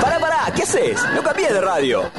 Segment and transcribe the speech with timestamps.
[0.00, 1.00] Pará, pará, ¿qué haces?
[1.14, 2.10] No cambies de radio.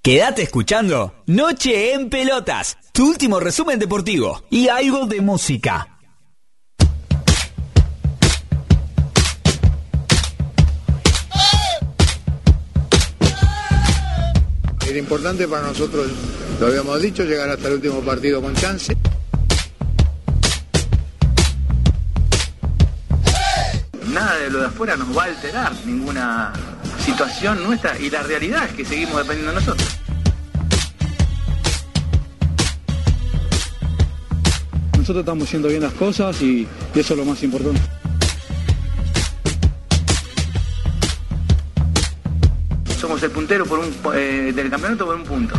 [0.00, 5.98] Quédate escuchando Noche en Pelotas, tu último resumen deportivo y algo de música.
[14.86, 16.08] Era importante para nosotros,
[16.60, 18.96] lo habíamos dicho, llegar hasta el último partido con chance.
[24.14, 26.52] Nada de lo de afuera nos va a alterar ninguna
[27.04, 29.88] situación nuestra y la realidad es que seguimos dependiendo de nosotros.
[34.96, 37.80] Nosotros estamos haciendo bien las cosas y, y eso es lo más importante.
[43.00, 45.56] Somos el puntero por un, eh, del campeonato por un punto.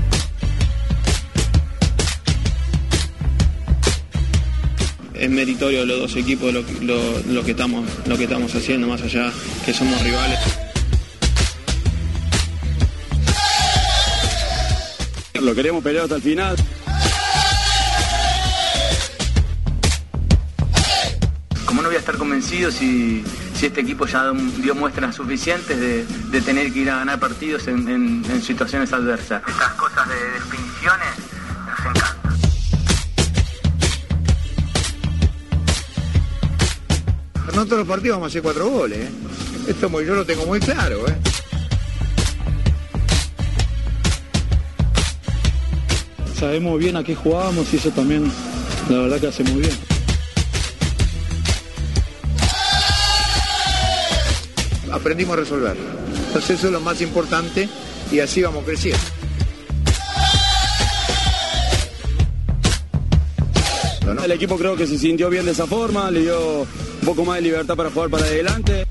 [5.18, 9.02] Es meritorio los dos equipos lo, lo- lo que estamos lo que estamos haciendo más
[9.02, 9.32] allá
[9.66, 10.40] que somos rivales
[15.42, 16.56] Lo queremos pelear hasta el final.
[21.66, 26.06] Como no voy a estar convencido si, si este equipo ya dio muestras suficientes de,
[26.06, 29.42] de tener que ir a ganar partidos en, en- en situaciones adversas.
[29.48, 31.10] Estas cosas de definiciones
[37.56, 39.00] No todos los partidos vamos a hacer cuatro goles.
[39.00, 39.10] ¿eh?
[39.68, 41.08] Esto muy- yo lo tengo muy claro.
[41.08, 41.16] ¿eh?
[46.38, 48.30] Sabemos bien a qué jugamos y eso también,
[48.90, 49.74] la verdad que hace muy bien.
[54.92, 55.76] Aprendimos a resolver.
[56.28, 57.70] Entonces eso es lo más importante
[58.12, 59.00] y así vamos creciendo.
[64.24, 66.66] El equipo creo que se sintió bien de esa forma, le dio
[67.08, 68.88] un poco más de libertad para jugar para adelante.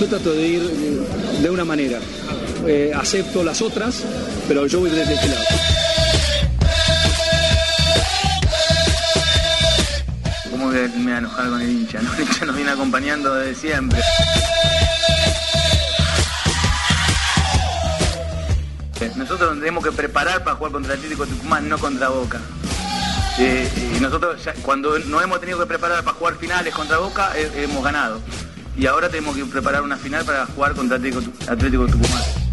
[0.00, 2.00] Yo trato de ir eh, de una manera.
[2.66, 4.02] Eh, acepto las otras,
[4.48, 5.44] pero yo voy desde este lado.
[10.50, 12.02] ¿Cómo me me voy a enojar con el hincha?
[12.02, 12.12] ¿no?
[12.12, 14.00] El hincha nos viene acompañando desde siempre.
[19.14, 22.40] Nosotros nos tenemos que preparar para jugar contra el Atlético Tucumán, no contra Boca.
[23.38, 27.64] Eh, y nosotros cuando no hemos tenido que preparar para jugar finales contra Boca, eh,
[27.64, 28.20] hemos ganado.
[28.76, 32.45] Y ahora tenemos que preparar una final para jugar contra Atlético, Atlético Tucumán.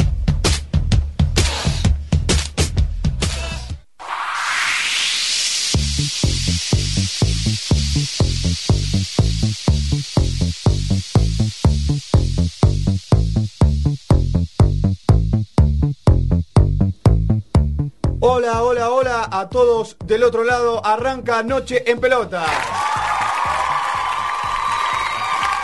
[18.25, 20.79] Hola, hola, hola a todos del otro lado.
[20.85, 22.45] Arranca Noche en Pelota.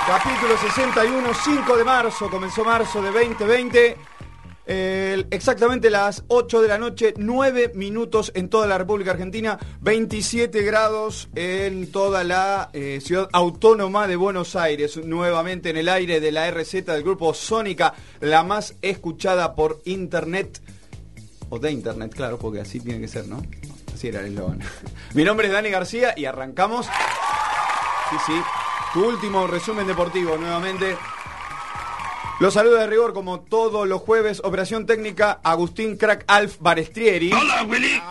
[0.05, 2.29] Capítulo 61, 5 de marzo.
[2.29, 3.97] Comenzó marzo de 2020.
[4.65, 10.61] Eh, exactamente las 8 de la noche, 9 minutos en toda la República Argentina, 27
[10.61, 16.33] grados en toda la eh, ciudad autónoma de Buenos Aires, nuevamente en el aire de
[16.33, 20.61] la RZ del grupo Sónica, la más escuchada por internet
[21.49, 23.41] o de internet, claro, porque así tiene que ser, ¿no?
[23.93, 24.59] Así era el eslogan.
[25.13, 26.85] Mi nombre es Dani García y arrancamos.
[26.85, 28.41] Sí, sí.
[28.93, 30.97] Tu último resumen deportivo nuevamente.
[32.39, 34.41] Los saluda de rigor como todos los jueves.
[34.43, 37.33] Operación técnica Agustín Crack Alf Barestrieri.
[37.33, 38.01] Hola, Willy.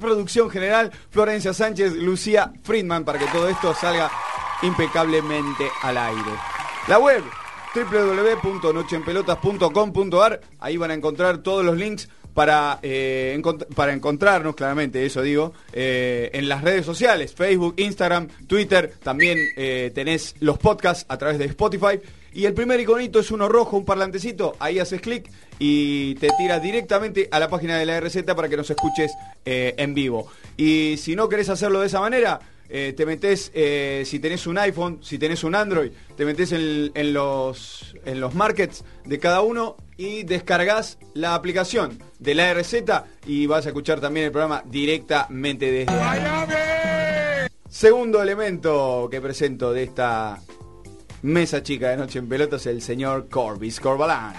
[0.00, 4.10] producción general Florencia Sánchez, Lucía Friedman para que todo esto salga
[4.62, 6.32] impecablemente al aire.
[6.88, 7.22] La web
[7.74, 12.08] www.nocheenpelotas.com.ar Ahí van a encontrar todos los links
[12.40, 13.38] para, eh,
[13.76, 19.92] para encontrarnos, claramente, eso digo, eh, en las redes sociales, Facebook, Instagram, Twitter, también eh,
[19.94, 22.00] tenés los podcasts a través de Spotify.
[22.32, 26.58] Y el primer iconito es uno rojo, un parlantecito, ahí haces clic y te tira
[26.60, 29.12] directamente a la página de la RZ para que nos escuches
[29.44, 30.32] eh, en vivo.
[30.56, 32.40] Y si no querés hacerlo de esa manera,
[32.70, 33.52] te metes,
[34.08, 38.82] si tenés un iPhone, si tenés un Android, te metes en los, en los markets
[39.04, 42.74] de cada uno y descargas la aplicación de la RZ
[43.26, 46.20] y vas a escuchar también el programa directamente desde ahí.
[47.68, 50.38] Segundo elemento que presento de esta
[51.20, 54.32] mesa chica de Noche en Pelotas, el señor Corbis Corbalán.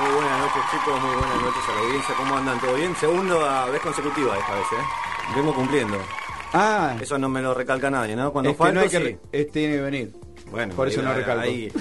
[0.00, 2.60] Muy buenas noches chicos, muy buenas noches a la audiencia, ¿cómo andan?
[2.60, 2.94] ¿Todo bien?
[2.96, 5.34] Segunda vez consecutiva esta vez, ¿eh?
[5.34, 5.98] Vengo cumpliendo.
[6.52, 8.32] Ah, Eso no me lo recalca nadie, ¿no?
[8.32, 9.02] Cuando es que falto, no hay que sí.
[9.02, 10.12] re- es- tiene que venir.
[10.50, 11.42] Bueno, por eso hay, no recalco.
[11.42, 11.72] Hay,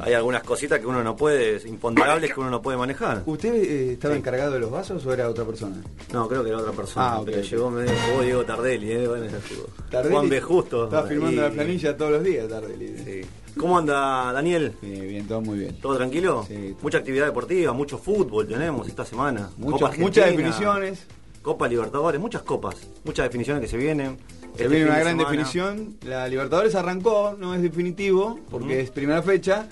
[0.00, 3.22] hay algunas cositas que uno no puede, imponderables que uno no puede manejar.
[3.26, 4.18] ¿Usted eh, estaba Sí.
[4.20, 5.76] encargado de los vasos o era otra persona?
[6.12, 9.08] No, creo que era otra persona, Ah, pero llegó, me jugó Diego Tardelli, ¿eh?
[9.08, 9.66] Bueno, jugó.
[9.90, 10.40] Tardelli Juan B.
[10.40, 10.84] Justo.
[10.84, 12.98] Estaba firmando y- la planilla todos los días, Tardelli.
[13.04, 13.20] Sí.
[13.58, 14.72] ¿Cómo anda Daniel?
[14.80, 15.76] Sí, bien, todo muy bien.
[15.80, 16.44] ¿Todo tranquilo?
[16.48, 16.74] Sí.
[16.80, 19.50] Mucha actividad deportiva, mucho fútbol tenemos esta semana.
[19.58, 21.06] Mucho- muchas definiciones.
[21.42, 24.16] Copa Libertadores, muchas copas, muchas definiciones que se vienen.
[24.56, 25.96] Se Este viene una gran definición.
[26.04, 29.66] La Libertadores arrancó, no es definitivo, porque es primera fecha,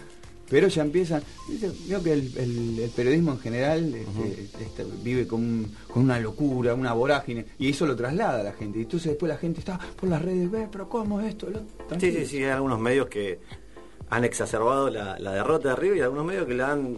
[0.48, 1.22] pero ya empiezan.
[1.86, 6.74] Veo que el, el- el periodismo en general este, este, vive con, con una locura,
[6.74, 8.78] una vorágine, y eso lo traslada a la gente.
[8.78, 11.48] Y entonces después la gente está por las redes, ve, pero ¿cómo es esto?
[11.50, 11.60] Lo-
[12.00, 13.38] Sí, sí, sí, hay algunos medios que
[14.08, 16.96] han exacerbado la, la derrota de River y algunos medios que la han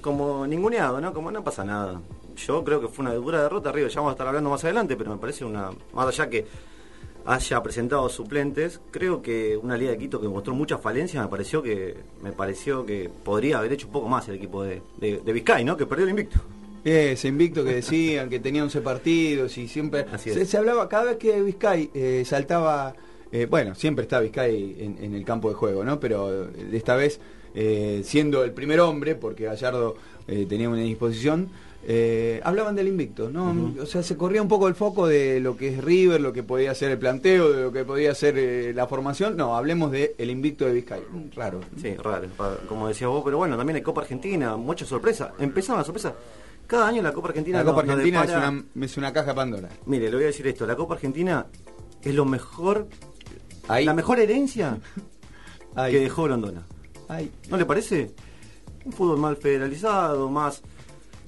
[0.00, 1.12] como ninguneado, ¿no?
[1.12, 2.00] Como no pasa nada.
[2.46, 4.96] Yo creo que fue una dura derrota River, ya vamos a estar hablando más adelante,
[4.96, 6.46] pero me parece una, más allá que
[7.24, 11.62] haya presentado suplentes, creo que una Liga de Quito que mostró muchas falencias, me pareció
[11.62, 15.32] que me pareció que podría haber hecho un poco más el equipo de, de, de
[15.32, 15.76] Vizcay, ¿no?
[15.76, 16.40] Que perdió el invicto.
[16.82, 20.48] Ese invicto que decían que tenía 11 partidos y siempre Así se, es.
[20.48, 22.94] se hablaba cada vez que Vizcay eh, saltaba,
[23.30, 26.00] eh, bueno, siempre está Vizcay en, en el campo de juego, ¿no?
[26.00, 27.20] Pero eh, esta vez
[27.54, 29.96] eh, siendo el primer hombre, porque Gallardo
[30.28, 31.50] eh, tenía una disposición,
[31.86, 33.72] eh, hablaban del invicto, ¿no?
[33.80, 36.42] O sea, se corría un poco el foco de lo que es River, lo que
[36.42, 39.36] podía ser el planteo, de lo que podía ser eh, la formación.
[39.36, 41.00] No, hablemos del el invicto de Vizcay.
[41.10, 41.60] Mm, Raro.
[41.80, 42.28] Sí, raro,
[42.68, 45.32] como decías vos, pero bueno, también hay Copa Argentina, mucha sorpresa.
[45.38, 46.12] Empezaron las sorpresas.
[46.66, 49.68] Cada año la Copa Argentina La Copa Argentina es, depara- una, es una caja Pandora.
[49.86, 51.46] Mire, le voy a decir esto, la Copa Argentina
[52.02, 52.86] es lo mejor,
[53.68, 53.84] Ahí.
[53.84, 54.78] la mejor herencia
[55.74, 56.66] que dejó Londona.
[57.08, 57.30] ay.
[57.48, 58.10] ¿No le parece?
[58.84, 60.62] Un fútbol más federalizado, más,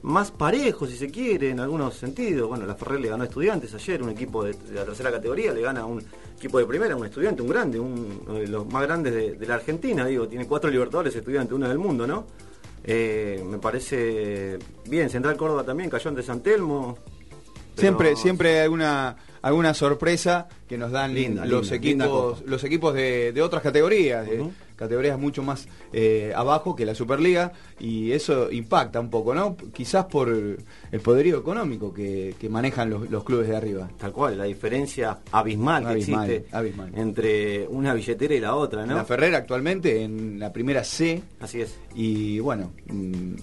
[0.03, 2.49] más parejo si se quiere, en algunos sentidos.
[2.49, 5.53] Bueno, la Ferrer le ganó a estudiantes ayer, un equipo de, de la tercera categoría,
[5.53, 6.03] le gana a un
[6.37, 9.47] equipo de primera, un estudiante, un grande, un- uno de los más grandes de, de
[9.47, 12.27] la Argentina, digo, tiene cuatro libertadores estudiantes, uno del mundo, ¿no?
[12.85, 14.59] Eh, me parece
[14.89, 16.99] bien, Central Córdoba también cayó ante San Telmo.
[17.77, 22.65] pero- Siempre, siempre hay alguna, alguna sorpresa que nos dan Linda, los linda, equipos, los
[22.65, 24.53] equipos de, de otras categorías, Ujú.
[24.83, 29.57] Categorías mucho más eh, abajo que la Superliga, y eso impacta un poco, ¿no?
[29.73, 33.89] Quizás por el poderío económico que, que manejan los, los clubes de arriba.
[33.99, 36.93] Tal cual, la diferencia abismal que existe abismal.
[36.97, 38.95] entre una billetera y la otra, ¿no?
[38.95, 41.77] La Ferrer actualmente en la primera C, Así es.
[41.95, 43.35] y bueno, mm,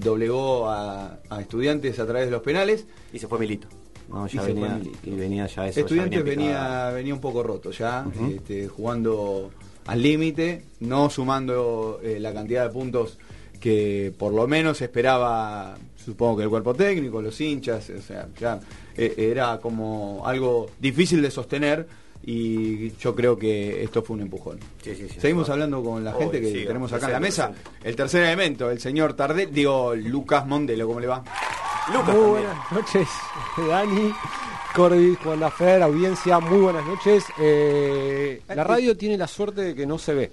[0.00, 2.86] doblegó a, a estudiantes a través de los penales.
[3.12, 3.68] Y se fue Milito.
[4.08, 5.76] No, ya Y venía, y venía ya eso.
[5.76, 9.50] ya Estudiantes venía venía, un poco roto ya, este, jugando
[9.86, 13.18] al límite, no sumando eh, la cantidad de puntos
[13.60, 18.60] que por lo menos esperaba, supongo que el cuerpo técnico, los hinchas, o sea, ya
[18.96, 21.86] eh, era como algo difícil de sostener
[22.24, 24.58] y yo creo que esto fue un empujón.
[24.82, 25.20] Sí, sí, sí.
[25.20, 27.48] Seguimos hablando con la gente que tenemos acá en la mesa.
[27.50, 27.88] presente.
[27.88, 31.22] El tercer elemento, el señor Tardel, digo Lucas Mondelo, ¿cómo le va?
[31.92, 32.30] Lucas Muy también.
[32.30, 33.08] buenas noches,
[33.68, 34.12] Dani,
[34.74, 37.24] Corby, Juan Lafer, audiencia, muy buenas noches.
[37.40, 40.32] Eh, la radio tiene la suerte de que no se ve.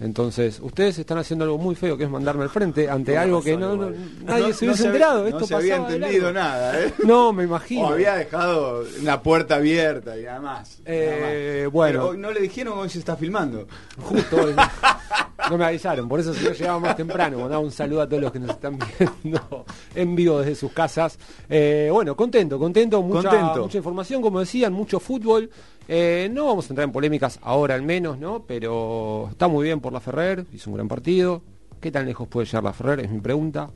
[0.00, 3.42] Entonces, ustedes están haciendo algo muy feo, que es mandarme al frente ante No algo
[3.42, 3.76] que no,
[4.24, 5.26] nadie se hubiese se enterado.
[5.26, 6.92] Esto no se había entendido nada, ¿eh?
[7.04, 7.86] No, me imagino.
[7.86, 10.80] O había dejado una puerta abierta y nada más.
[10.84, 11.72] Eh, nada más.
[11.72, 12.08] bueno.
[12.08, 13.68] Pero no le dijeron hoy se está filmando.
[14.00, 14.54] Justo hoy.
[15.50, 18.22] No me avisaron, por eso si yo llegaba más temprano, mandaba un saludo a todos
[18.22, 18.78] los que nos están
[19.22, 21.18] viendo en vivo desde sus casas.
[21.48, 23.62] Eh, bueno, contento, contento, mucha, Contento.
[23.62, 25.50] mucha información, como decían, mucho fútbol.
[25.88, 28.44] Eh, no vamos a entrar en polémicas ahora al menos, ¿no?
[28.46, 31.42] Pero está muy bien por la Ferrer, hizo un gran partido.
[31.80, 33.00] ¿Qué tan lejos puede llegar la Ferrer?
[33.00, 33.68] Es mi pregunta.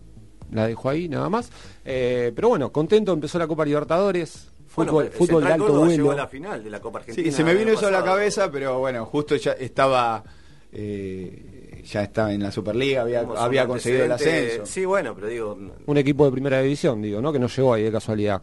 [0.52, 1.50] La dejo ahí, nada más.
[1.85, 4.49] Eh, pero bueno, contento, empezó la Copa Libertadores.
[4.76, 6.12] Bueno, Fútbol, pero fútbol de alto Córdoba llegó vuelo.
[6.12, 7.30] a la final de la Copa Argentina.
[7.30, 10.23] Sí, se me vino eso a la cabeza, pero bueno, justo ya estaba
[10.70, 11.55] eh,
[11.86, 14.66] ya estaba en la Superliga, había, había conseguido el ascenso.
[14.66, 17.32] Sí, bueno, pero digo, un equipo de primera división, digo, ¿no?
[17.32, 18.42] Que no llegó ahí de casualidad.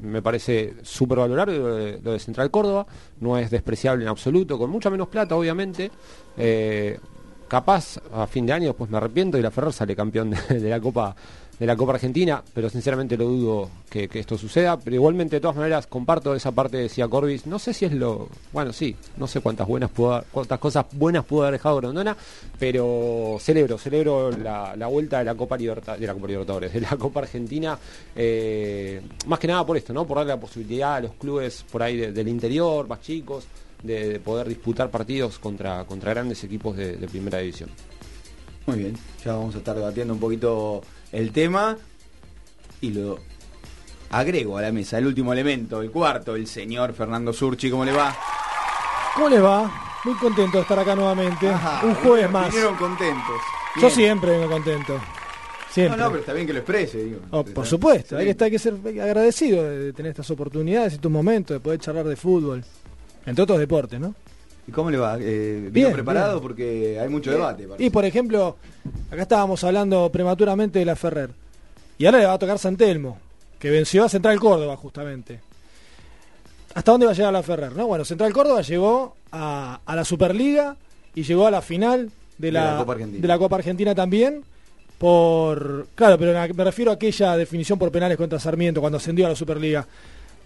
[0.00, 2.86] Me parece súper valorable lo de, lo de Central Córdoba,
[3.20, 5.90] no es despreciable en absoluto, con mucha menos plata, obviamente.
[6.36, 6.98] Eh,
[7.46, 10.70] capaz a fin de año después me arrepiento y la Ferrer sale campeón de, de
[10.70, 11.14] la Copa
[11.62, 14.80] de la Copa Argentina, pero sinceramente lo dudo que, esto suceda.
[14.80, 17.46] Pero igualmente, de todas maneras, comparto esa parte de decía Corbis.
[17.46, 18.28] No sé si es lo.
[18.52, 22.16] Bueno, sí, no sé cuántas buenas pudo cuántas cosas buenas pudo haber dejado Grondona,
[22.58, 25.62] pero celebro, celebro la, vuelta de la Copa de
[26.26, 27.78] Libertadores, de la Copa Argentina,
[28.16, 30.04] eh, más que nada por esto, ¿no?
[30.04, 33.44] Por darle la posibilidad a los clubes por ahí de- del interior, más chicos,
[33.84, 37.70] de, de poder disputar partidos contra, contra grandes equipos de, de primera división.
[38.66, 41.76] Muy bien, ya vamos a estar debatiendo un poquito el tema
[42.80, 43.18] y lo
[44.10, 47.92] agrego a la mesa, el último elemento, el cuarto, el señor Fernando Surchi, ¿cómo le
[47.92, 48.14] va?
[49.14, 50.00] ¿Cómo le va?
[50.04, 51.48] Muy contento de estar acá nuevamente.
[51.48, 52.48] Ajá, un jueves más.
[52.48, 53.40] Vinieron contentos.
[53.80, 54.94] Yo siempre vengo contento.
[54.94, 55.96] No, Siempre.
[56.02, 57.20] no, pero está bien que lo exprese, digo.
[57.30, 60.92] Oh, por supuesto, hay que, estar, hay que ser agradecido de de tener estas oportunidades
[60.92, 62.62] y estos momentos de poder charlar de fútbol.
[63.24, 64.14] Entre otros deportes, ¿no?
[64.66, 65.16] ¿Y cómo le va?
[65.20, 66.34] Eh, ¿Vino Bien, preparado?
[66.34, 66.42] bien.
[66.42, 67.64] Porque hay mucho debate.
[67.66, 67.84] parece.
[67.84, 68.56] Y por ejemplo,
[69.10, 71.30] acá estábamos hablando prematuramente de la Ferrer.
[71.98, 73.18] Y ahora le va a tocar San Telmo,
[73.58, 75.40] que venció a Central Córdoba justamente.
[76.74, 77.72] ¿Hasta dónde va a llegar la Ferrer?
[77.72, 80.76] No, bueno, Central Córdoba llegó a, a la Superliga
[81.14, 83.20] y llegó a la final de la, De la Copa Argentina.
[83.22, 84.42] de la Copa Argentina también.
[84.98, 85.88] Por.
[85.96, 89.34] Claro, pero me refiero a aquella definición por penales contra Sarmiento cuando ascendió a la
[89.36, 89.84] Superliga.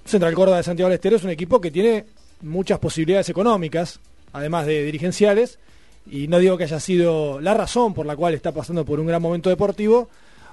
[0.04, 2.06] Central Córdoba de Santiago del Estero es un equipo que tiene
[2.42, 4.00] muchas posibilidades económicas,
[4.32, 5.58] además de dirigenciales,
[6.10, 9.06] y no digo que haya sido la razón por la cual está pasando por un
[9.06, 10.08] gran momento deportivo,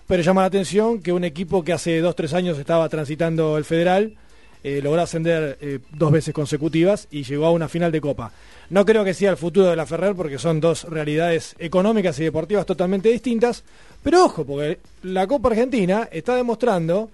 [0.08, 3.66] pero llama la atención que un equipo que hace dos tres años estaba transitando el
[3.66, 4.16] federal
[4.64, 8.32] eh, logró ascender eh, dos veces consecutivas y llegó a una final de Copa.
[8.70, 12.24] No creo que sea el futuro de la Ferrer porque son dos realidades económicas y
[12.24, 13.66] deportivas totalmente distintas,
[14.02, 17.10] pero ojo, porque la Copa Argentina está demostrando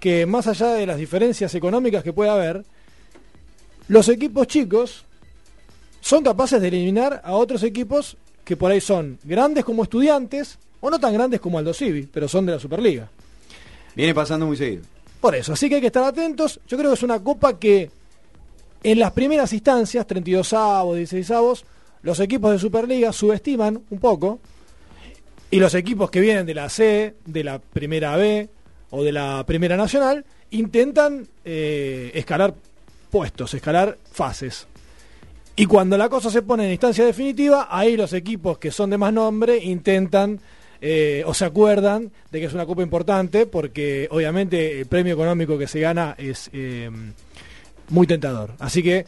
[0.00, 2.64] que más allá de las diferencias económicas que puede haber,
[3.88, 5.04] los equipos chicos
[6.00, 10.90] son capaces de eliminar a otros equipos que por ahí son grandes como estudiantes o
[10.90, 13.08] no tan grandes como Aldo Civi, pero son de la Superliga.
[13.94, 14.82] Viene pasando muy seguido.
[15.20, 16.60] Por eso, así que hay que estar atentos.
[16.68, 17.90] Yo creo que es una copa que
[18.82, 21.64] en las primeras instancias, 32 avos, 16 avos,
[22.02, 24.40] los equipos de Superliga subestiman un poco
[25.50, 28.50] y los equipos que vienen de la C, de la Primera B
[28.90, 32.54] o de la Primera Nacional intentan eh, escalar
[33.14, 34.66] puestos, escalar fases.
[35.54, 38.98] Y cuando la cosa se pone en instancia definitiva, ahí los equipos que son de
[38.98, 40.40] más nombre intentan
[40.80, 45.56] eh, o se acuerdan de que es una copa importante porque obviamente el premio económico
[45.56, 46.90] que se gana es eh,
[47.90, 48.54] muy tentador.
[48.58, 49.06] Así que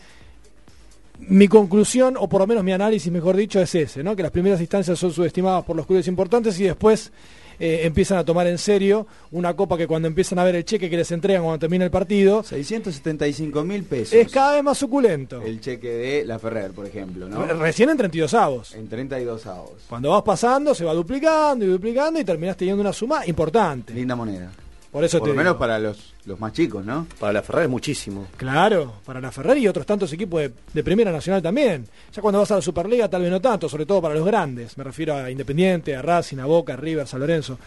[1.19, 4.15] mi conclusión, o por lo menos mi análisis, mejor dicho, es ese, ¿no?
[4.15, 7.11] que las primeras instancias son subestimadas por los clubes importantes y después
[7.59, 10.91] eh, empiezan a tomar en serio una copa que cuando empiezan a ver el cheque
[10.91, 14.15] que les entregan cuando termina el partido, 675 mil pesos.
[14.15, 15.43] es cada vez más suculento.
[15.43, 17.45] El cheque de la Ferrer, por ejemplo, ¿no?
[17.47, 18.75] Recién en 32 avos.
[18.75, 19.73] En 32 avos.
[19.89, 23.93] Cuando vas pasando se va duplicando y duplicando y terminás teniendo una suma importante.
[23.95, 24.51] Linda moneda.
[24.97, 25.59] Por eso Por te lo menos digo.
[25.59, 27.07] para los, los más chicos, ¿no?
[27.21, 28.29] Para la Ferrari es muchísimo.
[28.39, 31.87] Claro, para la Ferrari y otros tantos equipos de, de Primera Nacional también.
[32.15, 34.79] Ya cuando vas a la Superliga tal vez no tanto, sobre todo para los grandes.
[34.79, 37.59] Me refiero a Independiente, a Racing, a Boca, a River, San Lorenzo.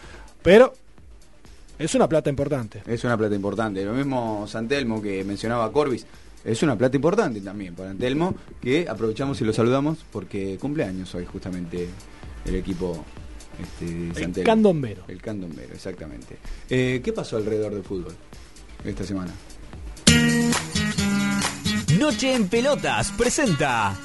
[0.41, 0.73] Pero
[1.77, 2.81] es una plata importante.
[2.87, 3.85] Es una plata importante.
[3.85, 6.07] Lo mismo Santelmo que mencionaba Corbis.
[6.43, 11.27] Es una plata importante también para Antelmo, que aprovechamos y lo saludamos porque cumpleaños hoy
[11.27, 11.89] justamente
[12.45, 13.05] el equipo
[13.61, 15.03] este, El candombero.
[15.07, 16.37] El candombero, exactamente.
[16.69, 18.15] Eh, ¿Qué pasó alrededor del fútbol
[18.83, 19.33] esta semana?
[21.99, 23.97] Noche en Pelotas presenta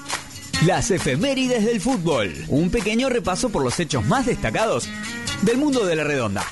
[0.66, 2.32] las efemérides del fútbol.
[2.48, 4.88] Un pequeño repaso por los hechos más destacados
[5.42, 6.44] del mundo de la redonda.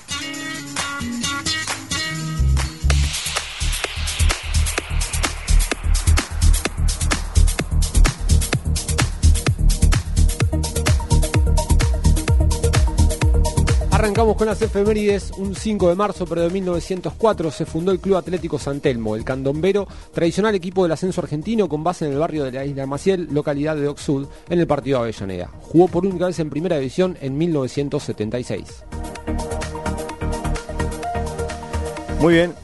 [14.02, 15.30] Arrancamos con las efemérides.
[15.36, 19.22] Un 5 de marzo, pero de 1904, se fundó el Club Atlético San Telmo, el
[19.22, 23.28] candombero, tradicional equipo del ascenso argentino con base en el barrio de la Isla Maciel,
[23.30, 25.50] localidad de Oxud, en el partido Avellaneda.
[25.60, 28.84] Jugó por única vez en primera división en 1976.
[32.18, 32.54] Muy bien.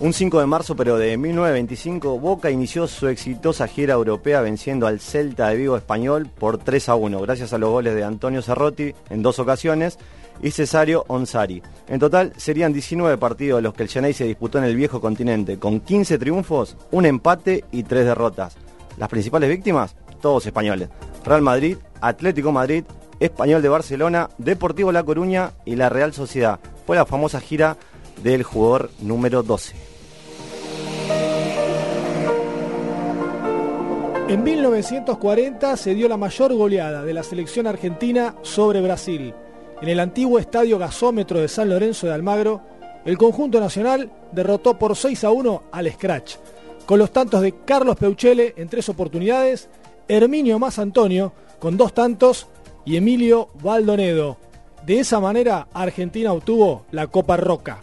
[0.00, 4.98] Un 5 de marzo, pero de 1925, Boca inició su exitosa gira europea venciendo al
[4.98, 8.94] Celta de Vigo español por 3 a 1, gracias a los goles de Antonio Cerrotti
[9.10, 9.98] en dos ocasiones
[10.42, 11.62] y Cesario Onsari.
[11.88, 15.58] En total serían 19 partidos los que el Genei se disputó en el viejo continente,
[15.58, 18.56] con 15 triunfos, un empate y 3 derrotas.
[18.96, 20.88] Las principales víctimas, todos españoles.
[21.24, 22.84] Real Madrid, Atlético Madrid,
[23.18, 26.58] Español de Barcelona, Deportivo La Coruña y la Real Sociedad.
[26.86, 27.76] Fue la famosa gira
[28.22, 29.90] del jugador número 12.
[34.28, 39.34] En 1940 se dio la mayor goleada de la selección argentina sobre Brasil.
[39.80, 42.62] En el antiguo estadio gasómetro de San Lorenzo de Almagro,
[43.04, 46.36] el conjunto nacional derrotó por 6 a 1 al Scratch,
[46.86, 49.68] con los tantos de Carlos Peuchele en tres oportunidades,
[50.08, 52.48] Herminio Más Antonio con dos tantos
[52.84, 54.38] y Emilio Valdonedo.
[54.84, 57.78] De esa manera, Argentina obtuvo la Copa Roca.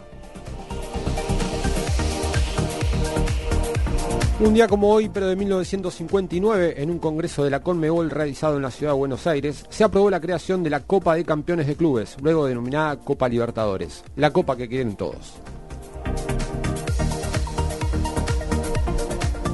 [4.40, 8.62] Un día como hoy, pero de 1959, en un congreso de la Conmebol realizado en
[8.62, 11.74] la ciudad de Buenos Aires, se aprobó la creación de la Copa de Campeones de
[11.74, 15.34] Clubes, luego denominada Copa Libertadores, la copa que quieren todos.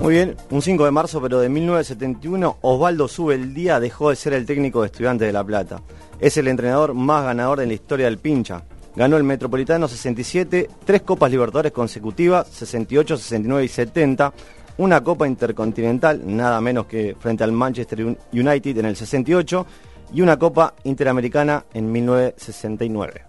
[0.02, 4.44] Muy bien, un 5 de marzo, pero de 1971, Osvaldo Subeldía dejó de ser el
[4.44, 5.80] técnico de Estudiantes de La Plata.
[6.20, 8.64] Es el entrenador más ganador en la historia del pincha.
[8.94, 14.34] Ganó el Metropolitano 67, tres Copas Libertadores consecutivas, 68, 69 y 70,
[14.78, 19.66] una Copa Intercontinental, nada menos que frente al Manchester United en el 68,
[20.12, 23.22] y una Copa Interamericana en 1969.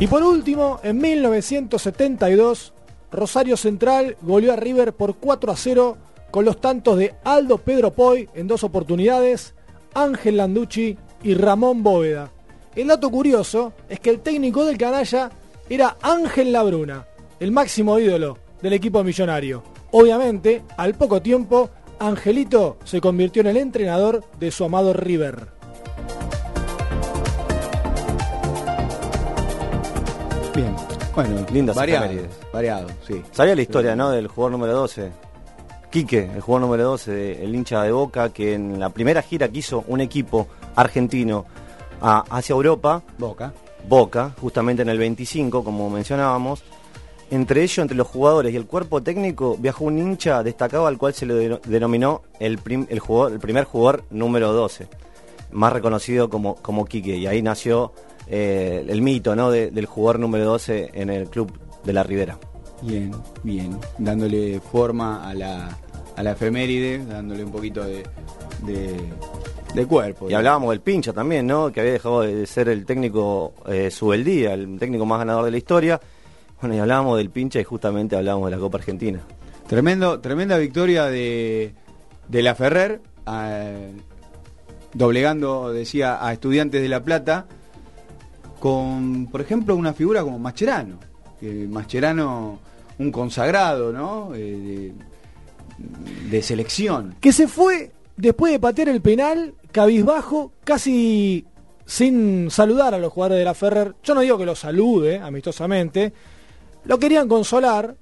[0.00, 2.72] Y por último, en 1972,
[3.12, 5.96] Rosario Central goleó a River por 4 a 0
[6.32, 9.54] con los tantos de Aldo Pedro Poy en dos oportunidades,
[9.94, 12.32] Ángel Landucci y Ramón Bóveda.
[12.74, 15.30] El dato curioso es que el técnico del canalla
[15.68, 17.06] era Ángel Labruna,
[17.40, 19.62] el máximo ídolo del equipo millonario.
[19.92, 25.48] Obviamente, al poco tiempo, Angelito se convirtió en el entrenador de su amado River.
[30.54, 30.74] Bien.
[31.14, 32.10] Bueno, Lindas variado,
[32.52, 33.22] variado, sí.
[33.32, 34.10] ¿Sabía la historia, no?
[34.10, 35.12] Del jugador número 12.
[35.90, 39.48] Quique, el jugador número 12, de- el hincha de Boca, que en la primera gira
[39.48, 41.44] que hizo un equipo argentino
[42.00, 43.52] a- hacia Europa, Boca.
[43.88, 46.64] Boca, justamente en el 25, como mencionábamos,
[47.34, 51.14] entre ellos, entre los jugadores y el cuerpo técnico, viajó un hincha destacado al cual
[51.14, 54.88] se le deno- denominó el, prim- el, jugador- el primer jugador número 12,
[55.52, 57.92] más reconocido como, como Quique, y ahí nació
[58.26, 59.50] eh, el mito ¿no?
[59.50, 61.52] de- del jugador número 12 en el club
[61.84, 62.38] de la Ribera.
[62.82, 63.12] Bien,
[63.42, 63.78] bien.
[63.98, 65.78] Dándole forma a la,
[66.16, 68.02] a la efeméride, dándole un poquito de,
[68.66, 68.94] de,
[69.74, 70.28] de cuerpo.
[70.28, 71.72] Y hablábamos del pincha también, ¿no?
[71.72, 75.56] Que había dejado de ser el técnico eh, Subeldía, el técnico más ganador de la
[75.56, 76.00] historia.
[76.64, 79.20] Bueno, y hablábamos del pincha y justamente hablábamos de la Copa Argentina.
[79.66, 81.74] Tremendo, tremenda victoria de,
[82.26, 83.92] de la Ferrer, eh,
[84.94, 87.44] doblegando, decía, a Estudiantes de La Plata,
[88.60, 90.98] con, por ejemplo, una figura como Mascherano.
[91.38, 92.60] Que Mascherano,
[92.98, 94.34] un consagrado, ¿no?
[94.34, 94.94] Eh,
[95.76, 97.14] de, de selección.
[97.20, 101.44] que se fue después de patear el penal, cabizbajo, casi
[101.84, 103.96] sin saludar a los jugadores de la Ferrer.
[104.02, 106.14] Yo no digo que los salude amistosamente,
[106.84, 107.96] lo querían consolar.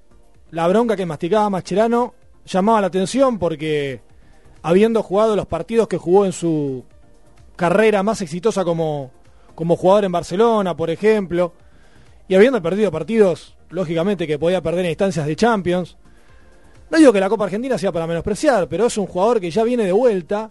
[0.51, 2.15] La bronca que masticaba Mascherano
[2.45, 4.03] llamaba la atención porque
[4.63, 6.85] habiendo jugado los partidos que jugó en su
[7.57, 9.11] carrera más exitosa como,
[9.55, 11.53] como jugador en Barcelona, por ejemplo,
[12.29, 15.97] y habiendo perdido partidos, lógicamente, que podía perder en instancias de Champions,
[16.91, 19.65] no digo que la Copa Argentina sea para menospreciar, pero es un jugador que ya
[19.65, 20.51] viene de vuelta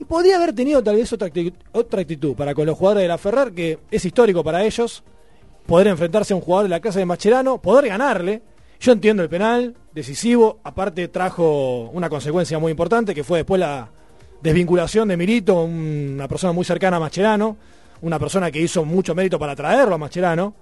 [0.00, 3.08] y podría haber tenido tal vez otra actitud, otra actitud para con los jugadores de
[3.08, 5.04] la Ferrer, que es histórico para ellos,
[5.66, 8.42] poder enfrentarse a un jugador de la clase de Mascherano, poder ganarle.
[8.80, 13.88] Yo entiendo el penal, decisivo, aparte trajo una consecuencia muy importante, que fue después la
[14.42, 17.56] desvinculación de Milito, una persona muy cercana a Mascherano,
[18.00, 20.54] una persona que hizo mucho mérito para traerlo a Mascherano.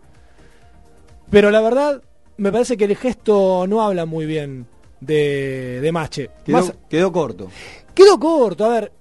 [1.30, 2.02] Pero la verdad,
[2.36, 4.66] me parece que el gesto no habla muy bien
[5.00, 6.30] de, de Mache.
[6.44, 7.48] Quedó, Más- quedó corto.
[7.94, 8.92] Quedó corto, a ver,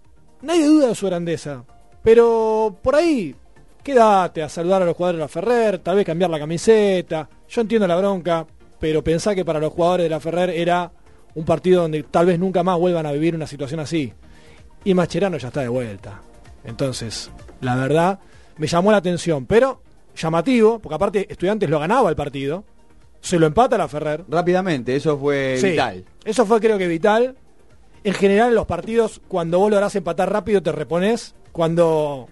[0.41, 1.63] nadie duda de su grandeza,
[2.03, 3.35] pero por ahí
[3.83, 7.61] quédate a saludar a los jugadores de la Ferrer, tal vez cambiar la camiseta, yo
[7.61, 8.45] entiendo la bronca,
[8.79, 10.91] pero pensá que para los jugadores de la Ferrer era
[11.35, 14.13] un partido donde tal vez nunca más vuelvan a vivir una situación así.
[14.83, 16.21] Y Mascherano ya está de vuelta.
[16.63, 17.29] Entonces,
[17.61, 18.19] la verdad,
[18.57, 19.81] me llamó la atención, pero
[20.15, 22.63] llamativo, porque aparte Estudiantes lo ganaba el partido,
[23.21, 24.23] se lo empata la Ferrer.
[24.27, 26.05] Rápidamente, eso fue Sí, vital.
[26.23, 27.35] Eso fue creo que vital.
[28.03, 31.35] En general en los partidos, cuando vos lográs empatar rápido, te repones.
[31.51, 32.29] Cuando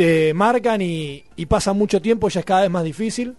[0.00, 3.36] te marcan y, y pasa mucho tiempo, ya es cada vez más difícil.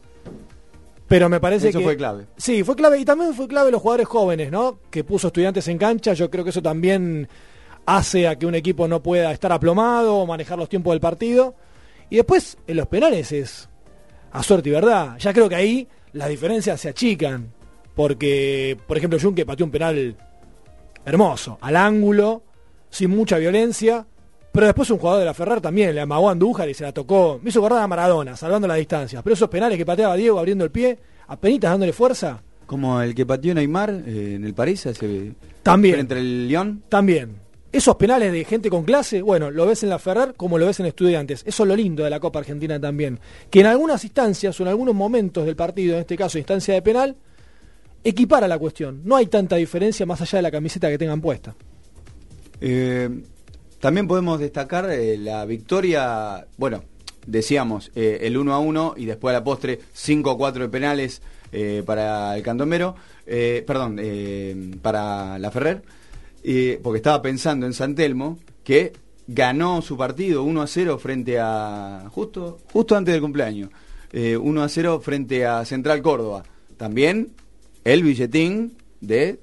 [1.08, 1.84] Pero me parece Eso que...
[1.84, 2.28] fue clave.
[2.38, 3.00] Sí, fue clave.
[3.00, 4.78] Y también fue clave los jugadores jóvenes, ¿no?
[4.92, 6.14] Que puso estudiantes en cancha.
[6.14, 7.28] Yo creo que eso también
[7.88, 11.56] hace a que un equipo no pueda estar aplomado o manejar los tiempos del partido.
[12.12, 13.68] Y después, en los penales es
[14.32, 15.18] a suerte y verdad.
[15.18, 17.52] Ya creo que ahí las diferencias se achican.
[17.96, 20.16] Porque, por ejemplo, Junque pateó un penal
[21.06, 22.44] hermoso, al ángulo,
[22.92, 24.06] sin mucha violencia.
[24.52, 26.92] Pero después un jugador de la Ferrer también le amagó a Andújar y se la
[26.92, 27.40] tocó.
[27.42, 29.24] Me hizo acordar a Maradona, salvando las distancias.
[29.24, 33.26] Pero esos penales que pateaba Diego abriendo el pie, apenas dándole fuerza, Como el que
[33.26, 35.34] pateó Neymar eh, en el París hace
[35.64, 35.96] También.
[35.96, 36.84] frente al León.
[36.90, 37.38] también.
[37.72, 40.82] esos penales de gente con clase, bueno, lo ves en la Ferrer como lo ves
[40.82, 41.44] en Estudiantes.
[41.46, 43.20] Eso es lo lindo de la Copa Argentina también.
[43.50, 46.82] Que en algunas instancias o en algunos momentos del partido, en este caso instancia de
[46.82, 47.16] penal,
[48.04, 49.00] equipara la cuestión.
[49.06, 51.56] No hay tanta diferencia más allá de la camiseta que tengan puesta.
[52.60, 53.10] Eh,
[53.82, 56.84] también podemos destacar eh, la victoria, bueno,
[57.26, 60.70] decíamos eh, el 1 a 1 y después a la postre 5 a 4 de
[60.70, 65.84] penales eh, para el Candomero, eh, perdón, eh, para la Ferrer,
[66.44, 68.94] eh, porque estaba pensando en San Telmo, que
[69.28, 73.70] ganó su partido 1 a 0 frente a, justo, justo antes del cumpleaños,
[74.12, 76.44] eh, 1 a 0 frente a Central Córdoba.
[76.78, 77.32] También
[77.84, 79.40] el billetín de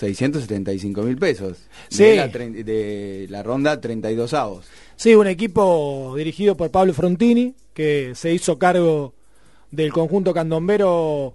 [0.00, 1.58] 675 mil pesos
[1.88, 2.04] Sí.
[2.04, 4.66] de, la, de la ronda 32 avos.
[4.96, 9.14] Sí, un equipo dirigido por Pablo Frontini, que se hizo cargo
[9.70, 11.34] del conjunto candombero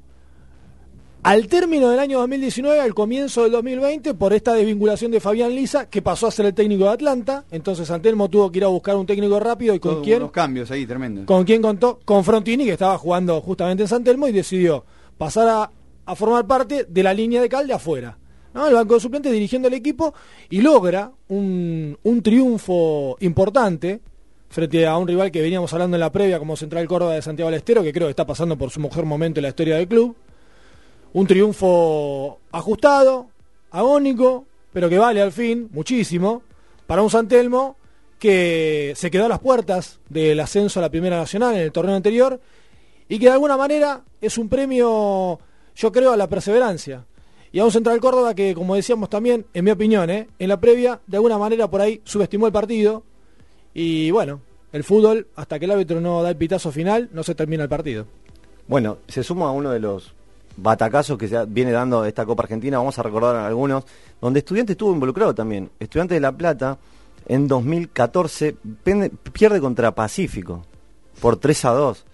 [1.24, 5.90] al término del año 2019, al comienzo del 2020, por esta desvinculación de Fabián Lisa,
[5.90, 7.46] que pasó a ser el técnico de Atlanta.
[7.50, 10.32] Entonces Antelmo tuvo que ir a buscar un técnico rápido y con Todos quién unos
[10.32, 11.26] cambios ahí tremendos.
[11.26, 12.00] ¿Con quién contó?
[12.06, 14.86] Con Frontini, que estaba jugando justamente en San Telmo y decidió
[15.18, 15.72] pasar a,
[16.06, 18.20] a formar parte de la línea de cal de afuera.
[18.56, 20.14] El banco de suplentes dirigiendo el equipo
[20.50, 24.00] y logra un, un triunfo importante
[24.48, 27.52] frente a un rival que veníamos hablando en la previa como Central Córdoba de Santiago
[27.52, 29.90] del Estero, que creo que está pasando por su mejor momento en la historia del
[29.90, 30.16] club.
[31.12, 33.28] Un triunfo ajustado,
[33.72, 36.42] agónico, pero que vale al fin muchísimo
[36.88, 37.76] para un San Telmo
[38.20, 41.96] que se quedó a las puertas del ascenso a la Primera Nacional en el torneo
[41.96, 42.40] anterior
[43.10, 45.40] y que de alguna manera es un premio,
[45.76, 47.06] yo creo, a la perseverancia.
[47.56, 50.28] Y a un Central Córdoba que, como decíamos también, en mi opinión, ¿eh?
[50.40, 53.04] en la previa, de alguna manera por ahí subestimó el partido.
[53.74, 54.42] Y bueno,
[54.74, 57.70] el fútbol, hasta que el árbitro no da el pitazo final, no se termina el
[57.70, 58.08] partido.
[58.68, 60.14] Bueno, se suma a uno de los
[60.58, 63.86] batacazos que se viene dando esta Copa Argentina, vamos a recordar algunos,
[64.20, 65.70] donde Estudiantes estuvo involucrado también.
[65.80, 66.78] Estudiantes de La Plata
[67.26, 70.66] en 2014 pende- pierde contra Pacífico
[71.22, 72.06] por 3 a 2.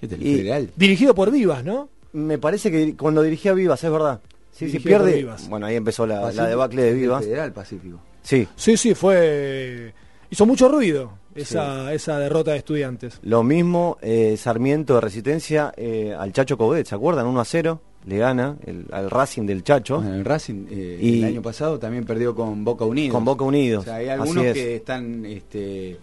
[0.00, 0.36] ¿Qué Y-?
[0.76, 1.88] Dirigido por Vivas, ¿no?
[2.12, 4.20] Me parece que cuando dirigía Vivas, es verdad.
[4.54, 5.14] Sí, pierde.
[5.16, 5.48] Vivas.
[5.48, 7.24] Bueno, ahí empezó la, debacle de Vivas.
[7.24, 7.98] Federal Pacífico.
[8.22, 9.92] Sí, Sí, sí, fue...
[10.30, 13.18] Hizo mucho ruido esa, esa derrota de estudiantes.
[13.22, 17.26] Lo mismo eh, Sarmiento de Resistencia eh, al Chacho Coudet, ¿se acuerdan?
[17.26, 19.96] 1 a 0, le gana el- al Racing del Chacho.
[19.98, 23.14] Bueno, el Racing eh, Y- el año pasado también perdió con Boca Unidos.
[23.14, 24.52] Con Boca Unidos, O sea, hay así algunos es.
[24.54, 25.98] que están este,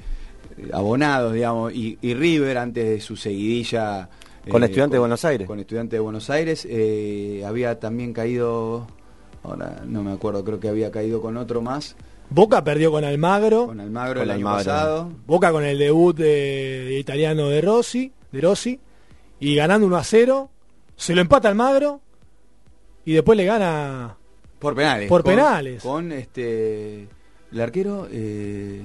[0.72, 4.10] abonados, digamos, y, y River antes de su seguidilla.
[4.46, 5.48] Eh, Con Estudiantes de Buenos Aires.
[5.48, 6.68] Con Estudiantes de Buenos Aires.
[6.70, 8.88] eh, había también caído,
[9.44, 11.96] ahora no me acuerdo, creo que había caído con otro más.
[12.30, 13.68] Boca perdió con Almagro.
[13.68, 15.12] Con Almagro Con el año pasado.
[15.28, 16.24] Boca con el debut de,
[16.86, 18.80] de italiano de Rossi, de Rossi,
[19.40, 20.50] y ganando 1 a 0,
[20.96, 22.00] se lo empata Almagro
[23.06, 24.16] y después le gana
[24.60, 25.10] Por penales.
[25.10, 25.84] Por con- penales.
[25.84, 27.08] Con este.
[27.52, 28.08] El arquero.
[28.10, 28.82] eh,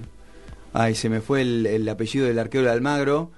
[0.72, 3.30] ay, se me fue el, el apellido del arquero de Almagro.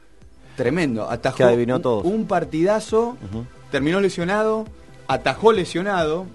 [0.58, 1.08] Tremendo.
[1.10, 2.04] Atajó Que adivinó un, todos.
[2.04, 3.16] un partidazo.
[3.70, 4.66] Terminó lesionado.
[5.06, 6.26] Atajó lesionado.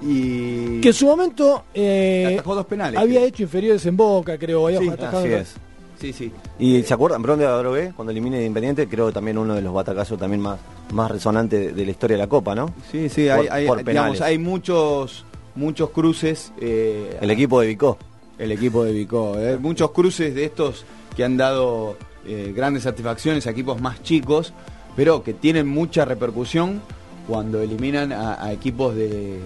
[0.00, 0.80] Y.
[0.80, 3.00] que en su momento eh, atajó dos penales.
[3.00, 3.28] había creo.
[3.28, 5.54] hecho inferiores en Boca, creo, había Sí, atajado Así es.
[6.00, 6.32] Sí, sí.
[6.60, 8.86] ¿Y se acuerdan, perdón, de Adrogué, cuando elimine de Independiente?
[8.86, 10.60] Creo que también uno de los batacazos también más,
[10.92, 12.72] más resonantes de, la historia de la Copa, ¿no?
[12.92, 15.24] Sí, sí, Por- hay, hay- por digamos, hay muchos
[15.56, 16.52] muchos cruces.
[16.60, 17.98] eh, El equipo de Vicó.
[18.38, 19.36] El equipo de Vicó.
[19.40, 19.56] eh.
[19.58, 20.84] Muchos cruces de estos
[21.16, 21.96] que han dado
[22.28, 24.52] eh, grandes satisfacciones a equipos más chicos,
[24.94, 26.80] pero que tienen mucha repercusión
[27.26, 29.38] cuando eliminan a, equipos de,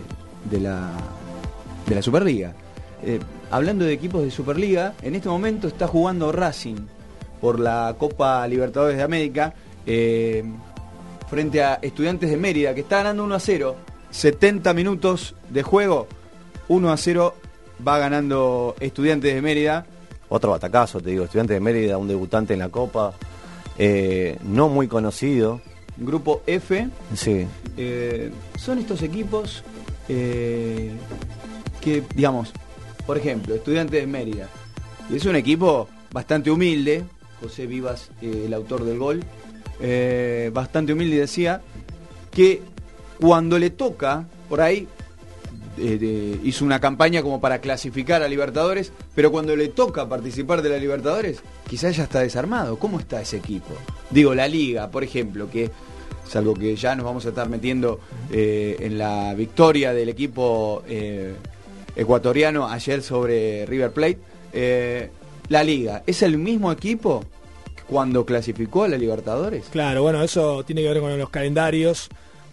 [0.50, 0.90] de la,
[1.86, 2.54] de la Superliga.
[3.04, 3.18] Eh,
[3.50, 6.76] hablando de equipos de Superliga, en este momento está jugando Racing
[7.40, 10.44] por la Copa Libertadores de América eh,
[11.28, 13.76] frente a Estudiantes de Mérida, que está ganando 1 a 0.
[14.10, 16.06] 70 minutos de juego,
[16.68, 17.34] 1 a 0
[17.86, 19.86] va ganando Estudiantes de Mérida.
[20.34, 23.12] Otro batacazo, te digo, estudiante de Mérida, un debutante en la Copa,
[23.76, 25.60] eh, no muy conocido.
[25.98, 26.88] Grupo F.
[27.14, 29.62] Sí, Eh, son estos equipos
[30.08, 30.90] eh,
[31.82, 32.50] que, digamos,
[33.06, 34.48] por ejemplo, Estudiantes de Mérida.
[35.12, 37.04] Es un equipo bastante humilde.
[37.42, 39.22] José Vivas, el autor del gol,
[40.54, 41.60] bastante humilde y decía
[42.30, 42.62] que
[43.20, 44.88] cuando le toca, por ahí,
[45.76, 50.68] de- hizo una campaña como para clasificar a Libertadores, pero cuando le toca participar de
[50.70, 52.78] la Libertadores, quizás ya está desarmado.
[52.78, 53.70] ¿Cómo está ese equipo?
[54.10, 55.70] Digo, la liga, por ejemplo, que
[56.26, 60.82] es algo que ya nos vamos a estar metiendo eh, en la victoria del equipo
[60.88, 61.34] eh,
[61.96, 64.18] ecuatoriano ayer sobre River Plate.
[64.52, 65.10] Eh,
[65.48, 67.24] la liga, ¿es el mismo equipo
[67.86, 69.64] cuando clasificó a la Libertadores?
[69.70, 72.08] Claro, bueno, eso tiene que ver con los calendarios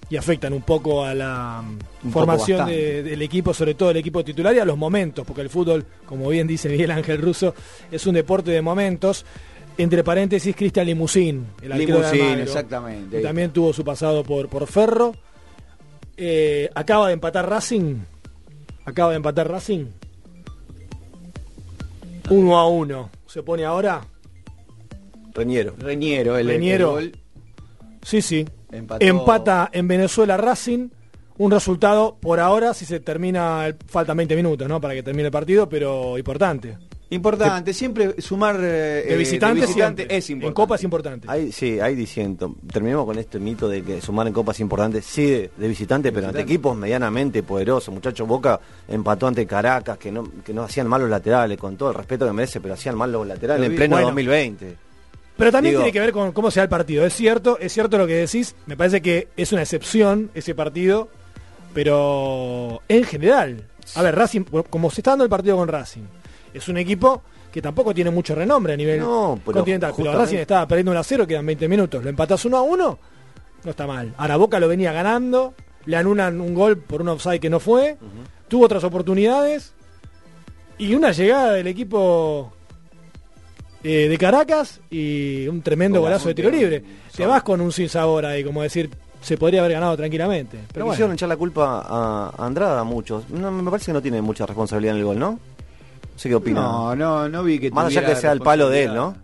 [0.10, 3.98] y afectan un poco a la mm, Un formación de- del equipo, sobre todo el
[3.98, 7.54] equipo titular y a los momentos, porque el fútbol, como bien dice Miguel Ángel Russo,
[7.92, 9.26] es un deporte de momentos.
[9.78, 13.18] Entre paréntesis, Cristian Limusín, el arquero de Limusín, Almagro, exactamente.
[13.18, 15.14] que también tuvo su pasado por, por Ferro.
[16.18, 17.96] Eh, acaba de empatar Racing.
[18.84, 19.86] Acaba de empatar Racing.
[22.30, 23.10] 1 a 1.
[23.28, 24.02] Se pone ahora.
[25.34, 25.76] Reñero.
[25.78, 27.00] Reñero, el, Reñero.
[27.00, 27.20] el gol.
[28.02, 28.46] Sí, sí.
[28.72, 29.06] Empató.
[29.06, 30.90] Empata en Venezuela Racing.
[31.38, 34.82] Un resultado por ahora, si se termina, el- faltan 20 minutos, ¿no?
[34.82, 36.78] Para que termine el partido, pero importante.
[37.12, 38.60] Importante, siempre sumar eh,
[39.08, 40.18] De eh, visitante, visitante siempre.
[40.18, 40.48] es importante.
[40.48, 41.28] En Copa es importante.
[41.30, 42.56] Hay, sí, hay diciendo.
[42.72, 46.42] Terminemos con este mito de que sumar en copas importantes, sí, de, visitante, pero ante
[46.42, 47.92] equipos medianamente poderosos.
[47.94, 51.90] Muchachos, Boca empató ante Caracas, que no, que no hacían mal los laterales, con todo
[51.90, 54.08] el respeto que merece, pero hacían mal los laterales en pleno bueno.
[54.08, 54.89] 2020.
[55.40, 57.04] Pero también Digo- tiene que ver con cómo se da el partido.
[57.06, 58.56] Es cierto, es cierto lo que decís.
[58.68, 61.10] Me parece que es una excepción ese partido.
[61.74, 63.64] Pero en general,
[63.96, 66.02] a ver, Racing, como se está dando el partido con Racing,
[66.54, 67.22] es un equipo
[67.52, 69.92] que tampoco tiene mucho renombre a nivel No, pero continental.
[69.96, 72.04] Pero justamente- Racing estaba perdiendo 1 a 0, quedan 20 minutos.
[72.04, 73.00] Lo empatas 1 a 1,
[73.64, 74.14] no está mal.
[74.18, 75.54] Ahora Boca lo venía ganando,
[75.86, 77.98] le anulan un gol por un offside que no fue,
[78.48, 79.74] tuvo otras oportunidades
[80.78, 82.52] y una llegada del equipo
[83.84, 86.84] eh, de Caracas y un tremendo Golazo, golazo de tiro libre.
[87.16, 88.90] Te vas con un sin sabor ahí, como decir,
[89.22, 90.58] se podría haber ganado tranquilamente.
[90.72, 90.96] Pero bueno.
[90.96, 93.30] quisieron echar la culpa a Andrada a muchos.
[93.30, 95.32] No, me parece que no tiene mucha responsabilidad en el gol, ¿no?
[95.32, 95.40] No
[96.16, 96.62] sé qué opina.
[96.62, 99.16] No, no, no vi que Más allá que sea el palo de él, ¿no?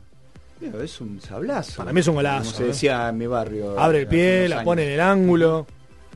[0.60, 1.78] Pero es un sablazo.
[1.78, 2.68] Para mí es un golazo, Como se ¿eh?
[2.68, 3.78] decía en mi barrio.
[3.78, 4.66] Abre el pie, la años.
[4.66, 5.68] pone en el ángulo.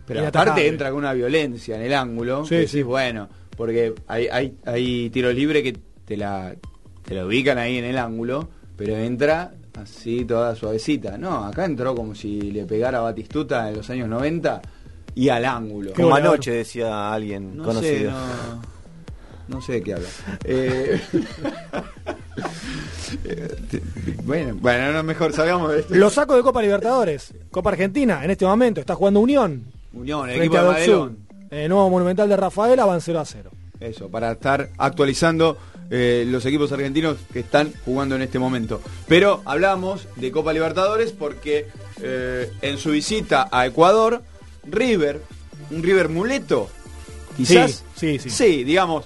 [0.05, 2.43] Pero aparte entra con una violencia en el ángulo.
[2.43, 2.83] Sí, que decís, sí.
[2.83, 6.55] bueno, porque hay, hay, hay tiros libres que te la,
[7.09, 11.17] te la ubican ahí en el ángulo, pero entra así toda suavecita.
[11.17, 14.61] No, acá entró como si le pegara a Batistuta en los años 90
[15.15, 15.93] y al ángulo.
[15.95, 18.11] Como anoche decía alguien No conocido.
[18.11, 18.15] sé,
[19.47, 20.07] no, no sé de qué habla.
[20.45, 21.01] Eh,
[24.23, 25.95] bueno, bueno, no, mejor salgamos de esto.
[25.95, 27.33] Lo saco de Copa Libertadores.
[27.49, 29.63] Copa Argentina, en este momento, está jugando Unión.
[29.93, 31.09] Unión, el equipo a de Madelón.
[31.09, 31.17] Sud.
[31.49, 33.49] Eh, nuevo Monumental de Rafaela, van 0 a 0.
[33.79, 35.57] Eso, para estar actualizando
[35.89, 38.81] eh, los equipos argentinos que están jugando en este momento.
[39.07, 41.67] Pero hablamos de Copa Libertadores porque
[42.01, 44.21] eh, en su visita a Ecuador,
[44.65, 45.21] River,
[45.71, 46.69] un River muleto,
[47.35, 47.83] quizás.
[47.95, 48.29] Sí, sí, sí.
[48.29, 49.05] Sí, digamos,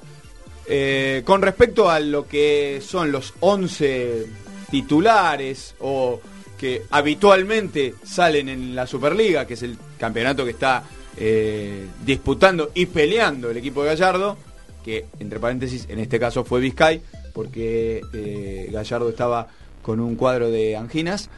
[0.65, 4.27] eh, con respecto a lo que son los 11
[4.71, 6.21] titulares o
[6.57, 10.83] que habitualmente salen en la Superliga, que es el campeonato que está
[11.17, 14.37] eh, disputando y peleando el equipo de Gallardo,
[14.83, 17.01] que entre paréntesis en este caso fue Vizcay,
[17.33, 19.47] porque eh, Gallardo estaba
[19.81, 21.29] con un cuadro de anginas.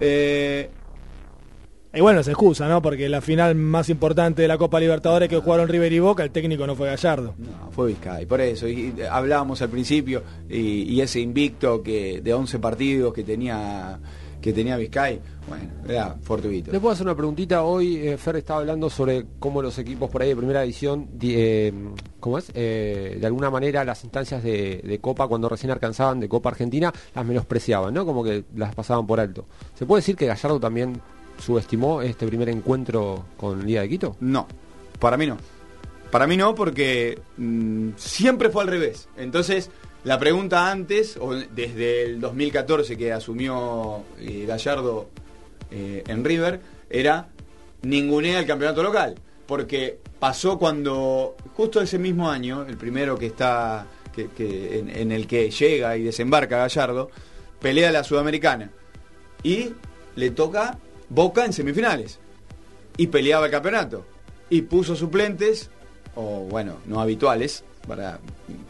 [0.00, 0.70] Eh,
[1.94, 2.80] Y bueno, se excusa, ¿no?
[2.80, 6.30] Porque la final más importante de la Copa Libertadores que jugaron River y Boca, el
[6.30, 7.34] técnico no fue Gallardo.
[7.36, 8.66] No, fue Vizcay, por eso.
[8.66, 13.98] Y, y hablábamos al principio y, y ese invicto que de 11 partidos que tenía
[14.42, 16.70] que tenía Vizcay, bueno, era fortuito.
[16.72, 17.62] Le puedo hacer una preguntita.
[17.62, 21.34] Hoy eh, Fer estaba hablando sobre cómo los equipos por ahí de primera división, di-
[21.36, 21.72] eh,
[22.20, 22.50] ¿cómo es?
[22.54, 26.92] Eh, de alguna manera las instancias de, de Copa, cuando recién alcanzaban de Copa Argentina,
[27.14, 28.04] las menospreciaban, ¿no?
[28.04, 29.46] Como que las pasaban por alto.
[29.74, 31.00] ¿Se puede decir que Gallardo también
[31.38, 34.16] subestimó este primer encuentro con Liga de Quito?
[34.20, 34.46] No,
[34.98, 35.36] para mí no.
[36.10, 39.08] Para mí no, porque mm, siempre fue al revés.
[39.16, 39.70] Entonces,
[40.04, 45.08] la pregunta antes, o desde el 2014 que asumió eh, Gallardo
[45.70, 46.60] eh, en River,
[46.90, 47.28] era
[47.82, 49.14] ningunea el campeonato local.
[49.46, 54.28] Porque pasó cuando, justo ese mismo año, el primero que está, que,
[54.78, 57.10] en el que llega y desembarca Gallardo,
[57.60, 58.70] pelea la Sudamericana.
[59.42, 59.70] Y
[60.16, 62.18] le toca Boca en semifinales.
[62.96, 64.04] Y peleaba el campeonato.
[64.50, 65.70] Y puso suplentes,
[66.14, 68.18] o bueno, no habituales, para,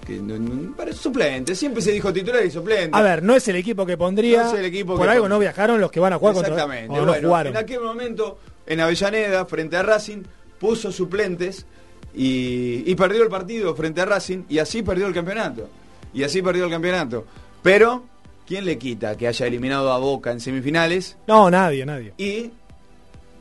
[0.07, 1.59] que, no- no- para suplentes.
[1.59, 2.97] Siempre se dijo titular y suplente.
[2.97, 4.43] A ver, no es el equipo que pondría.
[4.45, 5.35] No es el equipo por que algo pondría.
[5.37, 6.95] no viajaron los que van a jugar contra Exactamente.
[6.97, 7.53] no bueno, jugaron.
[7.53, 10.23] en aquel momento, en Avellaneda, frente a Racing,
[10.59, 11.67] puso suplentes
[12.15, 15.69] y, y perdió el partido frente a Racing y así perdió el campeonato.
[16.15, 17.25] Y así perdió el campeonato.
[17.63, 18.05] Pero,
[18.47, 22.13] ¿quién le quita que haya eliminado a Boca en semifinales No, nadie, nadie.
[22.19, 22.51] y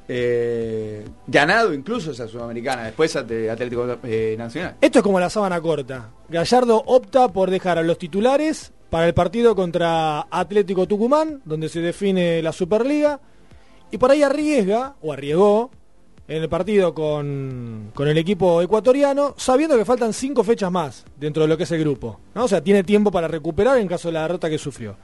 [0.07, 4.75] eh, ganado incluso esa Sudamericana, después Atlético eh, Nacional?
[4.81, 6.09] Esto es como la sábana corta.
[6.29, 11.79] Gallardo opta por dejar a los titulares para el partido contra Atlético Tucumán, donde se
[11.79, 13.19] define la Superliga,
[13.89, 15.71] y por ahí arriesga, o arriesgó,
[16.27, 21.43] en el partido con, con el equipo ecuatoriano, sabiendo que faltan cinco fechas más dentro
[21.43, 22.19] de lo que es el grupo.
[22.33, 22.45] ¿no?
[22.45, 24.95] O sea, tiene tiempo para recuperar en caso de la derrota que sufrió.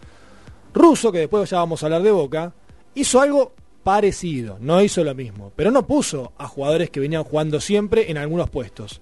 [0.73, 2.53] Russo, que después ya vamos a hablar de Boca,
[2.95, 3.53] hizo algo
[3.87, 8.17] parecido, no hizo lo mismo, pero no puso a jugadores que venían jugando siempre en
[8.17, 8.99] algunos puestos.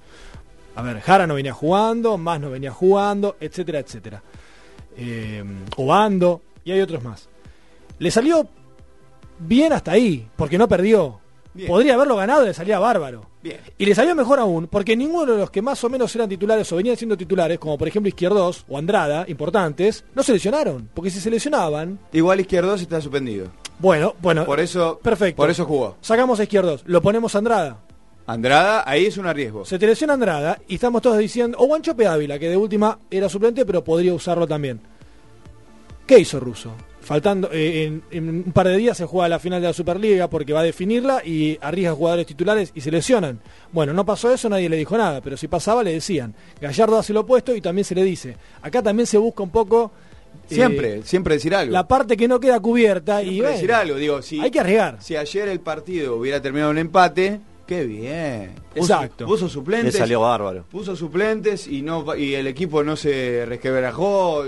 [0.76, 4.22] A ver, Jara no venía jugando, Más no venía jugando, etcétera, etcétera.
[4.96, 5.44] Eh,
[5.78, 7.28] Obando, y hay otros más.
[7.98, 8.48] Le salió
[9.40, 11.20] bien hasta ahí, porque no perdió.
[11.56, 11.68] Bien.
[11.68, 13.26] Podría haberlo ganado y le salía bárbaro.
[13.42, 13.62] Bien.
[13.80, 16.72] Y le salió mejor aún, porque ninguno de los que más o menos eran titulares
[16.72, 20.92] o venían siendo titulares, como por ejemplo Izquierdos o Andrada, importantes, no se lesionaron.
[20.94, 23.50] Porque si se lesionaban, Igual Izquierdos está suspendido.
[23.80, 25.38] Bueno, bueno, Por eso, perfecto.
[25.38, 25.98] por eso jugó.
[26.02, 27.78] Sacamos a Izquierdos, lo ponemos a Andrada.
[28.28, 29.66] Andrada, ahí es un arriesgo.
[29.66, 33.30] Se te lesiona Andrada y estamos todos diciendo, o Guanchope Ávila, que de última era
[33.30, 34.80] suplente, pero podría usarlo también.
[36.08, 36.72] ¿Qué hizo Russo?
[37.02, 40.28] Faltando, eh, en, en un par de días se juega la final de la Superliga
[40.28, 43.42] porque va a definirla y arriesga jugadores titulares y se lesionan.
[43.72, 46.34] Bueno, no pasó eso, nadie le dijo nada, pero si pasaba le decían.
[46.60, 48.38] Gallardo hace lo opuesto y también se le dice.
[48.64, 49.92] Acá también se busca un poco...
[50.50, 51.72] eh, Siempre, siempre decir algo.
[51.74, 54.60] La parte que no queda cubierta y Siempre bueno, decir algo, digo, si, hay que
[54.60, 54.98] arriesgar.
[55.02, 58.52] si ayer el partido hubiera terminado en empate, qué bien.
[58.76, 59.26] Exacto.
[59.26, 59.96] Puso Le suplentes.
[59.96, 60.66] salió bárbaro.
[60.70, 64.44] Puso suplentes y no y el equipo no se resquebrajó,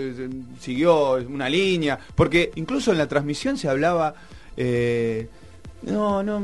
[0.60, 4.14] siguió una línea, porque incluso en la transmisión se hablaba
[4.56, 5.28] eh,
[5.84, 6.44] no, no,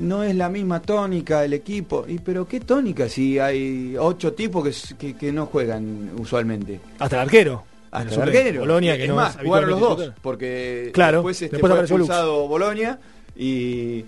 [0.00, 2.04] no es la misma tónica el equipo.
[2.06, 6.80] Y pero qué tónica si hay ocho tipos que, que, que no juegan usualmente.
[6.98, 7.64] Hasta el arquero.
[7.94, 8.60] Hasta El arquero.
[8.60, 11.80] Bolonia, Es no más, es jugaron los habitualmente dos, porque Claro, después, este, después fue
[11.82, 12.98] expulsado Bolonia
[13.36, 14.04] y,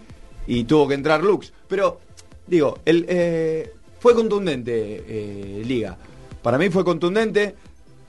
[0.47, 1.53] y tuvo que entrar Lux.
[1.69, 2.01] Pero,
[2.47, 5.97] digo, el, eh, fue contundente eh, Liga.
[6.43, 7.55] Para mí fue contundente.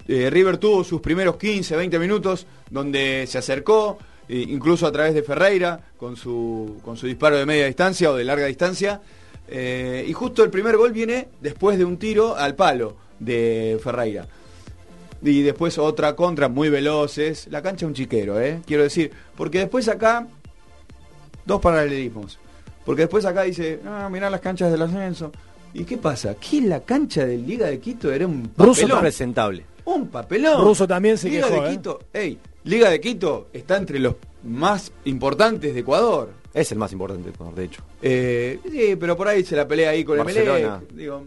[0.08, 3.98] Eh, River tuvo sus primeros 15, 20 minutos donde se acercó,
[4.30, 8.16] eh, incluso a través de Ferreira, con su, con su disparo de media distancia o
[8.16, 9.02] de larga distancia.
[9.50, 14.28] Eh, y justo el primer gol viene después de un tiro al palo de Ferreira.
[15.22, 17.48] Y después otra contra, muy veloces.
[17.50, 18.62] La cancha un chiquero, ¿eh?
[18.66, 20.28] Quiero decir, porque después acá,
[21.46, 22.40] dos paralelismos.
[22.86, 25.32] Porque después acá dice, ah, mirá las canchas del ascenso.
[25.74, 26.32] ¿Y qué pasa?
[26.32, 29.00] Aquí la cancha del Liga de Quito era un papelón.
[29.02, 29.66] Presentable.
[29.86, 30.64] Un papelón.
[30.64, 31.72] Russo también se Liga quejó, de ¿eh?
[31.72, 36.32] Quito, ey, Liga de Quito está entre los más importantes de Ecuador.
[36.54, 37.84] Es el más importante, de hecho.
[38.02, 40.58] Eh, sí, pero por ahí se la pelea ahí con Barcelona.
[40.58, 40.92] Emelec.
[40.94, 41.24] Digo,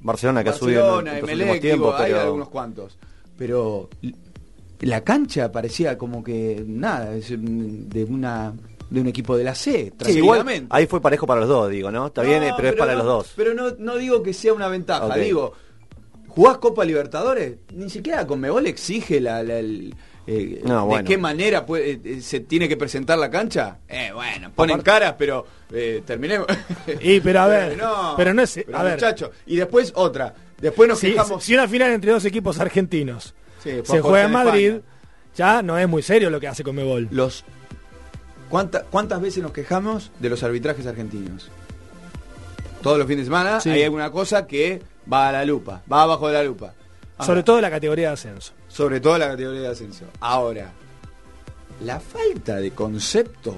[0.00, 2.98] Barcelona que ha subido en Barcelona, los Emelec, últimos tiempos, digo, hay algunos cuantos.
[3.40, 3.88] Pero
[4.80, 8.52] la cancha parecía como que nada, es de una
[8.90, 11.90] de un equipo de la C, Sí, igual ahí fue parejo para los dos, digo,
[11.90, 12.08] ¿no?
[12.08, 13.32] Está bien, No, eh, pero, es para no- los dos.
[13.36, 15.54] Pero no, no digo que sea una ventaja, digo,
[16.28, 19.94] jugás Copa Libertadores, ni siquiera Conmebol exige la, la- el-
[20.26, 21.08] eh, No, de bueno.
[21.08, 23.78] qué manera puede- eh, se tiene que presentar la cancha.
[23.88, 26.46] Eh, bueno, ponen caras, pero eh, terminemos.
[27.00, 28.94] Y, pero a ver, no, pero no es- pero a ver.
[28.94, 29.30] muchacho.
[29.46, 30.34] Y después otra.
[30.60, 31.42] Después nos Si, quejamos.
[31.42, 34.44] si una final entre dos equipos argentinos Sí, se juega en España.
[34.44, 34.74] Madrid,
[35.34, 37.08] ya no es muy serio lo que hace Conmebol.
[37.10, 37.44] Los
[38.50, 41.50] ¿cuánta- ¿Cuántas veces nos quejamos de los arbitrajes argentinos?
[42.82, 43.70] Todos los fines de semana Sí.
[43.70, 46.74] hay alguna cosa que va a la lupa, va abajo de la lupa.
[47.16, 48.52] Ahora, Sobre todo en la categoría de ascenso.
[48.80, 50.06] Sobre todo la categoría de ascenso.
[50.20, 50.72] Ahora,
[51.84, 53.54] la falta de concepto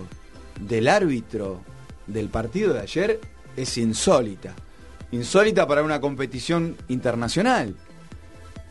[0.61, 1.61] del árbitro
[2.09, 3.21] del partido de ayer
[3.57, 4.53] es insólita.
[5.13, 7.73] Insólita para una competición internacional.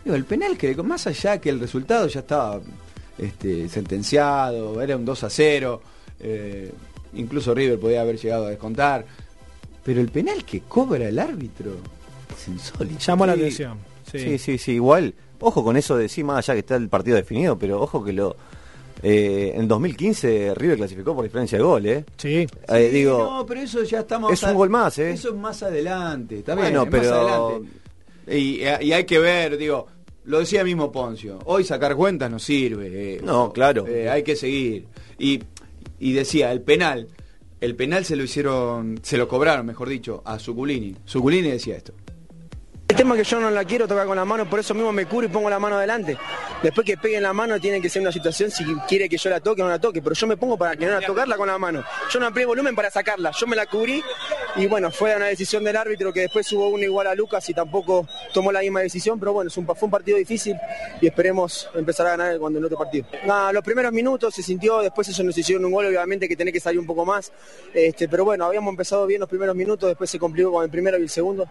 [0.04, 2.60] Digo, el penal que más allá que el resultado ya estaba
[3.18, 5.82] este, sentenciado, era un 2 a 0,
[6.20, 6.74] eh,
[7.14, 9.06] incluso River podía haber llegado a descontar,
[9.86, 11.78] pero el penal que cobra el árbitro
[12.36, 13.00] es insólito.
[13.00, 13.91] Llamó la atención.
[14.12, 14.20] Sí.
[14.20, 15.14] Sí, sí, sí, igual.
[15.40, 18.14] Ojo con eso de sí, más allá que está el partido definido, pero ojo que
[18.14, 18.36] lo.
[19.04, 22.06] eh, en 2015 River clasificó por diferencia de gol, ¿eh?
[22.18, 22.46] Sí.
[22.70, 24.32] Eh, digo, no, pero eso ya estamos.
[24.32, 25.12] es un gol más, ¿eh?
[25.12, 27.16] Eso es más adelante, está bien, Bueno, es más pero-
[27.48, 27.72] adelante.
[28.28, 29.88] Y, y hay que ver, digo,
[30.26, 33.16] lo decía mismo Poncio, hoy sacar cuentas no sirve.
[33.16, 33.88] eh, No, claro.
[33.88, 34.86] eh, hay que seguir.
[35.18, 35.42] Y,
[36.00, 37.08] y decía, el penal,
[37.60, 40.96] el penal se lo hicieron, se lo cobraron, mejor dicho, a Suculini.
[41.06, 41.94] Suculini decía esto.
[42.92, 44.92] El tema es que yo no la quiero tocar con la mano, por eso mismo
[44.92, 46.18] me cubro y pongo la mano adelante.
[46.62, 49.40] Después que peguen la mano tiene que ser una situación si quiere que yo la
[49.40, 51.48] toque o no la toque, pero yo me pongo para que no la tocarla con
[51.48, 51.86] la mano.
[52.12, 54.04] Yo no amplié volumen para sacarla, yo me la cubrí
[54.56, 57.54] y bueno, fue una decisión del árbitro que después hubo uno igual a Lucas y
[57.54, 60.58] tampoco tomó la misma decisión, pero bueno, fue un partido difícil
[61.00, 63.06] y esperemos empezar a ganar cuando en otro partido.
[63.26, 66.54] Nada, los primeros minutos se sintió, después ellos nos hicieron un gol, obviamente que tenés
[66.54, 67.32] que salir un poco más,
[67.74, 70.98] este, pero bueno, habíamos empezado bien los primeros minutos, después se complicó con el primero
[70.98, 71.48] y el segundo,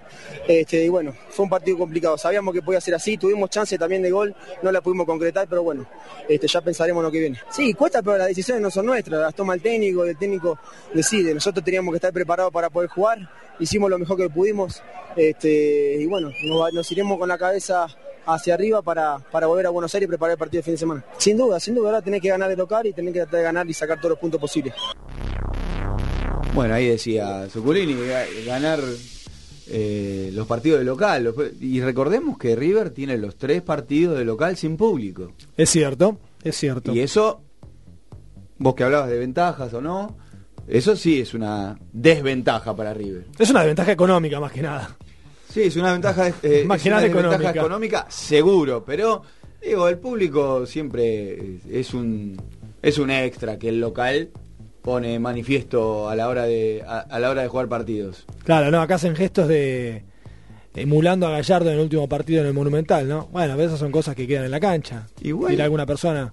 [0.46, 4.02] este, y bueno, fue un partido complicado, sabíamos que podía ser así, tuvimos chance también
[4.02, 5.86] de gol, no la pudimos concretar, pero bueno,
[6.28, 7.40] este, ya pensaremos en lo que viene.
[7.50, 10.58] Sí, cuesta, pero las decisiones no son nuestras, las toma el técnico y el técnico
[10.92, 14.82] decide, nosotros teníamos que estar preparados para poder jugar, hicimos lo mejor que pudimos,
[15.16, 16.30] este, y bueno,
[16.72, 17.86] nos, iremos con la cabeza
[18.26, 20.78] hacia arriba para, para volver a Buenos Aires y preparar el partido de fin de
[20.78, 21.04] semana.
[21.18, 23.44] Sin duda, sin duda, ahora tenés que ganar de local y tenés que tratar de
[23.44, 24.74] ganar y sacar todos los puntos posibles.
[26.54, 28.80] Bueno, ahí decía Zuculini, ga- ganar
[29.68, 31.24] eh, los partidos de local.
[31.24, 35.32] los- y recordemos que River tiene los tres partidos de local sin público.
[35.56, 36.92] Es cierto, es cierto.
[36.92, 37.42] Y eso,
[38.58, 40.16] vos que hablabas de ventajas o no,
[40.68, 43.24] eso sí es una desventaja para River.
[43.38, 44.96] Es una desventaja económica más que nada.
[45.52, 47.60] Sí, es una ventaja, eh, Más es que una nada desventaja económica.
[47.60, 49.22] económica, seguro, pero
[49.60, 52.40] digo, el público siempre es un
[52.82, 54.30] es un extra que el local
[54.80, 58.24] pone manifiesto a la hora de a, a la hora de jugar partidos.
[58.44, 60.04] Claro, no, acá hacen gestos de
[60.74, 63.26] emulando a Gallardo en el último partido en el Monumental, ¿no?
[63.32, 65.08] Bueno, pero esas son cosas que quedan en la cancha.
[65.20, 65.50] Igual.
[65.50, 66.32] Dirá alguna persona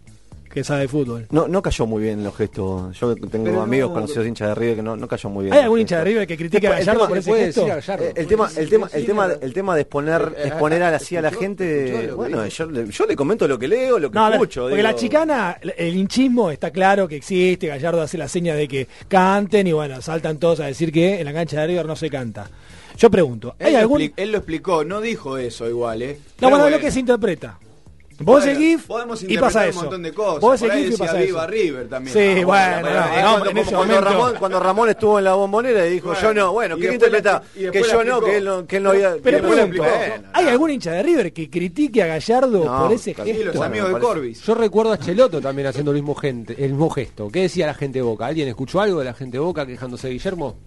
[0.57, 1.27] que sabe de fútbol.
[1.31, 2.97] No, no cayó muy bien los gestos.
[2.99, 5.53] Yo tengo Pero amigos no- conocidos hinchas de River que no, no cayó muy bien.
[5.55, 7.67] ¿Hay algún hincha de River que critique a El Gallardo tema- por ese gesto?
[7.67, 11.21] Eh, el tema el tema el tema el tema de exponer Eh, exponer así a
[11.21, 14.29] la gente bueno yo, le- yo le comento lo que leo lo que No, a
[14.29, 14.87] ver, escucho porque digo.
[14.87, 19.67] la chicana, el- hinchismo está claro que existe, Gallardo hace la seña de que canten
[19.67, 22.49] y bueno, saltan todos a decir que en la cancha de River no se canta.
[22.97, 24.01] Yo pregunto, ¿hay Él, lo algún...?
[24.01, 26.17] expli- él lo explicó, no dijo eso igual, ¿eh?
[26.17, 26.85] No, Pero bueno, es lo bueno.
[26.87, 27.59] que se interpreta.
[28.19, 29.77] Vos GIF podemos y pasa interpretar eso.
[29.79, 30.41] un montón de cosas.
[30.41, 31.51] Vos Por ahí y decía pasa Viva eso.
[31.51, 32.13] River también.
[32.13, 35.85] Sí, Ah, bueno, bueno, no, en cuando- ese Ramón, cuando Ramón estuvo en la bombonera
[35.87, 37.43] y dijo Bueno, yo no, bueno, ¿quién interpreta?
[37.53, 39.15] Que yo no, que él no, que él no había...
[39.21, 39.83] Pero pregunto.
[40.33, 43.43] ¿hay algún hincha de River que critique a Gallardo No, por ese gesto?
[43.45, 44.41] los amigos de Corbis.
[44.41, 47.29] Yo recuerdo a Cheloto también haciendo el mismo, gente, el mismo gesto.
[47.29, 48.25] ¿Qué decía la gente de Boca?
[48.25, 50.57] ¿Alguien escuchó algo de la gente de Boca quejándose de Guillermo?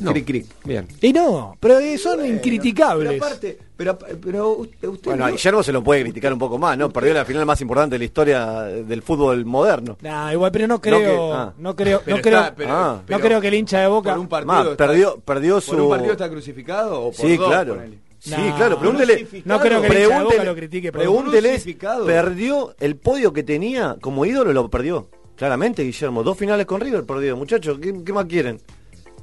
[0.00, 0.12] No.
[0.12, 0.46] Cric, cric.
[0.64, 0.86] Bien.
[1.00, 3.12] Y no, pero eh, son incriticables.
[3.12, 6.58] Pero aparte, pero, pero usted, usted Bueno, a Guillermo se lo puede criticar un poco
[6.58, 6.90] más, ¿no?
[6.90, 9.96] Perdió la final más importante de la historia del fútbol moderno.
[10.00, 11.52] Nah, igual, pero no creo, que- ah.
[11.58, 13.02] no creo, Pero no creo, está- pero- Ah.
[13.08, 15.72] no creo que el hincha de Boca por un partido Más, está- perdió, perdió su...
[15.72, 17.78] ¿Por un partido está crucificado o por Sí, dos, claro.
[18.20, 19.26] Sí, No, claro, pregúntele.
[19.44, 21.60] no creo que el hincha de Boca pregúntele- lo critique Pregúntele,
[22.06, 25.08] perdió el podio que tenía como ídolo, lo perdió.
[25.36, 26.24] Claramente, Guillermo.
[26.24, 27.78] Dos finales con River perdió, muchachos.
[27.80, 28.60] ¿Qué, qué más quieren?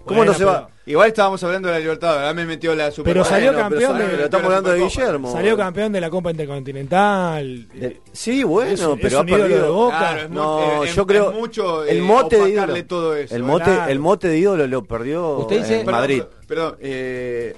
[0.06, 0.70] ¿Cómo Bueno, no se va?
[0.86, 3.94] Igual estábamos hablando de la Libertad, ahora me metió la Super Pero salió Bueno, campeón
[3.94, 5.32] pero, de- pero estamos hablando de Guillermo.
[5.32, 7.68] salió campeón de la Copa Intercontinental.
[7.74, 9.64] De- Sí, bueno, Es pero es ha un perdido.
[9.64, 9.98] de Boca.
[9.98, 12.86] Claro, No, es- yo es creo mucho, el eh, mote de ídolo.
[12.86, 13.36] todo eso.
[13.36, 13.92] el mote, Claro.
[13.92, 16.24] el mote de ídolo lo perdió Usted dice- en Madrid.
[16.48, 17.56] Perdón, eh,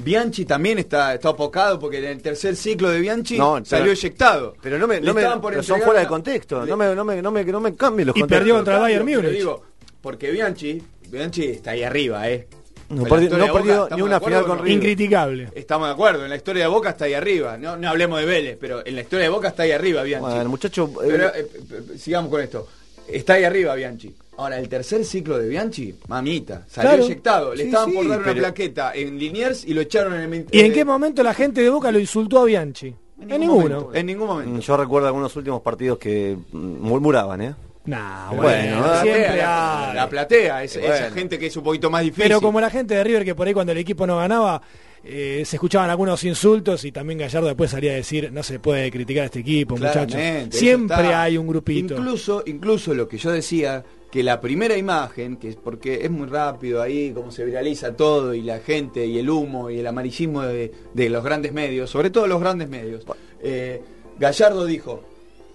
[0.00, 3.92] Bianchi también está, está opacado porque en el tercer ciclo de Bianchi No, salió pero-
[3.92, 4.54] eyectado.
[4.62, 6.64] Pero no me, no me pero son fuera de contexto.
[6.64, 8.38] le- No me, no me, no me, no me cambien los Y contextos.
[8.40, 9.32] perdió contra Bayern Pero Múnich.
[9.38, 9.62] digo,
[10.00, 10.80] porque Bianchi,
[11.10, 12.46] Bianchi está ahí arriba, ¿eh?
[12.90, 14.58] No perdió- no Boca, ni ¿estamos una final con?
[14.60, 14.72] River.
[14.72, 15.48] Incriticable.
[15.54, 17.58] Estamos de acuerdo, en la historia de Boca está ahí arriba.
[17.58, 20.24] No, no hablemos de Vélez, pero en la historia de Boca está ahí arriba Bianchi.
[20.26, 20.90] Bueno, el muchacho.
[21.02, 21.46] eh, Pero eh,
[21.92, 22.66] p- sigamos con esto.
[23.06, 24.14] Está ahí arriba Bianchi.
[24.38, 27.04] Ahora, el tercer ciclo de Bianchi, mamita, salió Claro.
[27.04, 27.54] eyectado.
[27.54, 30.32] Le Sí, estaban sí, por dar una pero- plaqueta en Liniers y lo echaron en
[30.32, 30.46] el...
[30.50, 32.94] ¿Y en eh, qué momento la gente de Boca lo insultó a Bianchi?
[33.20, 33.80] En, ninguno.
[33.80, 34.60] momento, en ningún momento.
[34.60, 37.54] yo recuerdo algunos últimos partidos que mm, murmuraban, ¿eh?
[37.88, 39.94] Nah, Bueno, bueno, la siempre platea, la, hay.
[39.96, 42.24] la platea, es- esa gente que es un poquito más difícil.
[42.24, 44.60] Pero como la gente de River que por ahí cuando el equipo no ganaba
[45.04, 48.90] eh, se escuchaban algunos insultos y también Gallardo después salía a decir no se puede
[48.90, 50.20] criticar a este equipo, muchachos.
[50.50, 51.22] Siempre está.
[51.22, 51.94] hay un grupito.
[51.94, 56.26] Incluso, incluso lo que yo decía, que la primera imagen, que es porque es muy
[56.26, 60.42] rápido ahí, como se viraliza todo, y la gente, y el humo, y el amarillismo
[60.42, 63.04] de, de los grandes medios, sobre todo los grandes medios,
[63.42, 63.80] eh,
[64.18, 65.04] Gallardo dijo,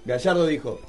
[0.05, 0.79] Gallardo dijo,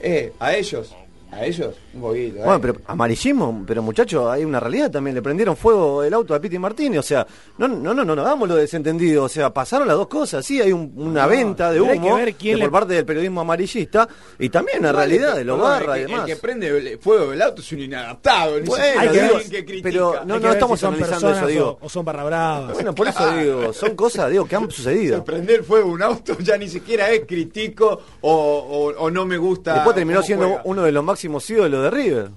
[0.00, 0.94] eh, a ellos,
[1.32, 2.38] a ellos, un poquito.
[2.38, 2.42] eh.
[2.44, 5.14] Bueno, pero amarillismo, pero muchachos, hay una realidad también.
[5.14, 7.00] Le prendieron fuego el auto a Piti Martínez.
[7.00, 7.26] O sea,
[7.58, 9.24] no, no, no, no, no hagamos lo desentendido.
[9.24, 10.44] O sea, pasaron las dos cosas.
[10.46, 12.64] Sí, hay un- una No, venta de pero hay que humo ver quién de le-
[12.70, 14.08] por parte del periodismo amarillista
[14.38, 16.28] y también la Vale, realidad de los perdón, barra y el que- demás.
[16.30, 19.50] El que prende fuego del auto es un inadaptado, Bueno, hay que es ver, alguien
[19.50, 19.88] que critica.
[19.90, 21.78] pero no, Hay no estamos si analizando eso, digo.
[21.80, 22.72] O, o son barra bravas.
[22.74, 25.24] Bueno, por eso digo, son cosas, digo, que han sucedido.
[25.24, 29.74] Prender fuego un auto ya ni siquiera es critico o, o- o no me gusta.
[29.74, 30.62] Después terminó siendo juega.
[30.64, 32.30] uno de los máximos ídolos de River.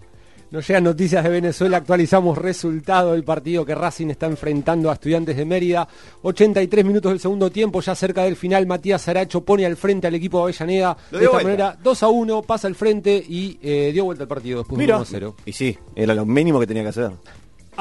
[0.52, 5.36] Nos llegan noticias de Venezuela, actualizamos resultado del partido que Racing está enfrentando a Estudiantes
[5.36, 5.86] de Mérida.
[6.22, 10.16] 83 minutos del segundo tiempo, ya cerca del final, Matías Saracho pone al frente al
[10.16, 10.98] equipo de Avellaneda.
[11.12, 11.44] De esta vuelta.
[11.44, 14.86] manera, 2 a 1, pasa al frente y eh, dio vuelta al partido después de
[14.86, 14.96] Mira.
[14.96, 15.36] 1 a 0.
[15.46, 17.12] Y sí, era lo mínimo que tenía que hacer.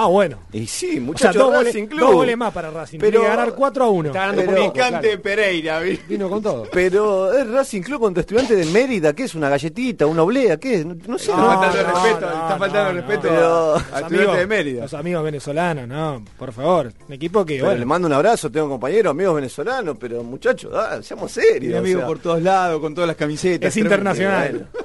[0.01, 0.39] Ah, bueno.
[0.53, 2.99] Y sí, O sea, muchachos, dos goles, dos goles más para Racing.
[3.01, 4.09] Pero- Tiene que ganar 4 a 1.
[4.11, 5.23] Está ganando Pero- poco, claro.
[5.23, 6.01] Pereira, ¿vi?
[6.09, 6.67] Vino con todo.
[6.73, 9.35] Pero es Racing Club contra estudiantes de Mérida, ¿qué es?
[9.35, 10.07] ¿Una galletita?
[10.07, 10.57] ¿Una oblea?
[10.57, 10.87] ¿Qué es?
[10.87, 11.33] No, no sé.
[11.33, 13.29] Está no- faltando el no, respeto, no, está faltando no, respeto
[13.75, 14.83] a, estudiantes de Mérida.
[14.83, 16.93] los amigos venezolanos, no, por favor.
[17.09, 21.01] Un equipo que, bueno, le mando un abrazo, tengo compañeros, amigos venecolanos, pero muchachos, ah,
[21.03, 21.75] seamos serios.
[21.75, 22.07] O amigos sea.
[22.07, 23.69] por todos lados, con todas las camisetas.
[23.69, 24.69] es internacional.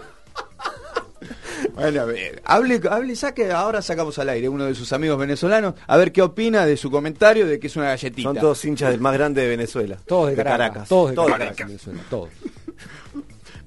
[1.75, 2.01] bueno.
[2.01, 5.97] A ver, hable, hable, saque, ahora sacamos al aire uno de sus amigos venezolanos, a
[5.97, 8.29] ver qué opina de su comentario de que es una galletita.
[8.29, 9.97] Son todos hinchas del más grande de Venezuela.
[10.05, 10.89] Todos de Caracas.
[10.89, 12.29] Todos de Caracas, Venezuela, todos.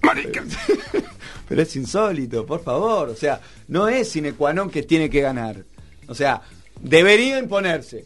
[1.48, 3.08] Pero es insólito, por favor.
[3.08, 5.64] O sea, no es sine qua non que tiene que ganar.
[6.08, 6.42] O sea,
[6.80, 8.04] debería imponerse.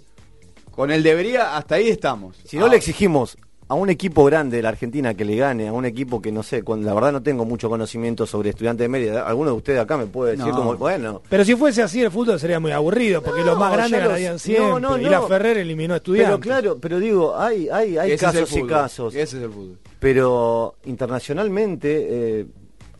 [0.70, 2.36] Con el debería, hasta ahí estamos.
[2.44, 3.36] Si no le exigimos
[3.70, 6.42] a un equipo grande de la Argentina que le gane, a un equipo que no
[6.42, 9.24] sé, con, la verdad no tengo mucho conocimiento sobre estudiantes de Mérida.
[9.24, 10.56] Alguno de ustedes acá me puede decir No.
[10.56, 14.00] como, bueno, Pero si fuese así, el fútbol sería muy aburrido, porque los más grandes
[14.00, 14.46] ganarían sé.
[14.54, 14.70] siempre.
[14.72, 15.10] No, no, Y no.
[15.10, 16.36] la Ferrer eliminó a estudiantes.
[16.38, 19.14] Pero claro, pero digo, hay, hay, hay Ese es el casos y casos.
[19.14, 19.78] Ese es el fútbol.
[20.00, 22.46] Pero internacionalmente, eh,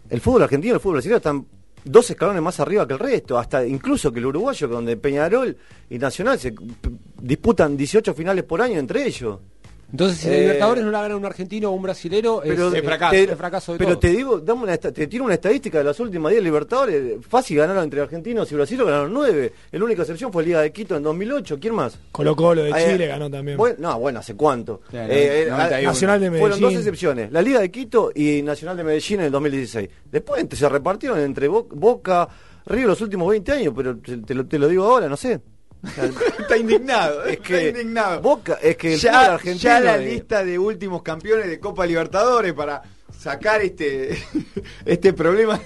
[0.09, 1.47] el fútbol argentino y el fútbol brasileño están
[1.85, 5.57] dos escalones más arriba que el resto, hasta incluso que el uruguayo, donde Peñarol
[5.89, 6.55] y Nacional se
[7.21, 9.41] disputan 18 finales por año entre ellos.
[9.91, 12.69] Entonces, si la Eh, Libertadores no la gana un argentino o un brasilero, es, Pero,
[12.69, 15.35] es te- fracaso, te, es fracaso de pero te digo, dame una te tiro una
[15.35, 17.17] estadística de las últimas 10 Libertadores.
[17.29, 19.53] Fácil ganaron entre argentinos y brasileños, ganaron 9.
[19.73, 21.59] La única excepción fue Liga de Quito en 2008.
[21.61, 21.99] ¿Quién más?
[22.13, 23.57] Colo Colo de eh, Chile ganó también.
[23.57, 24.81] Bueno, no, bueno, ¿hace cuánto?
[24.91, 25.89] Claro, Eh, eh, 91.
[25.91, 26.79] Nacional de Fueron dos Medellín.
[26.79, 29.89] excepciones, la Liga de Quito y Nacional de Medellín en el 2016.
[30.11, 32.29] Después se repartieron entre Bo- Boca,
[32.67, 35.41] Río los últimos 20 años, pero te, te lo, te lo digo ahora, no sé.
[36.39, 38.21] está indignado, Es está que indignado.
[38.21, 41.87] Boca, es que el ya, argentino ya la de- lista de últimos campeones de Copa
[41.87, 42.83] Libertadores para
[43.19, 44.23] sacar este
[44.85, 45.61] este problema.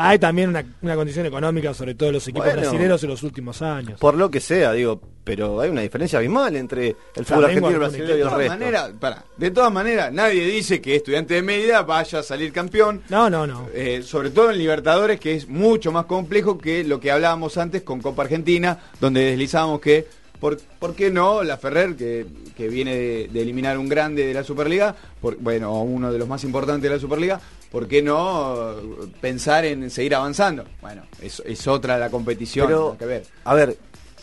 [0.00, 2.60] Hay también una, una condición económica, sobre todo los equipos Bueno.
[2.62, 3.98] brasileños en los últimos años.
[4.00, 7.74] por lo que sea, digo, pero hay una diferencia abismal entre el fútbol argentino y
[7.74, 8.52] el algún brasileño y De el todas resto.
[8.58, 13.02] maneras, pará, de todas maneras, nadie dice que estudiante de Mérida vaya a salir campeón.
[13.08, 13.68] No, no, no.
[13.74, 17.82] Eh, sobre todo en Libertadores, que es mucho más complejo que lo que hablábamos antes
[17.82, 20.06] con Copa Argentina, donde deslizábamos que,
[20.40, 21.42] por, ¿por qué no?
[21.42, 22.24] La Ferrer, que,
[22.56, 26.28] que viene de, de eliminar un grande de la Superliga, por, bueno, uno de los
[26.28, 27.40] más importantes de la Superliga,
[27.70, 28.74] ¿por qué no eh,
[29.20, 30.64] pensar en seguir avanzando?
[30.80, 33.26] Bueno, es, es otra la competición, Pero, que ver.
[33.44, 33.76] a ver,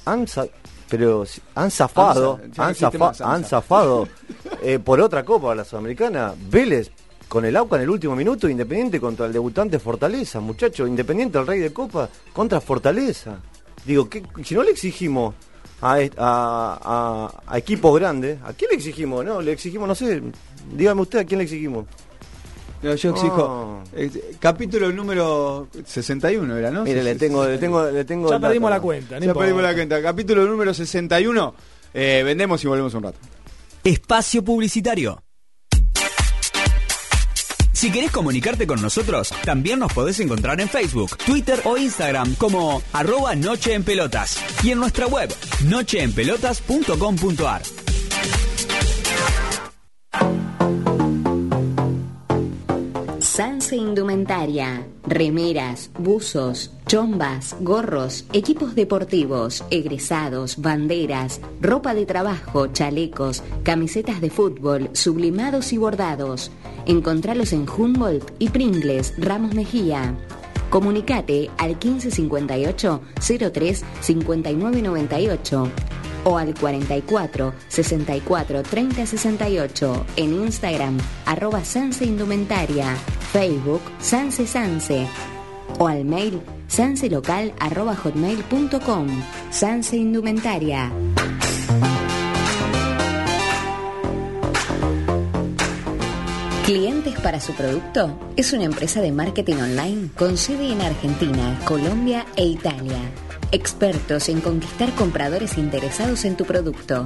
[0.05, 0.25] han,
[0.89, 1.25] pero
[1.55, 4.07] han zafado, Anza- han, zafa- más han zafado
[4.61, 6.33] eh, por otra copa la sudamericana.
[6.49, 6.91] Vélez
[7.27, 11.47] con el AUCA en el último minuto, Independiente contra el debutante Fortaleza, muchacho, Independiente el
[11.47, 13.39] rey de copa contra Fortaleza.
[13.83, 15.33] Digo, ¿qué- si no le exigimos
[15.81, 19.25] a, a, a- a equipos grandes, ¿a quién le exigimos?
[19.25, 20.21] No, le exigimos, no sé,
[20.73, 21.85] dígame usted a quién le exigimos.
[22.81, 23.37] No, yo exijo.
[23.37, 23.83] No.
[23.95, 26.83] eh, capítulo número 61 era, ¿no?
[26.83, 29.73] Mire, le tengo, le tengo, le tengo Ya perdimos la cuenta, no Ya perdimos la
[29.73, 30.01] cuenta.
[30.01, 31.55] Capítulo número 61.
[31.93, 33.17] Eh, vendemos y volvemos un rato.
[33.83, 35.21] Espacio Publicitario.
[37.71, 42.81] Si querés comunicarte con nosotros, también nos podés encontrar en Facebook, Twitter o Instagram como
[42.93, 45.29] arroba Noche en Pelotas y en nuestra web
[45.65, 47.61] nocheenpelotas.com.ar.
[53.35, 54.87] Sanse Indumentaria.
[55.05, 64.89] Remeras, buzos, chombas, gorros, equipos deportivos, egresados, banderas, ropa de trabajo, chalecos, camisetas de fútbol,
[64.93, 66.49] sublimados y bordados.
[66.85, 70.15] Encontralos en Humboldt y Pringles, Ramos Mejía.
[70.69, 73.01] Comunicate al 1558
[73.51, 75.71] 03 59 98
[76.25, 82.95] o al 44 64 30 68 en Instagram arroba Sanse Indumentaria,
[83.31, 85.07] Facebook Sanse Sanse
[85.79, 89.07] o al mail sanselocal arroba hotmail.com
[89.51, 90.91] Sanse Indumentaria.
[96.65, 102.25] Clientes para su producto es una empresa de marketing online con sede en Argentina, Colombia
[102.35, 102.97] e Italia.
[103.51, 107.05] Expertos en conquistar compradores interesados en tu producto.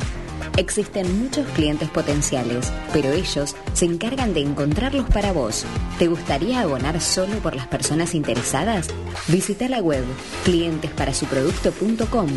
[0.57, 5.65] Existen muchos clientes potenciales, pero ellos se encargan de encontrarlos para vos.
[5.97, 8.87] ¿Te gustaría abonar solo por las personas interesadas?
[9.27, 10.03] Visita la web
[10.45, 12.29] clientesparasuproducto.com,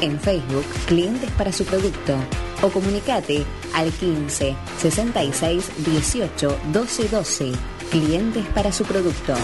[0.00, 2.14] en Facebook Clientes para su producto
[2.62, 3.44] o comunicate
[3.74, 7.52] al 15 66 18 12 12.
[7.90, 9.34] Clientes para su producto.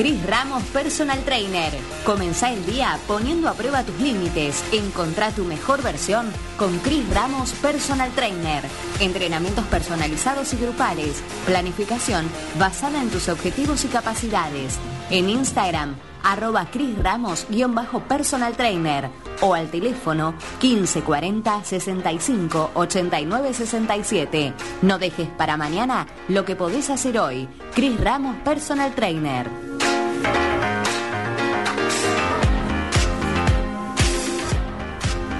[0.00, 1.74] Cris Ramos Personal Trainer.
[2.06, 4.64] Comenzá el día poniendo a prueba tus límites.
[4.72, 8.64] Encontrá tu mejor versión con Cris Ramos Personal Trainer.
[8.98, 11.22] Entrenamientos personalizados y grupales.
[11.44, 12.26] Planificación
[12.58, 14.78] basada en tus objetivos y capacidades.
[15.10, 19.10] En Instagram, arroba Cris Ramos-personal trainer
[19.42, 20.32] o al teléfono
[20.62, 24.54] 1540 65 89 67.
[24.80, 27.46] No dejes para mañana lo que podés hacer hoy.
[27.74, 29.69] Cris Ramos Personal Trainer.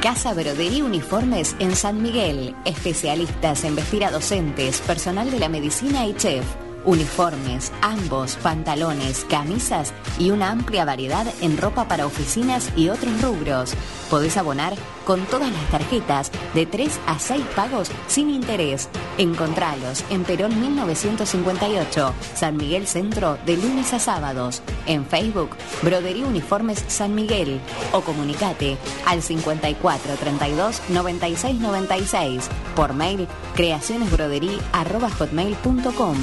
[0.00, 2.56] Casa Brodería Uniformes en San Miguel.
[2.64, 6.69] Especialistas en vestir a docentes, personal de la medicina y chef.
[6.84, 13.74] Uniformes, ambos, pantalones, camisas y una amplia variedad en ropa para oficinas y otros rubros.
[14.10, 14.74] Podés abonar
[15.04, 18.88] con todas las tarjetas de 3 a 6 pagos sin interés.
[19.18, 24.62] Encontralos en Perón 1958, San Miguel Centro, de lunes a sábados.
[24.86, 25.50] En Facebook,
[25.82, 27.60] Brodería Uniformes San Miguel.
[27.92, 28.76] O comunicate
[29.06, 32.48] al 54 32 96 96.
[32.74, 36.16] Por mail, creacionesbroderí.com.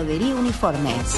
[0.00, 1.16] Uniformes.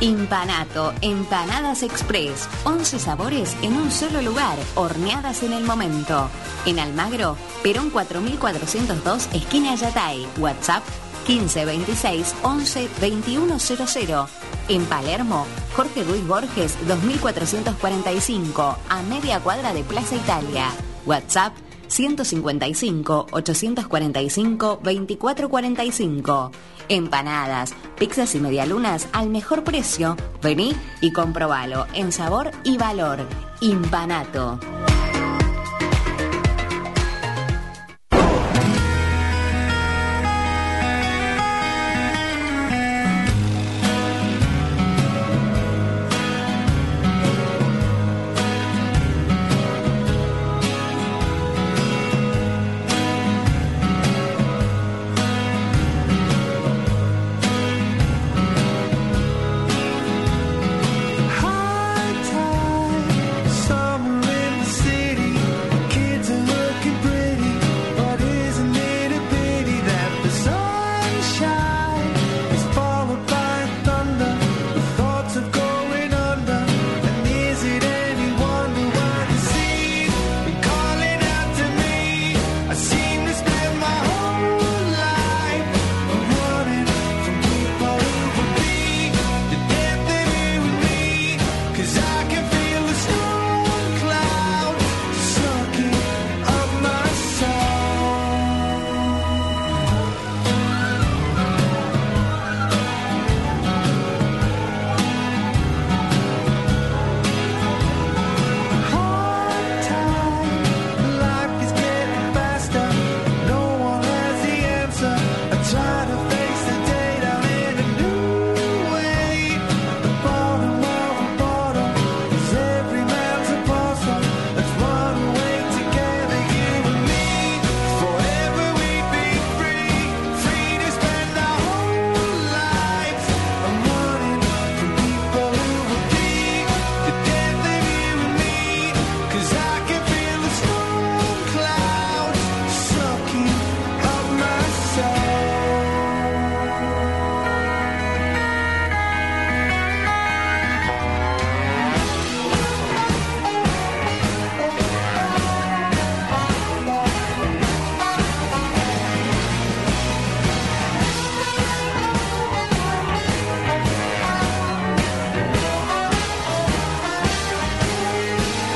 [0.00, 6.30] Impanato, Empanadas Express, 11 sabores en un solo lugar, horneadas en el momento.
[6.66, 10.82] En Almagro, Perón 4402, esquina Yatay, WhatsApp
[11.26, 14.26] 1526 11 2100.
[14.68, 15.46] En Palermo,
[15.76, 20.70] Jorge Luis Borges 2445, a media cuadra de Plaza Italia.
[21.06, 21.52] WhatsApp
[21.88, 26.50] 155 845 2445.
[26.88, 30.16] Empanadas, pizzas y medialunas al mejor precio.
[30.42, 33.18] Vení y comprobalo en sabor y valor.
[33.60, 34.58] Impanato.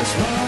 [0.03, 0.42] Let's run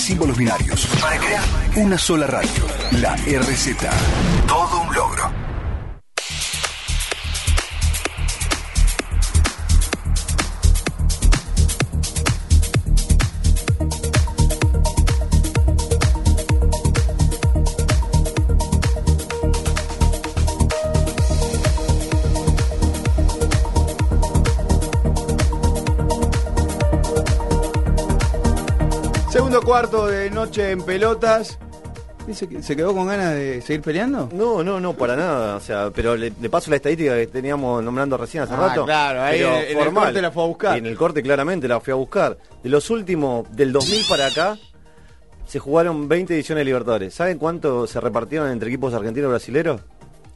[0.00, 1.44] símbolos binarios para crear
[1.76, 2.66] una sola radio.
[2.92, 3.76] La RZ.
[4.46, 5.39] Todo un logro.
[29.70, 31.56] Cuarto de noche en pelotas.
[32.32, 34.28] ¿Se quedó con ganas de seguir peleando?
[34.32, 35.54] No, no, no, para nada.
[35.54, 38.84] O sea, pero le, le paso la estadística que teníamos nombrando recién hace Ah, rato.
[38.84, 40.74] claro, ahí pero en- en el corte la fue a buscar.
[40.74, 42.36] Y en el corte claramente la fui a buscar.
[42.64, 44.58] De los últimos, del 2000 para acá,
[45.46, 47.14] se jugaron 20 ediciones de Libertadores.
[47.14, 49.82] ¿Saben cuánto se repartieron entre equipos argentinos y brasileros?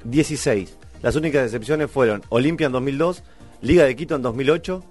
[0.05, 0.77] 16.
[1.03, 3.25] Las únicas excepciones fueron Olimpia en 2002,
[3.63, 4.85] Liga de Quito en 2008.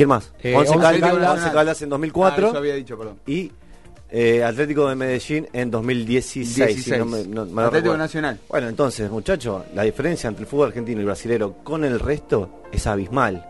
[0.00, 0.32] ¿Quién más?
[0.42, 1.30] Eh, Once Once Caldas, Caldas.
[1.38, 2.46] Once Caldas en 2004.
[2.46, 3.18] Ah, eso había dicho, perdón.
[3.26, 3.52] Y
[4.10, 6.82] eh, Atlético de Medellín en 2016.
[6.84, 7.96] si no me- no- me lo Atlético.
[7.98, 8.38] Nacional.
[8.48, 12.86] Bueno, entonces, muchachos, la diferencia entre el fútbol argentino y brasilero con el resto es
[12.86, 13.46] abismal.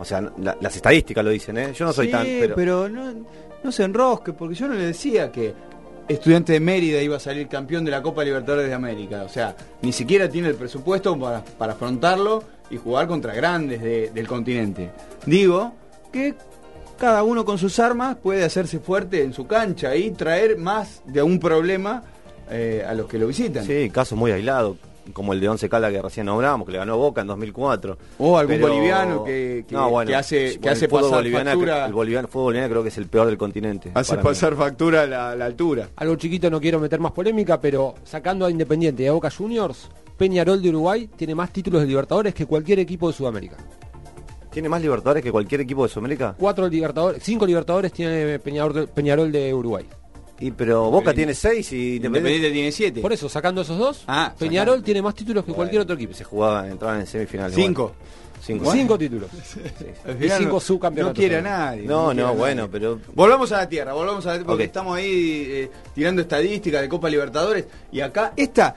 [0.00, 1.72] O sea, la- las estadísticas lo dicen, ¿eh?
[1.72, 2.26] Yo no soy Sí, tan...
[2.56, 3.14] Pero, no,
[3.62, 5.54] no se enrosque, porque yo no le decía que
[6.08, 9.22] Estudiante de Mérida iba a salir campeón de la Copa Libertadores de América.
[9.22, 14.10] O sea, ni siquiera tiene el presupuesto para, para afrontarlo y jugar contra grandes de-
[14.12, 14.90] del continente.
[15.24, 15.72] Digo
[16.14, 16.34] que
[16.98, 21.22] cada uno con sus armas puede hacerse fuerte en su cancha y traer más de
[21.22, 22.04] un problema
[22.50, 23.64] eh, a los que lo visitan.
[23.64, 24.76] Sí, casos muy aislados,
[25.12, 27.98] como el de Once Caldas que recién nombramos, que le ganó Boca en 2004.
[28.18, 31.50] O algún Pero- boliviano que- que- No, bueno, que hace- que bueno, hace pasar boliviano,
[31.50, 33.90] factura- El boliviano, fútbol boliviano creo que es el peor del continente.
[33.94, 34.22] Hace mí.
[34.22, 35.88] pasar factura a la, la altura.
[35.96, 39.88] Algo chiquito, no quiero meter más polémica, pero sacando a Independiente y a Boca Juniors,
[40.16, 43.56] Peñarol de Uruguay tiene más títulos de Libertadores que cualquier equipo de Sudamérica.
[44.54, 46.34] ¿Tiene más Libertadores que cualquier equipo de Sudamérica?
[46.38, 49.84] Cuatro Libertadores, cinco Libertadores tiene Peñarol de, Peñarol de Uruguay.
[50.38, 53.00] Y pero Boca tiene seis y Independiente tiene siete.
[53.00, 54.84] Por eso, sacando esos dos, Ah, Peñarol sacando.
[54.84, 56.14] tiene más títulos que cualquier otro equipo.
[56.14, 57.54] Se jugaba, entraban en semifinales.
[57.56, 57.82] Cinco.
[57.82, 58.14] igual.
[58.44, 58.72] Cinco.
[58.72, 59.30] Cinco títulos.
[60.06, 61.16] Al Y cinco no- subcampeonatos.
[61.16, 61.82] No quiere a nadie.
[61.86, 62.68] No, no, bueno, nadie.
[62.72, 66.82] pero Volvamos a la tierra, volvamos a la tierra, porque estamos ahí eh, tirando estadísticas
[66.82, 67.64] de Copa Libertadores.
[67.90, 68.76] Y acá, esta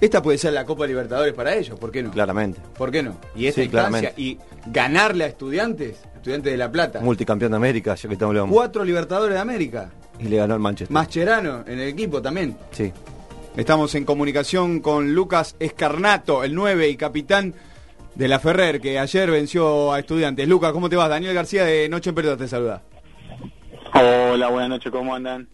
[0.00, 2.10] esta puede ser la Copa Libertadores para ellos, ¿por qué no?
[2.10, 2.60] claramente.
[2.76, 3.18] ¿Por qué no?
[3.34, 4.22] Y esta Sí, instancia, claramente.
[4.22, 8.54] y ganarle a estudiantes, estudiantes de La Plata, Multicampeón de América, ya que estamos hablando.
[8.54, 9.90] cuatro Libertadores de América,
[10.20, 10.92] Y le ganó al Manchester.
[10.92, 12.56] Mascherano en el equipo también.
[12.72, 12.92] Sí.
[13.56, 17.54] Estamos en comunicación con Lucas Escarnato, el 9 y capitán
[18.14, 20.46] de la Ferrer, que ayer venció a estudiantes.
[20.48, 21.08] Lucas, ¿cómo te vas?
[21.08, 22.82] Daniel García de Noche en Pelota te saluda.
[23.94, 25.48] Hola, buenas noches, ¿cómo andan?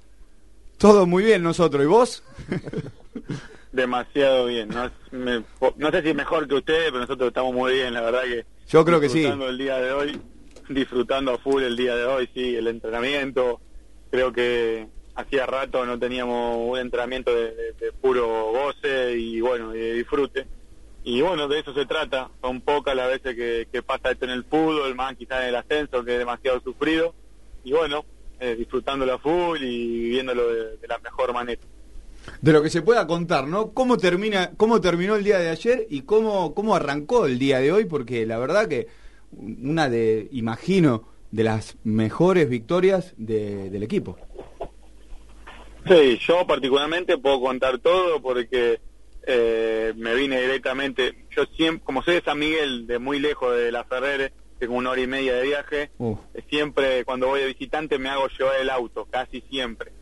[0.76, 2.22] Todo muy bien nosotros, ¿y vos?
[3.78, 4.68] Demasiado bien.
[4.68, 5.42] No, me-
[5.76, 8.46] no sé si mejor que ustedes, pero nosotros estamos muy bien, la verdad que...
[8.68, 9.18] Yo creo que sí.
[9.18, 10.20] Disfrutando el día de hoy,
[10.68, 13.60] disfrutando a full el día de hoy, sí, el entrenamiento.
[14.12, 19.74] Creo que hacía rato no teníamos un entrenamiento de, de- de puro goce y bueno,
[19.74, 20.46] y de disfrute.
[21.02, 22.30] Y bueno, de eso se trata.
[22.40, 25.56] Son pocas las veces que, que pasa esto en el fútbol, más quizás en el
[25.56, 27.12] ascenso, que es demasiado sufrido.
[27.64, 28.04] Y bueno,
[28.38, 31.60] eh, disfrutándolo a full y viviéndolo de- de la mejor manera.
[32.40, 33.72] De lo que se pueda contar, ¿no?
[33.72, 37.72] ¿Cómo termina, cómo terminó el día de ayer y cómo, cómo arrancó el día de
[37.72, 37.84] hoy?
[37.84, 38.86] Porque la verdad que
[39.32, 44.16] una de, imagino, de las mejores victorias de- del equipo.
[45.86, 48.80] Sí, yo particularmente puedo contar todo porque
[49.26, 53.70] eh, me vine directamente, yo siempre, como soy de San Miguel, de muy lejos de
[53.72, 55.90] la Ferrere, tengo una hora y media de viaje,
[56.34, 59.92] eh, siempre cuando voy de visitante me hago llevar el auto, casi siempre.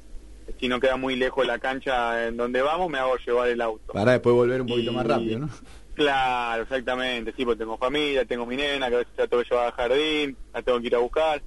[0.58, 3.92] Si no queda muy lejos la cancha en donde vamos, me hago llevar el auto.
[3.92, 5.48] Para después volver un poquito Y- más rápido, ¿no?
[5.94, 9.48] Claro, exactamente, sí, porque tengo familia, tengo mi nena, que a veces la tengo que
[9.50, 11.42] llevar al jardín, la tengo que ir a buscar.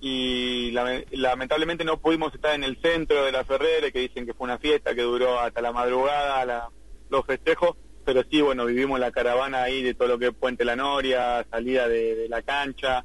[0.00, 4.34] Y lame- lamentablemente no pudimos estar en el centro de la Ferrere, que dicen que
[4.34, 6.68] fue una fiesta que duró hasta la madrugada, la-
[7.08, 7.70] los festejos,
[8.04, 11.44] pero sí, bueno, vivimos la caravana ahí de todo lo que es Puente La Noria,
[11.50, 13.04] salida de, de la cancha,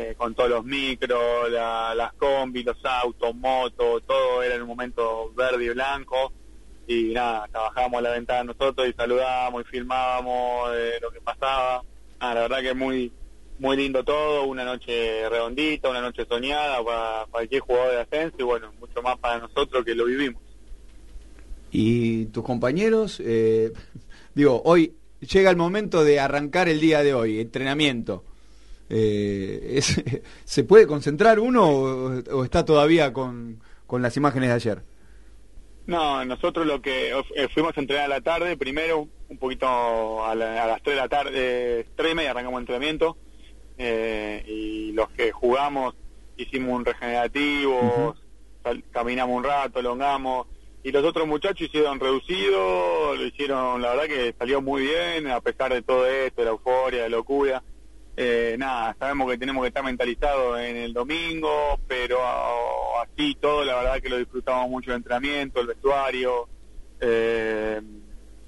[0.00, 4.68] eh, con todos los micros, la- las combis, los autos, motos, todo era en un
[4.68, 6.32] momento verde y blanco
[6.86, 11.82] y nada, trabajábamos a la ventana nosotros y saludábamos y filmábamos eh, lo que pasaba.
[12.20, 13.12] Ah, la verdad que muy
[13.58, 18.42] muy lindo todo, una noche redondita, una noche soñada para cualquier jugador de ascenso y
[18.44, 20.40] bueno, mucho más para nosotros que lo vivimos.
[21.72, 23.72] Y tus compañeros, eh,
[24.34, 28.22] digo, hoy llega el momento de arrancar el día de hoy, entrenamiento.
[28.90, 30.02] Eh, es-
[30.44, 34.82] ¿Se puede concentrar uno o, o está todavía con, con las imágenes de ayer?
[35.86, 40.34] No, nosotros lo que eh, fuimos a entrenar a la tarde, primero un poquito a,
[40.34, 43.16] la- a las 3 de la tarde, 3 y media arrancamos entrenamiento
[43.78, 45.94] eh, y los que jugamos
[46.36, 48.14] hicimos un regenerativo,
[48.62, 50.46] sal- caminamos un rato, elongamos
[50.82, 55.40] y los otros muchachos hicieron reducido, lo hicieron, la verdad que salió muy bien a
[55.40, 57.62] pesar de todo esto, de la euforia, de la locura.
[58.20, 62.18] Eh, nada, sabemos que tenemos que estar mentalizados en el domingo, pero
[63.00, 66.48] así todo, la verdad que lo disfrutamos mucho el entrenamiento, el vestuario,
[67.00, 67.80] eh,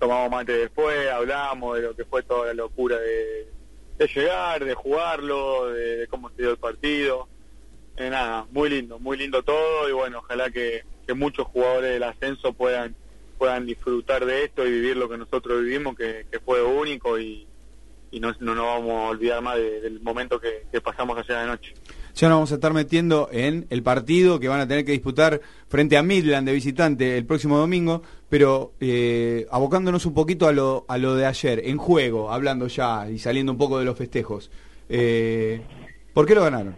[0.01, 5.71] tomamos mate después, hablamos de lo que fue toda la locura de, llegar, de jugarlo,
[5.71, 7.29] de, cómo se dio el partido.
[7.97, 10.83] eh, nada, muy lindo, muy lindo todo y bueno, ojalá que,
[11.15, 12.95] muchos jugadores del ascenso puedan
[13.37, 17.49] puedan disfrutar de esto y vivir lo que nosotros vivimos, que fue único y,
[18.11, 21.39] y no, no nos vamos a olvidar más de- del momento que, que pasamos ayer
[21.39, 21.75] de noche.
[22.15, 25.41] Ya nos vamos a estar metiendo en el partido que van a tener que disputar
[25.69, 30.85] frente a Midland de visitante el próximo domingo, pero eh, abocándonos un poquito a lo,
[30.89, 34.51] a lo de ayer, en juego, hablando ya y saliendo un poco de los festejos.
[34.89, 35.63] Eh,
[36.13, 36.75] ¿Por qué lo ganaron?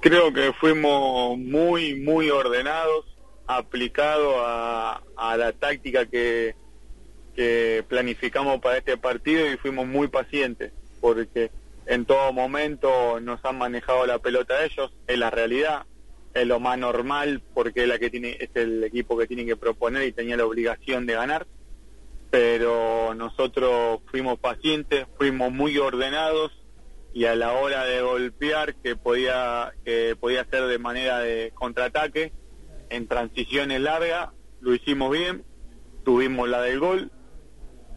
[0.00, 3.04] Creo que fuimos muy, muy ordenados,
[3.46, 6.54] aplicados a, a la táctica que,
[7.34, 11.50] que planificamos para este partido y fuimos muy pacientes, porque
[11.86, 15.86] en todo momento nos han manejado la pelota ellos, es la realidad,
[16.34, 19.56] es lo más normal, porque es, la que tiene, es el equipo que tiene que
[19.56, 21.46] proponer y tenía la obligación de ganar,
[22.30, 26.52] pero nosotros fuimos pacientes, fuimos muy ordenados,
[27.12, 32.32] y a la hora de golpear que podía que podía ser de manera de contraataque
[32.88, 34.28] en transiciones largas
[34.60, 35.44] lo hicimos bien
[36.04, 37.10] tuvimos la del gol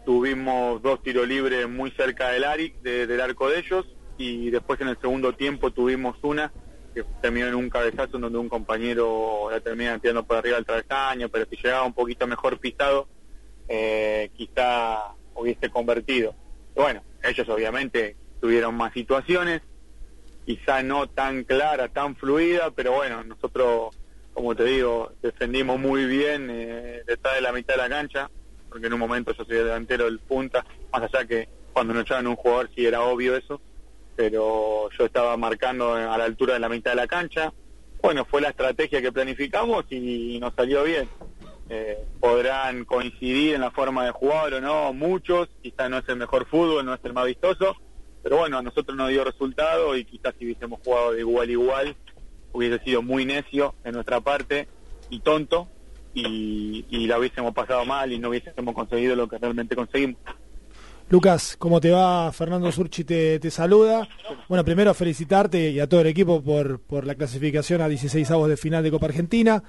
[0.04, 3.86] tuvimos dos tiros libres muy cerca del ari de- del arco de ellos
[4.18, 6.52] y después en el segundo tiempo tuvimos una
[6.94, 11.28] que terminó en un cabezazo donde un compañero la termina tirando por arriba del travesaño
[11.28, 13.08] pero si llegaba un poquito mejor pisado
[13.68, 16.34] eh, quizá hubiese convertido.
[16.74, 19.62] Bueno ellos obviamente tuvieron más situaciones,
[20.44, 23.96] quizá no tan clara, tan fluida, pero bueno, nosotros,
[24.34, 28.30] como te digo, defendimos muy bien eh, detrás de la mitad de la cancha,
[28.74, 32.02] porque en un momento yo soy el delantero del punta, más allá que cuando nos
[32.02, 33.60] echaban un jugador sí era obvio eso,
[34.16, 37.52] pero yo estaba marcando a la altura de la mitad de la cancha.
[38.02, 41.08] Bueno, fue la estrategia que planificamos y nos salió bien.
[41.70, 46.16] Eh, podrán coincidir en la forma de jugar o no, muchos, quizás no es el
[46.16, 47.76] mejor fútbol, no es el más vistoso,
[48.24, 51.52] pero bueno, a nosotros nos dio resultado y quizás si hubiésemos jugado de igual a
[51.52, 51.96] igual,
[52.50, 54.66] hubiese sido muy necio en nuestra parte
[55.10, 55.68] y tonto
[56.14, 60.16] y, y la hubiésemos pasado mal y no hubiésemos conseguido lo que realmente conseguimos.
[61.10, 62.32] Lucas, ¿cómo te va?
[62.32, 64.08] Fernando Surchi te, te saluda.
[64.48, 68.48] Bueno, primero felicitarte y a todo el equipo por, por la clasificación a 16 avos
[68.48, 69.62] de final de Copa Argentina.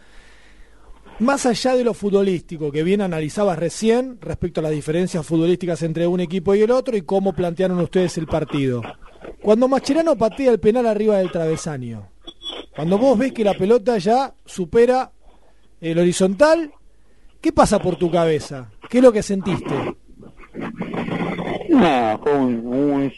[1.19, 6.07] Más allá de lo futbolístico que bien analizabas recién respecto a las diferencias futbolísticas entre
[6.07, 8.81] un equipo y el otro y cómo plantearon ustedes el partido.
[9.41, 12.09] Cuando Mascherano patea el penal arriba del travesaño,
[12.75, 15.11] cuando vos ves que la pelota ya supera
[15.91, 16.71] el horizontal,
[17.39, 18.71] ¿qué pasa por tu cabeza?
[18.89, 19.95] ¿Qué es lo que sentiste?
[21.69, 23.13] No, fue un,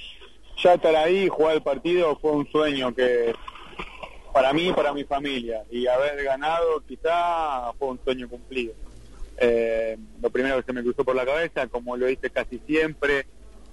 [0.62, 3.34] ya estar ahí, jugar el partido, fue un sueño que
[4.34, 5.64] para mí y para mi familia.
[5.72, 8.74] Y haber ganado quizá fue un sueño cumplido.
[9.38, 13.28] Eh, lo primero que se me cruzó por la cabeza, como lo hice casi siempre,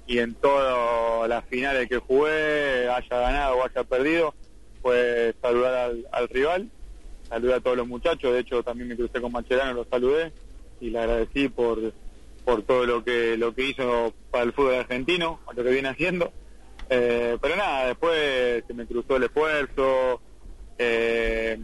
[0.06, 4.34] y en todas las finales que jugué, haya ganado o haya perdido,
[4.82, 6.70] fue saludar al, al rival,
[7.28, 10.32] saludar a todos los muchachos, de hecho también me crucé con Macherano, lo saludé
[10.80, 11.92] y le agradecí por,
[12.44, 16.32] por todo lo que lo que hizo para el fútbol argentino, lo que viene haciendo.
[16.90, 20.20] Eh, pero nada, después se me cruzó el esfuerzo,
[20.78, 21.58] eh,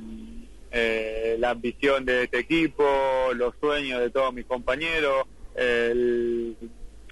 [0.71, 2.85] eh, la ambición de este equipo,
[3.35, 6.57] los sueños de todos mis compañeros, el,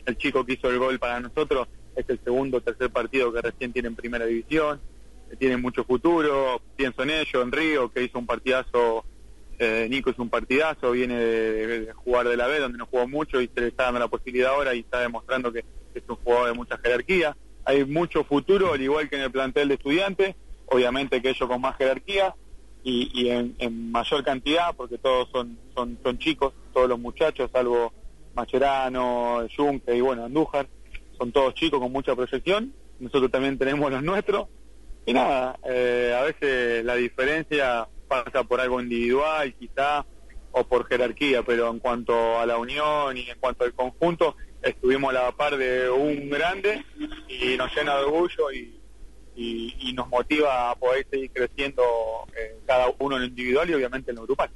[0.06, 3.42] el chico que hizo el gol para nosotros es el segundo o tercer partido que
[3.42, 4.80] recién tiene en primera división,
[5.28, 9.04] que tiene mucho futuro, pienso en ello, en Río, que hizo un partidazo,
[9.58, 13.40] eh, Nico hizo un partidazo, viene de, jugar de la B, donde no jugó mucho
[13.40, 15.64] y se le está dando la posibilidad ahora y está demostrando que
[15.94, 17.36] es un jugador de mucha jerarquía.
[17.64, 21.60] Hay mucho futuro, al igual que en el plantel de estudiantes, obviamente que ellos con
[21.60, 22.34] más jerarquía
[22.82, 27.50] y, y en, en mayor cantidad, porque todos son, son, son chicos, todos los muchachos,
[27.52, 27.92] salvo
[28.34, 30.68] Macherano, Junque y bueno, Andújar,
[31.18, 34.46] son todos chicos con mucha proyección, nosotros también tenemos los nuestros,
[35.08, 40.04] y nada, eh, a veces la diferencia pasa por algo individual quizá,
[40.52, 45.08] o por jerarquía, pero en cuanto a la unión y en cuanto al conjunto, estuvimos
[45.14, 46.84] a la par de un grande
[47.26, 48.78] y nos llena de orgullo y,
[49.34, 51.82] y, nos motiva a poder seguir creciendo
[52.38, 54.50] eh, cada uno en lo individual y obviamente en lo grupal.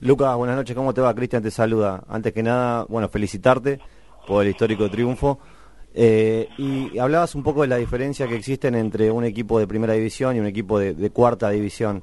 [0.00, 1.14] Lucas, buenas noches, ¿cómo te va?
[1.14, 2.04] Cristian te saluda.
[2.08, 3.80] Antes que nada, bueno, felicitarte
[4.26, 5.40] por el histórico triunfo.
[5.92, 9.94] Eh, y hablabas un poco de la diferencia que existen entre un equipo de primera
[9.94, 12.02] división y un equipo de, cuarta división.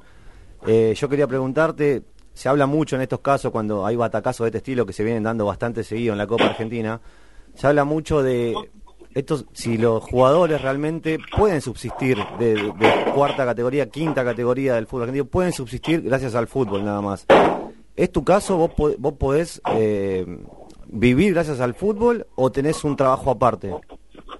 [0.66, 2.02] Eh, yo quería preguntarte,
[2.34, 5.22] se habla mucho en estos casos cuando hay batacazos de este estilo que se vienen
[5.22, 7.00] dando bastante seguido en la Copa Argentina,
[7.54, 8.54] se habla mucho de
[9.14, 12.72] estos, si los jugadores realmente pueden subsistir de,
[13.14, 17.26] cuarta categoría, quinta categoría del fútbol argentino, pueden subsistir gracias al fútbol nada más.
[17.96, 18.56] ¿Es tu caso?
[18.56, 20.24] ¿Vos, vos podés eh,
[20.90, 23.74] vivir gracias al fútbol o tenés un trabajo aparte?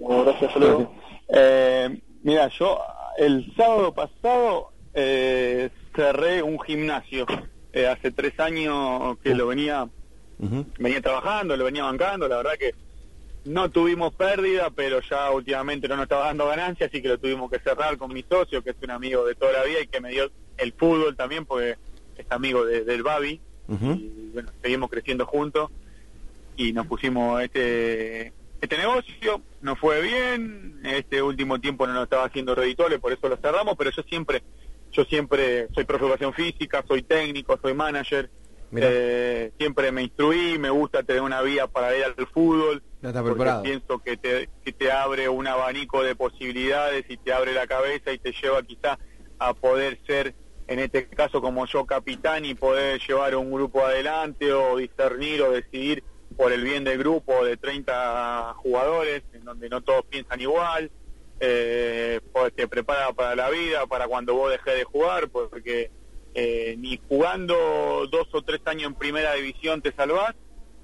[0.00, 0.88] Bueno, gracias, saludos.
[1.28, 2.78] Eh, mira, yo
[3.18, 7.26] El sábado pasado eh, cerré un gimnasio.
[7.72, 9.88] Eh, hace tres años que lo venía
[10.78, 12.28] venía trabajando, lo venía bancando.
[12.28, 12.72] La verdad que
[13.44, 17.50] no tuvimos pérdida, pero ya últimamente no nos estaba dando ganancia, así que lo tuvimos
[17.50, 20.00] que cerrar con mi socio, que es un amigo de toda la vida y que
[20.00, 21.76] me dio el fútbol también, porque
[22.16, 23.40] es amigo de- del Babi.
[23.68, 25.70] Y bueno, seguimos creciendo juntos
[26.58, 32.24] y nos pusimos este este negocio, nos fue bien, este último tiempo no nos estaba
[32.24, 34.42] haciendo redituable, por eso lo cerramos, pero yo siempre,
[34.90, 38.28] yo siempre soy profe de educación física, soy técnico, soy manager,
[38.74, 43.36] eh, siempre me instruí, me gusta tener una vía paralela al fútbol, Ya está porque
[43.36, 43.62] preparado.
[43.62, 48.12] pienso que te, que te abre un abanico de posibilidades y te abre la cabeza
[48.12, 48.98] y te lleva quizá
[49.38, 50.34] a poder ser,
[50.66, 55.52] en este caso como yo, capitán y poder llevar un grupo adelante o discernir o
[55.52, 56.02] decidir
[56.38, 60.88] por el bien del grupo de 30 jugadores, en donde no todos piensan igual,
[61.40, 65.90] eh, pues te prepara para la vida, para cuando vos dejes de jugar, porque
[66.34, 70.36] eh, ni jugando dos o tres años en primera división te salvás,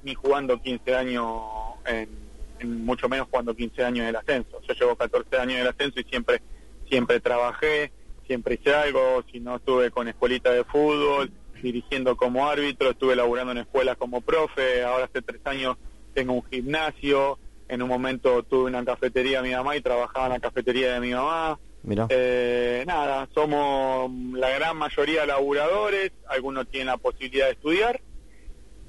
[0.02, 1.42] ni jugando 15 años
[1.86, 4.60] en, mucho menos jugando 15 años en el ascenso.
[4.62, 6.42] Yo llevo 14 años en el ascenso y siempre
[6.88, 7.92] siempre trabajé,
[8.26, 11.30] siempre hice algo, si no estuve con escuelita de fútbol,
[11.64, 15.76] dirigiendo como árbitro, estuve laburando en escuelas como profe, ahora hace tres años
[16.12, 17.38] tengo un gimnasio,
[17.68, 21.00] en un momento tuve una cafetería de mi mamá y trabajaba en la cafetería de
[21.00, 21.58] mi mamá.
[21.82, 22.06] Mira.
[22.10, 28.00] Eh, nada, somos la gran mayoría laburadores, algunos tienen la posibilidad de estudiar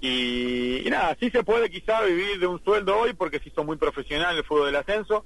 [0.02, 3.64] y, y nada, sí se puede quizá vivir de un sueldo hoy porque se hizo
[3.64, 5.26] muy profesional el fútbol del ascenso,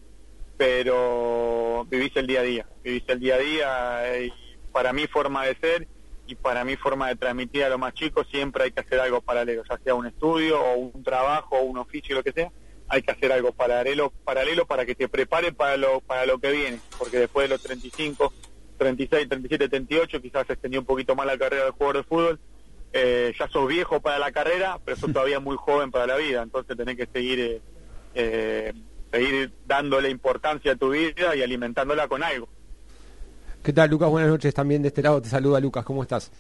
[0.56, 4.34] pero vivís el día a día, vivís el día a día eh, y
[4.72, 5.88] para mi forma de ser
[6.30, 9.22] y para mi forma de transmitir a los más chicos siempre hay que hacer algo
[9.22, 12.52] paralelo, ya sea un estudio o un trabajo o un oficio, lo que sea,
[12.88, 16.52] hay que hacer algo paralelo, paralelo para que te prepare para lo, para lo que
[16.52, 18.34] viene, porque después de los 35,
[18.78, 22.40] 36, 37, 38 quizás se extendió un poquito más la carrera del jugador de fútbol,
[22.94, 26.44] eh, ya sos viejo para la carrera, pero sos todavía muy joven para la vida,
[26.44, 27.62] entonces tenés que seguir eh,
[28.14, 28.74] eh,
[29.12, 32.48] seguir dándole importancia a tu vida y alimentándola con algo.
[33.64, 34.10] ¿Qué tal, Lucas?
[34.10, 34.54] Buenas noches.
[34.54, 35.84] También de este lado te saluda Lucas.
[35.86, 36.32] ¿Cómo estás?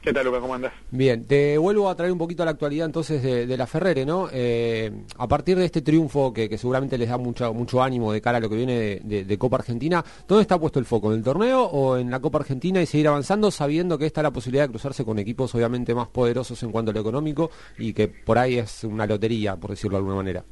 [0.00, 0.40] ¿Qué tal, Lucas?
[0.40, 0.72] ¿Cómo andás?
[0.92, 4.06] Bien, te vuelvo a traer un poquito a la actualidad entonces de, de la Ferrere,
[4.06, 4.28] ¿no?
[4.32, 8.20] Eh, a partir de este triunfo que, que seguramente les da mucho, mucho ánimo de
[8.20, 11.10] cara a lo que viene de, de- de Copa Argentina, ¿dónde está puesto el foco?
[11.10, 14.30] ¿En el torneo o en la Copa Argentina y seguir avanzando sabiendo que está la
[14.30, 18.06] posibilidad de cruzarse con equipos obviamente más poderosos en cuanto a lo económico y que
[18.06, 20.44] por ahí es una lotería, por decirlo de alguna manera?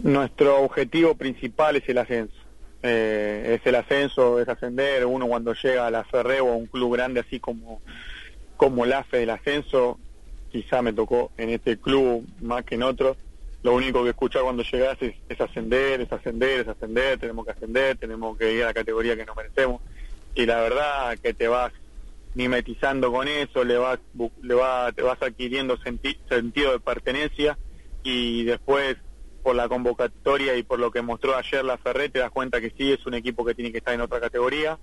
[0.00, 2.34] Nuestro objetivo principal es el ascenso.
[2.82, 5.04] Eh, es el ascenso, es ascender.
[5.06, 7.80] Uno cuando llega a la Ferre o a un club grande así como,
[8.56, 9.98] como la AFE del ascenso,
[10.50, 13.16] quizá me tocó en este club más que en otro.
[13.62, 17.52] Lo único que escuchar cuando llegas es, es ascender, es ascender, es ascender, tenemos que
[17.52, 19.82] ascender, tenemos que ir a la categoría que nos merecemos.
[20.34, 21.72] Y la verdad que te vas
[22.34, 23.98] mimetizando con eso, le vas,
[24.40, 27.58] le va, te vas adquiriendo senti- sentido de pertenencia
[28.02, 28.96] y después
[29.42, 32.70] por la convocatoria y por lo que mostró ayer la Ferré te das cuenta que
[32.76, 34.78] sí es un equipo que tiene que estar en otra categoría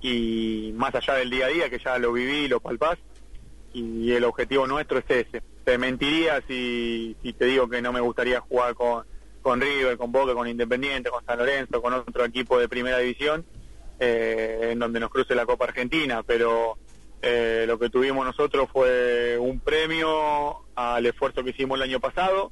[0.00, 2.98] y más allá del día a día que ya lo viví, lo palpás
[3.72, 5.42] y el objetivo nuestro es ese.
[5.64, 9.04] Te mentiría si, si te digo que no me gustaría jugar con,
[9.42, 13.44] con River, con Boca, con Independiente, con San Lorenzo, con otro equipo de primera división
[14.00, 16.78] eh, en donde nos cruce la Copa Argentina, pero
[17.20, 22.50] eh, lo que tuvimos nosotros fue un premio al esfuerzo que hicimos el año pasado,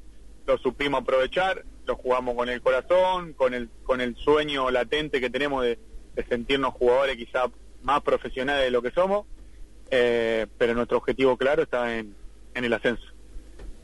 [0.49, 5.31] lo supimos aprovechar, lo jugamos con el corazón, con el, con el sueño latente que
[5.31, 5.79] tenemos de,
[6.15, 7.51] de sentirnos jugadores quizá
[7.83, 9.27] más profesionales de lo que somos,
[9.91, 12.15] eh, pero nuestro objetivo claro está en,
[12.55, 13.05] en el ascenso.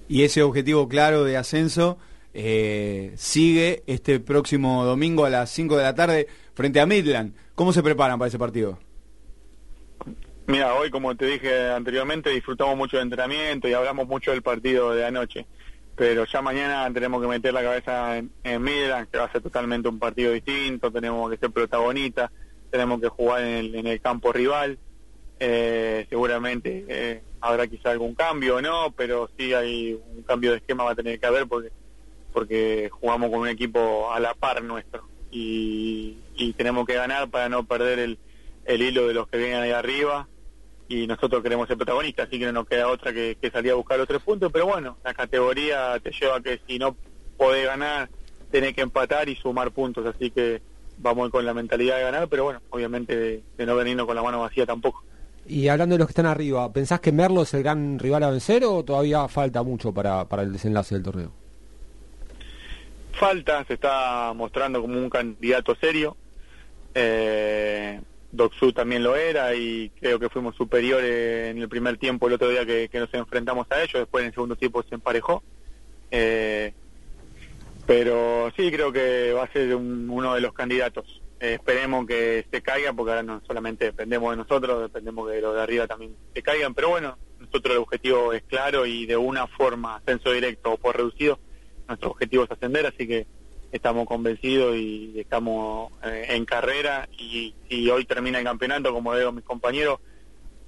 [0.08, 1.98] Y ese objetivo claro de ascenso
[2.32, 7.34] eh, sigue este próximo domingo a las 5 de la tarde frente a Midland.
[7.54, 8.78] ¿Cómo se preparan para ese partido?
[10.46, 14.92] Mira, hoy como te dije anteriormente disfrutamos mucho del entrenamiento y hablamos mucho del partido
[14.94, 15.46] de anoche,
[15.96, 19.42] pero ya mañana tenemos que meter la cabeza en, en Midland, que va a ser
[19.42, 22.30] totalmente un partido distinto, tenemos que ser protagonistas,
[22.70, 24.78] tenemos que jugar en el, en el campo rival,
[25.38, 30.58] eh, seguramente eh, habrá quizá algún cambio o no, pero sí hay un cambio de
[30.58, 31.70] esquema va a tener que haber porque
[32.32, 35.08] porque jugamos con un equipo a la par nuestro.
[35.30, 38.18] Y, y tenemos que ganar para no perder el,
[38.64, 40.26] el hilo de los que vienen ahí arriba
[40.88, 43.76] y nosotros queremos ser protagonistas, así que no nos queda otra que, que salir a
[43.76, 46.94] buscar los tres puntos, pero bueno, la categoría te lleva a que si no
[47.36, 48.08] podés ganar,
[48.50, 50.60] tenés que empatar y sumar puntos, así que
[50.98, 54.22] vamos con la mentalidad de ganar, pero bueno, obviamente de, de no venirnos con la
[54.22, 55.02] mano vacía tampoco.
[55.46, 58.30] Y hablando de los que están arriba, ¿pensás que Merlo es el gran rival a
[58.30, 61.32] vencer o todavía falta mucho para, para el desenlace del torneo?
[63.12, 66.16] Falta, se está mostrando como un candidato serio,
[66.96, 68.00] Eh,
[68.34, 72.48] Doxu también lo era y creo que fuimos superiores en el primer tiempo el otro
[72.48, 75.42] día que, nos enfrentamos a ellos, después en el segundo tiempo se emparejó.
[76.10, 76.72] Eh,
[77.86, 81.22] pero sí creo que va a ser un- uno de los candidatos.
[81.40, 85.54] Eh, esperemos que se caiga porque ahora no solamente dependemos de nosotros, dependemos que los
[85.54, 89.46] de arriba también se caigan, pero bueno, nosotros el objetivo es claro y de una
[89.46, 91.38] forma, ascenso directo o por reducido,
[91.86, 93.26] nuestro objetivo es ascender, así que
[93.74, 99.32] estamos convencidos y estamos eh, en carrera y si hoy termina el campeonato, como digo
[99.32, 99.98] mis compañeros,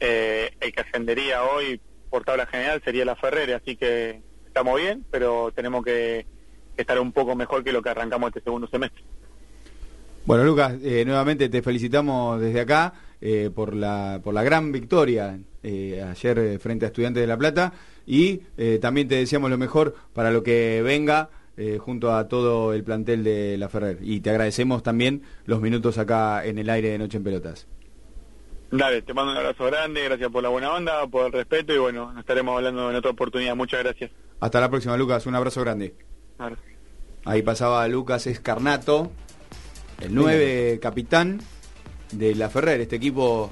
[0.01, 1.81] eh, el que ascendería hoy
[2.11, 6.27] por tabla general sería la Ferrere, así que estamos bien, pero tenemos que
[6.77, 9.05] estar un poco mejor que lo que arrancamos este segundo semestre.
[10.25, 15.39] Bueno, Lucas, eh, nuevamente te felicitamos desde acá eh, por, la, por la gran victoria
[15.63, 17.73] eh, ayer eh, frente a Estudiantes de La Plata
[18.05, 22.73] y eh, también te deseamos lo mejor para lo que venga eh, junto a todo
[22.73, 23.99] el plantel de La Ferrer.
[24.03, 27.67] Y te agradecemos también los minutos acá en el aire de Noche en Pelotas.
[28.71, 31.79] Dale, te mando un abrazo grande, gracias por la buena onda, por el respeto y
[31.79, 33.55] bueno, nos estaremos hablando en otra oportunidad.
[33.55, 34.11] Muchas gracias.
[34.41, 35.25] Hasta la próxima, Lucas.
[35.27, 35.95] Un abrazo grande.
[36.39, 36.57] Ahora.
[37.25, 39.11] Ahí pasaba Lucas Escarnato,
[40.01, 41.41] el 9 capitán
[42.13, 43.51] de la Ferrer, este equipo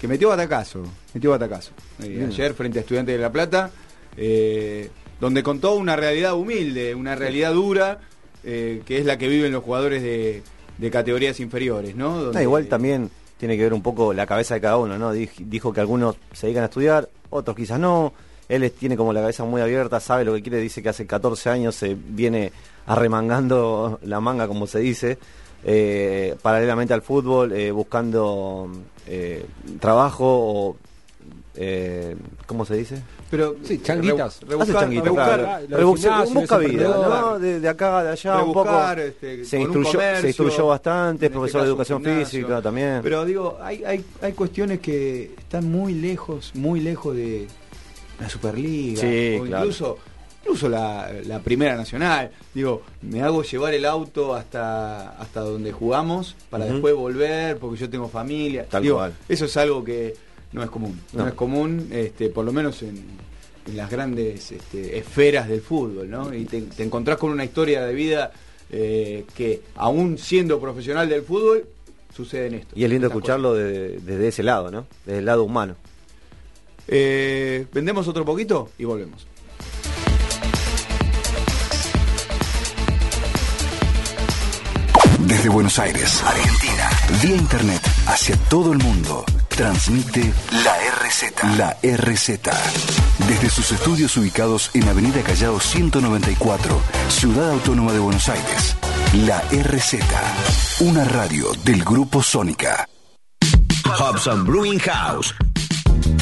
[0.00, 1.72] que metió batacazo, metió batacazo.
[2.02, 3.70] Eh, ayer frente a Estudiantes de La Plata,
[4.16, 8.00] eh, donde contó una realidad humilde, una realidad dura,
[8.44, 10.42] eh, que es la que viven los jugadores de,
[10.78, 12.16] de categorías inferiores, ¿no?
[12.16, 15.14] No, Donde- igual también tiene que ver un poco la cabeza de cada uno, ¿no?
[15.14, 18.12] Dij- Dijo que algunos se dedican a estudiar, otros quizás no.
[18.48, 21.50] Él tiene como la cabeza muy abierta, sabe lo que quiere, dice que hace 14
[21.50, 22.52] años se viene
[22.86, 25.18] arremangando la manga, como se dice,
[25.64, 28.70] eh, paralelamente al fútbol, eh, buscando
[29.06, 29.44] eh,
[29.80, 30.76] trabajo o...
[31.56, 33.02] eh, ¿Cómo se dice?
[33.30, 34.40] Pero Sí, changuitas.
[34.42, 36.30] re- Hace rebuscar- changuitas, rebuscar- claro.
[36.34, 36.88] busca vida.
[36.88, 37.38] ¿no?
[37.38, 38.92] De, de acá, de allá, un poco.
[38.98, 43.00] este, se, un instruyó, comercio, se instruyó bastante, es este profesor de educación física también.
[43.02, 47.46] Pero digo, hay, hay, hay cuestiones que están muy lejos, muy lejos de
[48.20, 49.64] la Superliga, Sí, o claro.
[49.64, 49.98] incluso,
[50.42, 52.30] incluso la, la Primera Nacional.
[52.54, 57.90] Digo, me hago llevar el auto hasta, hasta donde jugamos para después volver porque yo
[57.90, 58.66] tengo familia.
[58.70, 59.12] Tal Digo, cual.
[59.28, 60.14] Eso es algo que
[60.56, 60.98] no es común.
[61.12, 61.28] No, No.
[61.28, 62.96] es común, este, por lo menos en,
[63.66, 66.34] en las grandes este, esferas del fútbol, ¿no?
[66.34, 68.32] Y te, te encontrás con una historia de vida
[68.70, 71.66] eh, que, aún siendo profesional del fútbol,
[72.14, 72.74] sucede en esto.
[72.74, 74.86] Y es lindo escucharlo de- desde ese lado, ¿no?
[75.04, 75.76] Desde el lado humano.
[76.88, 79.26] Eh, Vendemos otro poquito y volvemos.
[85.20, 86.90] Desde Buenos Aires, Argentina,
[87.22, 89.24] vía internet hacia todo el mundo,
[89.56, 90.32] transmite
[90.62, 91.56] la RZ.
[91.56, 92.40] La RZ.
[93.26, 98.76] Desde sus estudios ubicados en Avenida Callao 194, Ciudad Autónoma de Buenos Aires.
[99.24, 99.94] La RZ.
[100.80, 102.86] Una radio del Grupo Sónica.
[103.98, 105.34] Hobson Brewing House.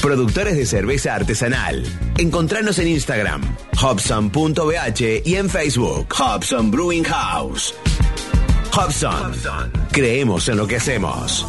[0.01, 1.85] Productores de cerveza artesanal.
[2.19, 3.43] Encontranos en Instagram,
[3.81, 7.75] hobson.bh y en Facebook, Hobson Brewing House.
[8.73, 9.33] Hobson.
[9.91, 11.45] Creemos en lo que hacemos.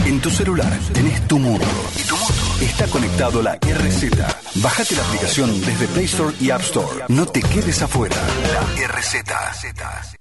[0.05, 1.65] En tu celular tenés tu mundo
[1.97, 4.11] y tu mundo está conectado a la RZ.
[4.57, 7.07] Bájate la aplicación desde Play Store y App Store.
[7.09, 8.17] No te quedes afuera.
[8.53, 10.16] La RZ.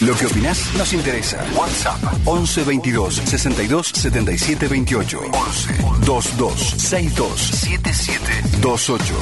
[0.00, 1.44] Lo que opinás nos interesa.
[1.56, 5.20] WhatsApp 11 22 62 77 28.
[5.20, 8.32] 11 22 62 77
[8.62, 9.14] 28.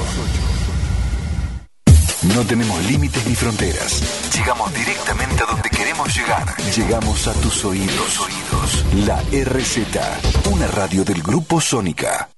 [2.34, 4.02] No tenemos límites ni fronteras.
[4.36, 6.56] Llegamos directamente a donde queremos llegar.
[6.76, 8.20] Llegamos a tus oídos.
[8.20, 8.84] oídos.
[9.06, 12.28] La RZ, una radio del Grupo Sónica.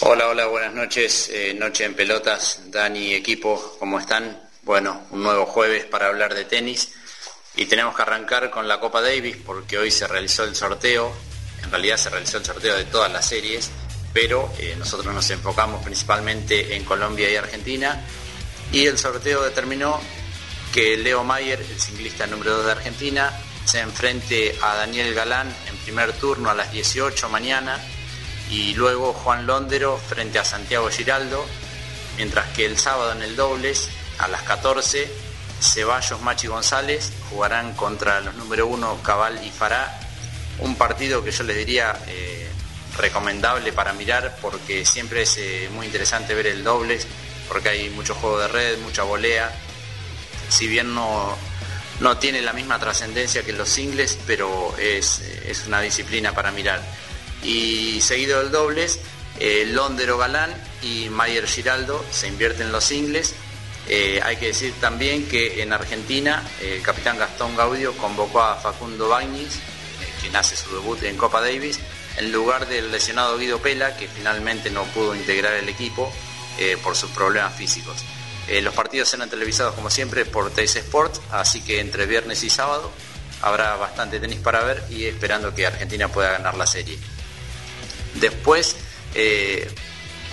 [0.00, 1.30] Hola, hola, buenas noches.
[1.32, 4.38] Eh, noche en pelotas, Dani, equipo, ¿cómo están?
[4.62, 6.92] Bueno, un nuevo jueves para hablar de tenis
[7.54, 11.14] y tenemos que arrancar con la Copa Davis porque hoy se realizó el sorteo,
[11.62, 13.70] en realidad se realizó el sorteo de todas las series,
[14.12, 18.04] pero eh, nosotros nos enfocamos principalmente en Colombia y Argentina
[18.72, 19.98] y el sorteo determinó
[20.74, 23.32] que Leo Mayer, el ciclista número 2 de Argentina,
[23.64, 27.80] se enfrente a Daniel Galán en primer turno a las 18 mañana
[28.50, 31.44] y luego Juan Londero frente a Santiago Giraldo,
[32.16, 35.10] mientras que el sábado en el dobles a las 14
[35.60, 40.00] Ceballos, Machi González jugarán contra los número 1 Cabal y Fará,
[40.58, 42.48] un partido que yo les diría eh,
[42.98, 47.06] recomendable para mirar porque siempre es eh, muy interesante ver el dobles
[47.48, 49.50] porque hay mucho juego de red, mucha volea,
[50.48, 51.36] si bien no,
[52.00, 56.82] no tiene la misma trascendencia que los singles, pero es, es una disciplina para mirar.
[57.46, 58.98] Y seguido del dobles,
[59.38, 60.52] eh, Londero Galán
[60.82, 63.34] y Mayer Giraldo se invierten los singles.
[63.88, 68.56] Eh, hay que decir también que en Argentina eh, el capitán Gastón Gaudio convocó a
[68.56, 69.60] Facundo Bagnis, eh,
[70.20, 71.78] quien hace su debut en Copa Davis,
[72.16, 76.12] en lugar del lesionado Guido Pela, que finalmente no pudo integrar el equipo
[76.82, 78.02] por sus problemas físicos.
[78.48, 82.90] Los partidos serán televisados como siempre por Teis Sport, así que entre viernes y sábado
[83.42, 86.98] habrá bastante tenis para ver y esperando que Argentina pueda ganar la serie.
[88.20, 88.76] Después,
[89.14, 89.70] eh,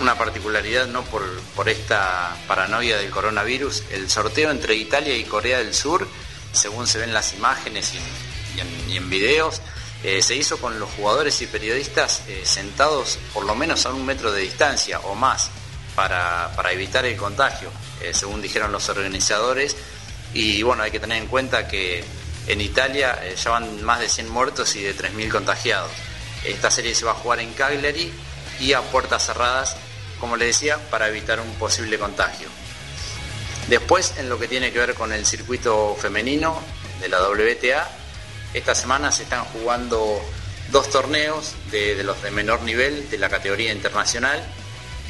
[0.00, 1.22] una particularidad no por,
[1.54, 6.08] por esta paranoia del coronavirus, el sorteo entre Italia y Corea del Sur,
[6.52, 9.60] según se ven las imágenes y en, videos,
[10.02, 14.06] eh, se hizo con los jugadores y periodistas eh, sentados por lo menos a un
[14.06, 15.50] metro de distancia o más
[15.96, 17.70] para, para evitar el contagio,
[18.12, 19.76] según dijeron los organizadores.
[20.32, 22.04] Y bueno, hay que tener en cuenta que
[22.48, 25.90] en Italia ya van más de 100 muertos y de 3.000 contagiados.
[26.44, 28.12] Esta serie se va a jugar en Cagliari
[28.60, 29.76] y a puertas cerradas,
[30.20, 32.48] como les decía, para evitar un posible contagio.
[33.68, 36.60] Después, en lo que tiene que ver con el circuito femenino
[37.00, 37.88] de la WTA,
[38.52, 40.20] esta semana se están jugando
[40.70, 44.42] dos torneos de, los de menor nivel de la categoría internacional,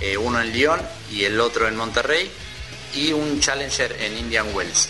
[0.00, 0.80] eh, uno en Lyon
[1.10, 2.30] y el otro en Monterrey,
[2.94, 4.88] y un Challenger en Indian Wells.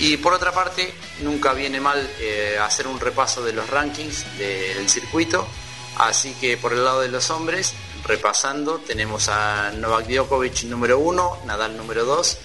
[0.00, 4.74] Y por otra parte, nunca viene mal eh, hacer un repaso de los rankings de-
[4.74, 5.46] del circuito,
[5.98, 11.42] así que por el lado de los hombres, repasando, tenemos a Novak Djokovic número 1,
[11.44, 12.38] Nadal número 2,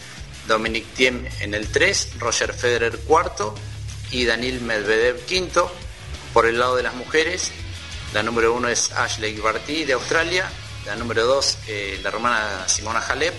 [0.47, 3.55] Dominic Thiem en el 3, Roger Federer cuarto
[4.11, 5.71] y Daniil Medvedev quinto.
[6.33, 7.51] Por el lado de las mujeres,
[8.13, 10.49] la número 1 es Ashley Barty de Australia,
[10.85, 13.33] la número 2 eh, la romana Simona Halep,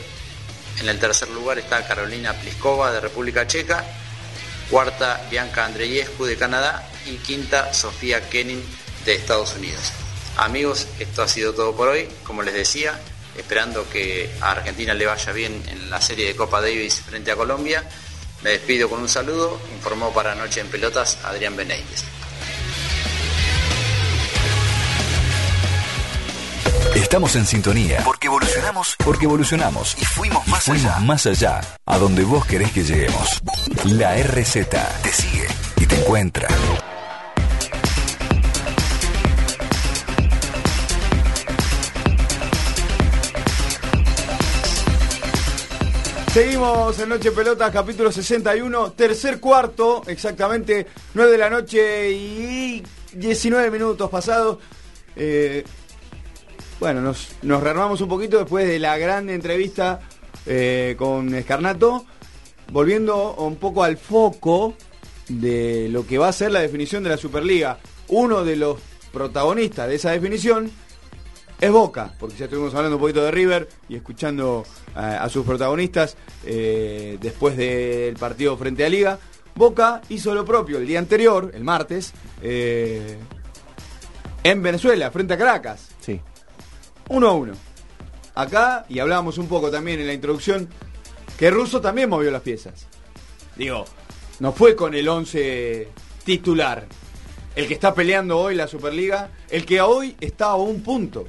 [0.81, 3.85] en el tercer lugar está Carolina Pliskova de República Checa,
[4.71, 8.65] cuarta Bianca Andreescu de Canadá y quinta Sofía Kenin
[9.05, 10.04] de Estados Unidos.
[10.37, 13.01] Amigos, esto ha sido todo por hoy, como les decía,
[13.37, 17.37] esperando que a Argentina le vaya bien en la serie de Copa Davis frente a
[17.37, 17.89] Colombia.
[18.43, 22.05] Me despido con un saludo, informó para Noche en Pelotas Adrián Benítez.
[26.95, 28.03] Estamos en sintonía.
[28.05, 28.97] Porque evolucionamos.
[29.05, 29.97] Porque evolucionamos.
[30.01, 30.99] Y fuimos más allá.
[31.01, 31.61] Más allá.
[31.87, 33.43] A donde vos querés que lleguemos.
[33.85, 34.69] La RZ
[35.03, 36.49] te sigue y te encuentra.
[46.35, 50.85] Seguimos en Noche Pelotas, capítulo 61, tercer cuarto, exactamente
[51.15, 52.83] 9 de la noche y
[53.13, 54.59] 19 minutos pasados.
[55.15, 55.63] Eh,
[56.81, 60.01] bueno, nos, nos rearmamos un poquito después de la gran entrevista
[60.45, 62.05] eh, con Escarnato,
[62.73, 64.75] volviendo un poco al foco
[65.29, 67.79] de lo que va a ser la definición de la Superliga.
[68.09, 68.81] Uno de los
[69.13, 70.69] protagonistas de esa definición
[71.61, 75.47] es Boca, porque ya estuvimos hablando un poquito de River y escuchando eh, a sus
[75.47, 79.19] protagonistas eh, después del partido frente a Liga.
[79.55, 82.13] Boca hizo lo propio el día anterior, el martes,
[82.43, 83.17] eh,
[84.43, 85.91] en Venezuela, frente a Caracas.
[86.01, 86.21] Sí.
[87.09, 87.53] 1 a 1.
[88.35, 90.69] Acá, y hablábamos un poco también en la introducción,
[91.39, 92.87] que Russo también movió las piezas.
[93.57, 93.85] Digo,
[94.41, 95.89] no fue con el 11
[96.25, 96.87] titular.
[97.55, 101.25] El que está peleando hoy la Superliga, el que hoy está a un punto.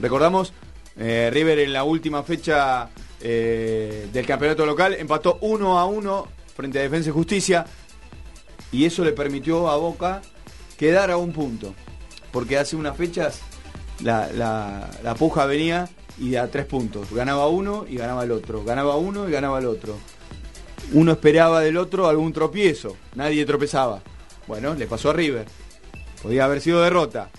[0.00, 0.52] Recordamos,
[0.96, 2.90] eh, River en la última fecha
[3.20, 7.64] eh, del campeonato local empató 1 a 1 frente a Defensa y Justicia
[8.72, 10.22] y eso le permitió a Boca
[10.76, 11.74] quedar a un punto.
[12.32, 13.40] Porque hace unas fechas
[14.02, 17.10] la, la- la puja venía y a tres puntos.
[17.12, 18.64] Ganaba uno y ganaba el otro.
[18.64, 19.96] Ganaba uno y ganaba el otro.
[20.92, 22.96] Uno esperaba del otro algún tropiezo.
[23.14, 24.02] Nadie tropezaba.
[24.46, 25.46] Bueno, le pasó a River.
[26.22, 27.30] Podía haber sido derrota.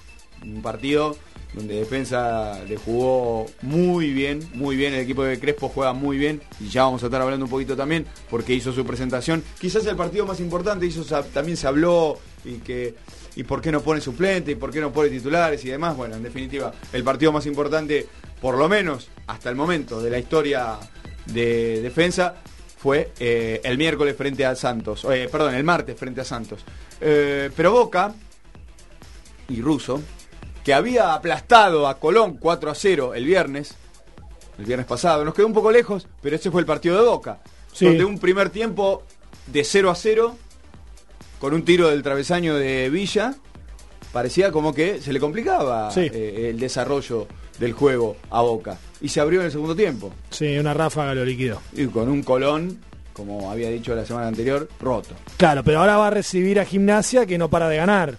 [0.44, 1.16] Un partido
[1.58, 4.94] donde defensa le jugó muy bien, muy bien.
[4.94, 6.42] El equipo de Crespo juega muy bien.
[6.60, 9.44] Y ya vamos a estar hablando un poquito también porque hizo su presentación.
[9.60, 11.04] Quizás el partido más importante, hizo,
[11.34, 12.96] también se habló y que
[13.36, 15.96] y por qué no pone suplente y por qué no pone titulares y demás.
[15.96, 18.08] Bueno, en definitiva, el partido más importante,
[18.42, 20.78] por lo menos hasta el momento de la historia
[21.28, 22.36] de defensa,
[22.78, 25.06] fue eh, el miércoles frente a Santos.
[25.12, 26.62] Eh, perdón, el martes frente a Santos.
[27.00, 28.14] Eh, pero Boca
[29.50, 30.02] y Russo,
[30.68, 33.74] que había aplastado a Colón 4 a 0 el viernes,
[34.60, 37.38] el viernes pasado, nos quedó un poco lejos, pero ese fue el partido de Boca.
[37.72, 37.86] Sí.
[37.86, 39.04] Donde un primer tiempo
[39.46, 40.36] de 0 a 0,
[41.40, 43.36] con un tiro del travesaño de Villa,
[44.12, 46.02] parecía como que se le complicaba Sí.
[46.14, 47.28] eh, el desarrollo
[47.60, 48.78] del juego a Boca.
[49.00, 50.12] Y se abrió en el segundo tiempo.
[50.32, 51.62] Sí, una ráfaga lo liquidó.
[51.72, 52.78] Y con un Colón,
[53.14, 55.16] como había dicho la semana anterior, roto.
[55.38, 58.18] Claro, pero ahora va a recibir a Gimnasia que no para de ganar.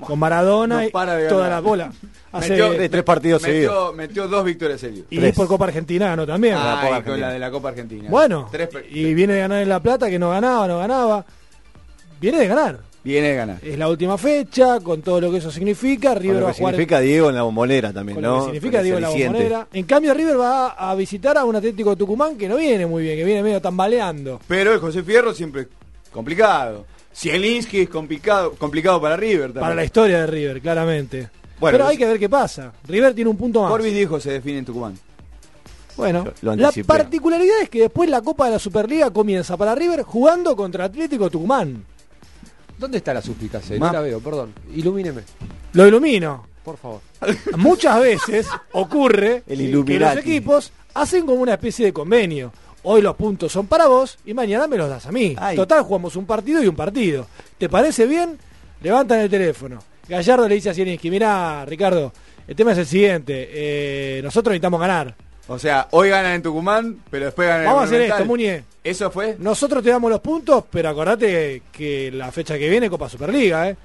[0.00, 1.92] Con Maradona No y para de toda la bola.
[2.30, 3.94] Hace- Metió- De tres partidos metió, seguidos.
[3.96, 5.06] metió dos victorias seguidas.
[5.10, 6.54] y por Copa Argentina ganó también.
[6.56, 8.08] Ah, con la de la Copa Argentina.
[8.10, 11.24] Bueno, Tres y viene de ganar en La Plata que no ganaba, no ganaba.
[12.20, 12.78] Viene de ganar.
[13.04, 13.56] Viene de ganar.
[13.62, 16.12] Es la última fecha, con todo lo que eso significa.
[16.12, 18.30] Con River va a jugar significa Diego en la bombonera también, con ¿no?
[18.30, 19.66] lo que significa Con Diego ese la bombonera.
[19.72, 23.04] En cambio, River va a visitar a un Atlético de Tucumán que no viene muy
[23.04, 24.40] bien, que viene medio tambaleando.
[24.46, 25.68] Pero el José Fierro siempre
[26.12, 26.84] complicado.
[27.18, 29.62] Zielinski es complicado, complicado para River también.
[29.62, 31.28] Para la historia de River, claramente.
[31.58, 32.72] Bueno, Pero hay que ver qué pasa.
[32.86, 33.70] River tiene un punto más.
[33.72, 34.96] Corbis dijo se define en Tucumán.
[35.96, 40.02] Bueno, Lo la particularidad es que después la Copa de la Superliga comienza para River
[40.02, 41.84] jugando contra Atlético Tucumán.
[42.78, 43.76] ¿Dónde está la suspicacia?
[43.76, 44.54] No la veo, perdón.
[44.72, 45.22] Ilumíneme,
[45.72, 46.46] Lo ilumino.
[46.64, 47.00] por favor.
[47.56, 52.52] Muchas veces ocurre El que los equipos hacen como una especie de convenio.
[52.90, 55.36] Hoy los puntos son para vos y mañana me los das a mí.
[55.38, 55.54] Ay.
[55.56, 57.26] Total, jugamos un partido y un partido.
[57.58, 58.38] ¿Te parece bien?
[58.80, 59.78] Levantan el teléfono.
[60.08, 62.14] Gallardo le dice a Zielinski, mirá, Ricardo,
[62.46, 63.46] el tema es el siguiente.
[63.52, 65.14] eh, nosotros necesitamos ganar.
[65.48, 68.20] O sea, hoy ganan en Tucumán, pero después ganan Vamos a en hacer Monumental.
[68.22, 68.64] esto, Muñe.
[68.84, 69.36] ¿Eso fue?
[69.38, 73.76] Nosotros te damos los puntos, pero acordate que la fecha que viene Copa Superliga, ¿eh?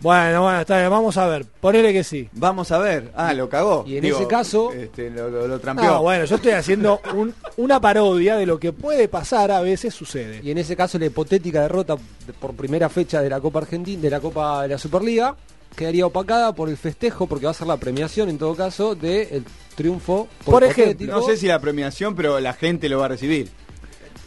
[0.00, 1.46] Bueno, bueno, está bien, vamos a ver.
[1.60, 2.28] Ponele que sí.
[2.32, 3.10] Vamos a ver.
[3.16, 3.84] Ah, lo cagó.
[3.86, 5.86] Y en ese caso- Este, lo, lo, lo trampeó.
[5.86, 9.94] No, bueno, yo estoy haciendo un- una parodia de lo que puede pasar, a veces
[9.94, 10.40] sucede.
[10.44, 11.96] Y en ese caso la hipotética derrota
[12.26, 15.34] de- por primera fecha de la Copa Argentina, de la Copa de la Superliga,
[15.74, 19.44] quedaría opacada por el festejo, porque va a ser la premiación en todo caso del
[19.74, 20.28] triunfo.
[20.44, 21.12] Por ejemplo, hipotético.
[21.12, 23.48] No sé si la premiación, pero la gente lo va a recibir.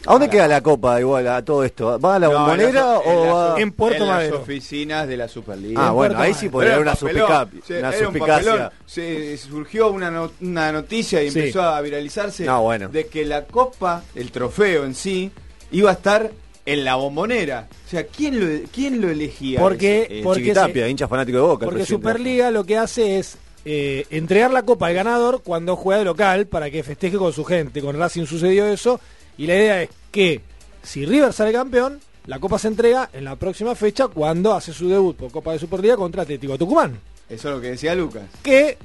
[0.06, 1.98] ¿A dónde queda la copa igual a todo esto?
[2.00, 3.60] ¿Va a la No, bombonera en o en va...?
[3.60, 5.84] En Puerto en las oficinas de la Superliga.
[5.84, 7.28] Ah, en bueno, ahí sí podría haber una, un papelón.
[7.28, 8.72] suspica- Sí, una un suspicacia.
[8.86, 11.38] Se surgió una, no- una noticia y Sí.
[11.40, 12.88] empezó a viralizarse No, bueno.
[12.88, 15.30] de que la copa, el trofeo en sí,
[15.70, 16.30] iba a estar
[16.64, 17.68] en la bombonera.
[17.86, 19.60] O sea, ¿quién lo, quién lo elegía?
[19.60, 21.66] Porque, Eh, porque, Chiquitapia, se- hincha fanático de Boca.
[21.66, 21.84] porque.
[21.84, 23.36] Superliga lo que hace es
[23.66, 27.44] eh, entregar la copa al ganador cuando juega de local para que festeje con su
[27.44, 27.82] gente.
[27.82, 28.98] Con Racing sucedió eso.
[29.40, 30.42] Y la idea es que
[30.82, 34.86] si River sale campeón, la copa se entrega en la próxima fecha cuando hace su
[34.86, 37.00] debut por Copa de Superliga contra Atlético Tucumán.
[37.26, 38.24] Eso es lo que decía Lucas.
[38.42, 38.76] Que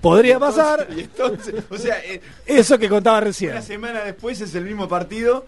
[0.00, 3.52] podría Entonces- pasar Y entonces, o sea, eh, eso que contaba recién.
[3.52, 5.46] una semana después es el mismo partido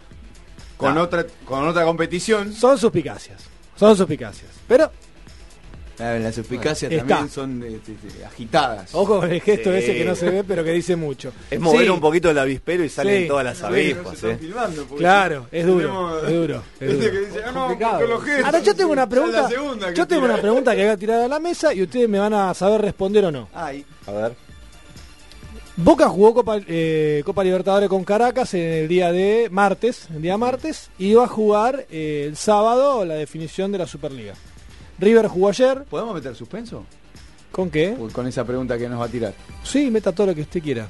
[0.76, 1.02] con No.
[1.02, 2.52] otra con otra competición.
[2.52, 3.42] Son suspicacias.
[3.76, 4.50] Son suspicacias.
[4.68, 4.90] Pero Ah,
[5.98, 7.06] Las suspicacias Está.
[7.06, 8.92] también son eh, eh, eh, agitadas.
[8.94, 9.76] ojo con el gesto Sí.
[9.78, 11.32] ese que no se ve, pero que dice mucho.
[11.50, 13.28] Es mover Sí, un poquito el avispero y salen Sí.
[13.28, 14.22] todas las Sí, avispas.
[14.22, 14.38] no ¿eh?
[14.98, 17.12] Claro, es duro, tenemos- es duro, es Este duro.
[17.12, 18.00] que dice, ah, no, Complicado.
[18.00, 18.44] con los gestos.
[18.44, 19.42] Ahora yo tengo una pregunta.
[19.42, 20.34] la segunda que Yo tengo tira.
[20.34, 22.80] una pregunta que voy a tirar a la mesa y ustedes me van a saber
[22.80, 23.48] responder o no.
[23.54, 24.34] Ay, A ver.
[25.76, 30.36] Boca jugó Copa, eh, Copa Libertadores con Caracas en el día de martes, el día
[30.36, 34.34] martes, y iba a jugar eh, el sábado la definición de la Superliga.
[34.98, 36.84] River jugó ayer, ¿podemos meter suspenso?
[37.52, 37.94] ¿con qué?
[37.96, 39.32] Uy, Con esa pregunta que nos va a tirar.
[39.62, 40.86] Sí, meta todo lo que usted quiera.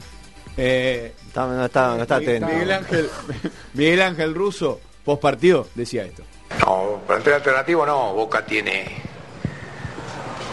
[0.56, 2.46] Eh, Está- no está, no está atento.
[2.46, 3.10] Miguel Ángel,
[3.74, 6.22] Miguel Ángel Russo, post partido, decía esto.
[6.60, 8.14] No, plantel alternativo no.
[8.14, 8.86] Boca tiene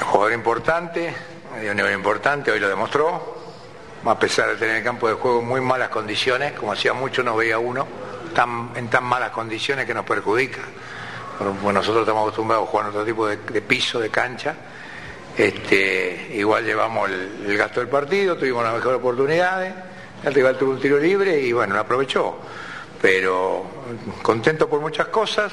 [0.02, 1.14] un jugador importante,
[1.61, 3.38] de un nivel importante, hoy lo demostró.
[4.03, 7.23] a pesar de tener el campo de juego en muy malas condiciones, como hacía mucho
[7.23, 7.86] no veía uno,
[8.36, 10.60] tan, en tan malas condiciones que nos perjudica.
[11.42, 14.56] Bueno, nosotros estamos acostumbrados a jugar en otro tipo de, piso, de cancha.
[15.36, 19.74] Este, igual llevamos el, gasto del partido, tuvimos las mejores oportunidades,
[20.24, 22.38] el rival tuvo un tiro libre y bueno, lo aprovechó.
[23.02, 23.66] Pero
[24.22, 25.52] contento por muchas cosas,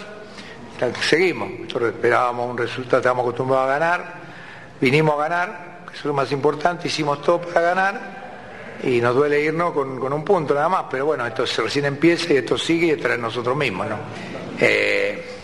[1.01, 1.49] seguimos.
[1.61, 4.15] Nosotros esperábamos un resultado, estábamos acostumbrados a ganar,
[4.79, 8.19] vinimos a ganar, que es lo más importante, hicimos todo para ganar
[8.83, 12.35] y nos duele irnos con, con un punto nada más, pero bueno, esto recién empieza
[12.35, 13.97] y esto sigue y en nosotros mismos, ¿no?
[14.61, 15.38] Eh,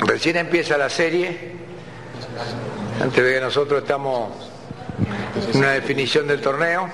[0.00, 1.52] recién empieza la serie,
[3.00, 4.30] antes de que nosotros estamos
[5.52, 6.88] en una definición del torneo,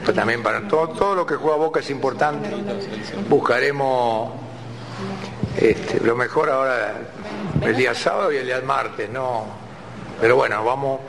[0.00, 2.50] pero también para todo, todo lo que juega Boca es importante,
[3.28, 4.32] buscaremos
[5.56, 6.94] este, lo mejor ahora
[7.62, 9.46] el día sábado y el día martes, ¿no?
[10.20, 11.00] Pero bueno, vamos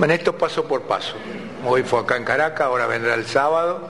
[0.00, 1.14] en esto paso por paso.
[1.66, 3.88] Hoy fue acá en Caracas, ahora vendrá el sábado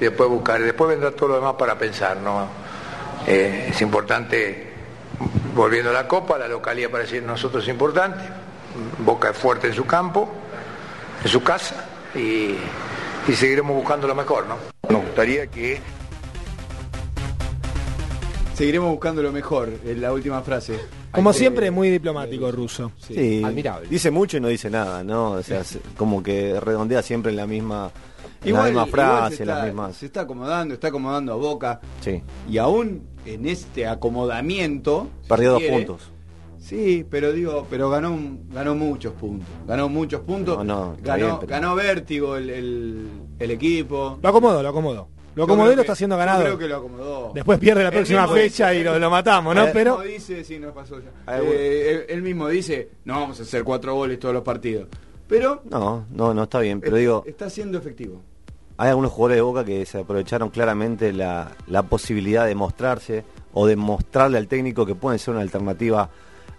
[0.00, 2.46] y después buscar, después vendrá todo lo demás para pensar, ¿no?
[3.26, 4.71] Eh, es importante,
[5.54, 8.20] volviendo a la Copa, la localidad para decir nosotros es importante,
[9.04, 10.28] Boca es fuerte en su campo,
[11.22, 11.84] en su casa
[12.14, 12.54] y,
[13.28, 14.56] y seguiremos buscando lo mejor, ¿no?
[14.88, 15.80] Nos gustaría que
[18.54, 20.78] Seguiremos buscando lo mejor, es la última frase.
[21.10, 22.92] Como Hay que- siempre, muy diplomático ruso.
[22.98, 23.42] Sí,
[23.88, 25.32] dice mucho y no dice nada, ¿no?
[25.32, 27.90] O sea, se- como que redondea siempre en la misma,
[28.44, 29.96] en la misma igual frase, se en las mismas.
[29.96, 31.80] Se está acomodando, está acomodando a Boca.
[32.02, 32.22] Sí.
[32.48, 35.08] Y aún en este acomodamiento.
[35.28, 36.10] Perdió si dos quiere, puntos.
[36.58, 38.16] Sí, pero digo, pero ganó
[38.50, 39.48] ganó muchos puntos.
[39.66, 40.58] Ganó muchos puntos.
[40.58, 43.08] No, no, está ganó, bien, pero- ganó vértigo el, el-
[43.38, 44.18] el equipo.
[44.22, 45.08] Lo acomodo, lo acomodo.
[45.34, 46.42] Lo acomodó y lo está haciendo yo ganado.
[46.44, 47.32] creo que lo acomodó.
[47.34, 49.64] Después pierde la próxima fecha dice- y lo, lo matamos, ¿no?
[49.64, 51.10] Él Pero mismo dice, sí, nos pasó ya.
[51.26, 54.88] Ah, Eh, él, él mismo dice, no vamos a hacer cuatro goles todos los partidos.
[55.26, 58.22] Pero No, no, no está bien, pero es- digo, está siendo efectivo.
[58.82, 63.68] Hay algunos jugadores de Boca que se aprovecharon claramente la, la posibilidad de mostrarse o
[63.68, 66.10] de mostrarle al técnico que pueden ser una alternativa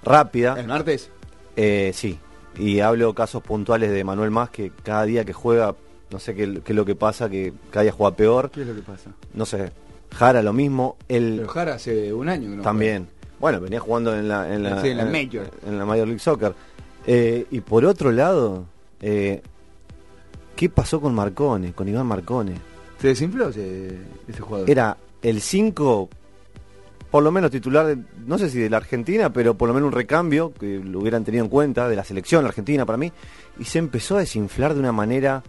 [0.04, 0.56] rápida.
[0.58, 1.10] ¿El martes?
[1.58, 2.18] Eh, sí,
[2.58, 5.76] y hablo casos puntuales de Manuel Más, que cada día que juega,
[6.12, 8.52] no sé qué, qué es lo que pasa, que cada día juega peor.
[8.52, 9.12] ¿Qué es lo que pasa?
[9.34, 9.74] No sé,
[10.14, 13.10] Jara lo mismo, él Pero Jara hace un año que no también.
[13.38, 15.52] Bueno, venía jugando en la, en la, Sí, en la Major.
[15.68, 16.54] en la Major League Soccer.
[17.06, 18.64] Eh, y por otro lado,
[19.02, 19.42] eh,
[20.56, 22.56] ¿qué pasó con Marcone, con Iván Marcone?
[23.00, 23.98] ¿Se desinfló ese,
[24.28, 24.70] ese jugador?
[24.70, 26.10] Era el 5,
[27.12, 29.88] por lo menos titular, de- no sé si de la Argentina, pero por lo menos
[29.88, 33.12] un recambio que lo hubieran tenido en cuenta de la selección argentina para mí.
[33.60, 35.44] Y se empezó a desinflar de una manera,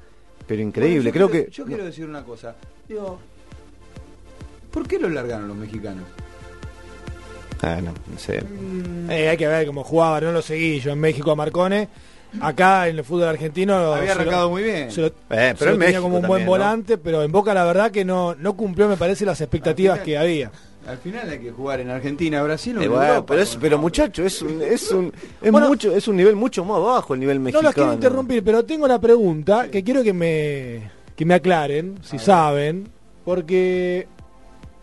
[0.47, 1.11] pero increíble.
[1.11, 1.53] Bueno, yo Creo quiero- que.
[1.53, 2.55] Yo quiero decir una cosa.
[2.89, 3.19] Digo,
[4.71, 6.05] ¿por qué lo largaron los mexicanos?
[7.63, 8.43] Ah, no, no sé.
[9.09, 11.89] eh, hay que ver cómo jugaba, no lo seguí yo en México a Marcone.
[12.41, 14.91] Acá en el fútbol argentino Había se lo- arrancado muy bien.
[14.91, 16.51] se lo- Eh, se pero lo en tenía México como un buen también, ¿no?
[16.51, 20.19] volante, pero en Boca la verdad que no, no cumplió, me parece, las expectativas que
[20.19, 20.51] había.
[20.87, 23.27] Al final hay que jugar en Argentina, Brasil o Eh, en bueno, Europa.
[23.29, 26.63] pero, es, pero muchacho, es un, es un, es Bueno, mucho, es un nivel mucho
[26.65, 27.69] más bajo el nivel No mexicano.
[27.69, 32.19] los quiero interrumpir, pero tengo una pregunta que quiero que me, que me aclaren, si
[32.19, 32.89] saben,
[33.25, 34.07] porque,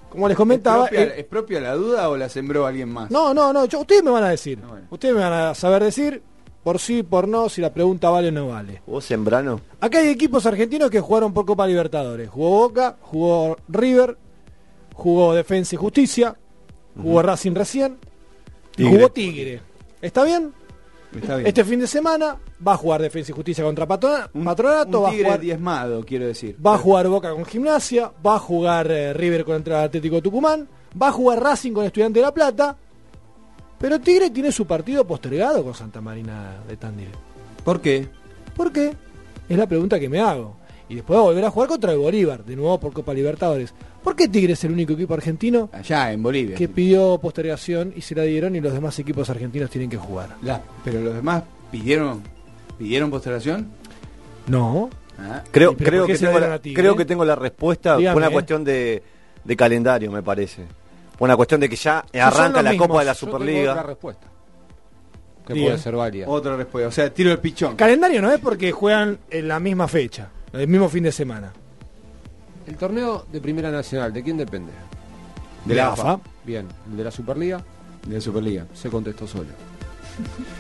[0.09, 0.87] como les ¿Es comentaba...
[0.87, 3.11] propia, eh, ¿Es propia la duda o la sembró alguien más?
[3.11, 4.57] No, no, no, yo- ustedes me van a decir.
[4.89, 6.21] Ustedes me van a saber decir
[6.63, 8.81] por sí, por no, si la pregunta vale o no vale.
[8.87, 9.61] ¿Vos Sembrano?
[9.79, 12.29] Acá hay equipos argentinos que jugaron por Copa Libertadores.
[12.29, 14.17] Jugó Boca, jugó River,
[14.93, 16.35] jugó Defensa y Justicia,
[17.01, 17.97] jugó Racing recién,
[18.77, 19.61] y jugó Tigre.
[20.01, 20.53] ¿Está bien?
[21.15, 21.47] Está bien.
[21.47, 25.09] Este fin de semana va a jugar Defensa y Justicia contra Patrona- Patronato, Un va
[25.09, 26.55] a tigre jugar diezmado, quiero decir.
[26.65, 30.67] Va a jugar Boca con Gimnasia, va a jugar eh, River contra Atlético Tucumán,
[30.99, 32.77] va a jugar Racing con Estudiante de La Plata,
[33.81, 37.09] pero Tigre tiene su partido postergado con Santa Marina de Tandil.
[37.65, 38.07] ¿Por qué?
[38.55, 38.93] ¿Por qué?
[39.49, 40.55] Es la pregunta que me hago.
[40.87, 43.73] Y después va a volver a jugar contra el Bolívar, de nuevo por Copa Libertadores.
[44.03, 46.55] ¿Por qué Tigre es el único equipo argentino Allá, en Bolivia.
[46.57, 50.35] que pidió postergación y se la dieron y los demás equipos argentinos tienen que jugar?
[50.41, 52.21] La- pero los demás pidieron
[52.77, 53.67] pidieron postergación.
[54.47, 54.89] No.
[55.19, 56.81] Ah, Creo, ¿Y pero creo, que tengo la, a Tigre?
[56.81, 57.95] creo que tengo la respuesta.
[57.97, 59.03] Dígame, Fue una cuestión de,
[59.43, 60.63] de calendario, me parece.
[61.19, 62.87] Una cuestión de que ya arranca la mismos.
[62.87, 63.71] Copa de la Superliga.
[63.71, 64.27] otra respuesta.
[65.45, 65.67] Que Diga.
[65.67, 66.27] puede ser válida.
[66.29, 66.87] Otra respuesta.
[66.87, 67.75] O sea, tiro el pichón.
[67.75, 71.51] Calendario no es porque juegan en la misma fecha, el mismo fin de semana.
[72.67, 74.71] El torneo de Primera Nacional, ¿de quién depende?
[75.65, 76.19] De la AFA.
[76.43, 77.63] Bien, el de la Superliga
[78.07, 78.65] De la Superliga.
[78.73, 79.49] se contestó solo.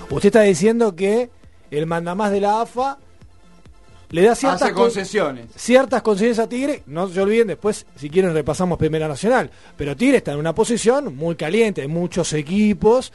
[0.09, 1.29] Usted está diciendo que
[1.71, 2.97] el mandamás de la AFA
[4.11, 5.45] le da ciertas, Hace con- concesiones.
[5.55, 6.83] ciertas concesiones a Tigre.
[6.85, 9.49] No se olviden, después, si quieren, repasamos Primera Nacional.
[9.77, 13.11] Pero Tigre está en una posición muy caliente, hay muchos equipos.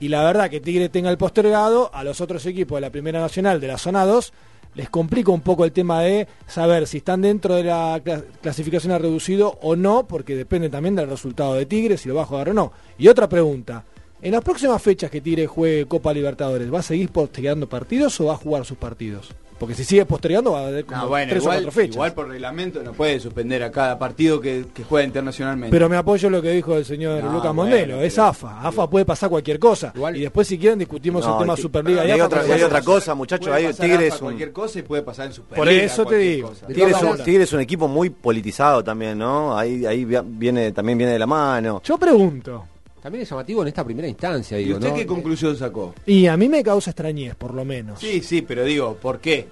[0.00, 3.20] Y la verdad que Tigre tenga el postergado a los otros equipos de la Primera
[3.20, 4.32] Nacional de la zona 2
[4.74, 8.90] les complica un poco el tema de saber si están dentro de la cla- clasificación
[8.94, 12.26] a reducido o no, porque depende también del resultado de Tigre, si lo va a
[12.26, 12.72] jugar o no.
[12.96, 13.84] Y otra pregunta,
[14.22, 18.24] en las próximas fechas que Tigre juegue Copa Libertadores, ¿va a seguir postergando partidos o
[18.24, 19.28] va a jugar sus partidos?
[19.62, 21.94] Porque si sigue postergando va a haber como No, bueno, tres o igual, cuatro fechas.
[21.94, 25.70] igual por reglamento no puede suspender a cada partido que, que juega internacionalmente.
[25.70, 28.60] Pero me apoyo lo que dijo el señor No, Lucas bueno, Mondelo, es AFA.
[28.60, 29.92] AFA puede pasar cualquier cosa.
[30.14, 32.82] y después si quieren discutimos No, el tema Superliga y hay AFA, otra- hay otra
[32.82, 33.46] cosa, muchachos.
[33.52, 35.56] Hay pasar Tigre AFA es un, cualquier cosa y puede pasar en Superliga.
[35.56, 36.48] Por eso te digo.
[36.48, 36.66] cosa.
[36.66, 39.56] Tigre es, un, Tigre es un equipo muy politizado también, ¿no?
[39.56, 41.80] Ahí, ahí vi- viene, también viene de la mano.
[41.84, 42.64] Yo pregunto.
[43.02, 44.94] También es llamativo en esta primera instancia, ¿Y digo, usted ¿no?
[44.94, 45.92] qué conclusión sacó?
[46.06, 47.98] Y a mí me causa extrañez, por lo menos.
[47.98, 49.48] Sí, sí, pero digo, ¿por qué?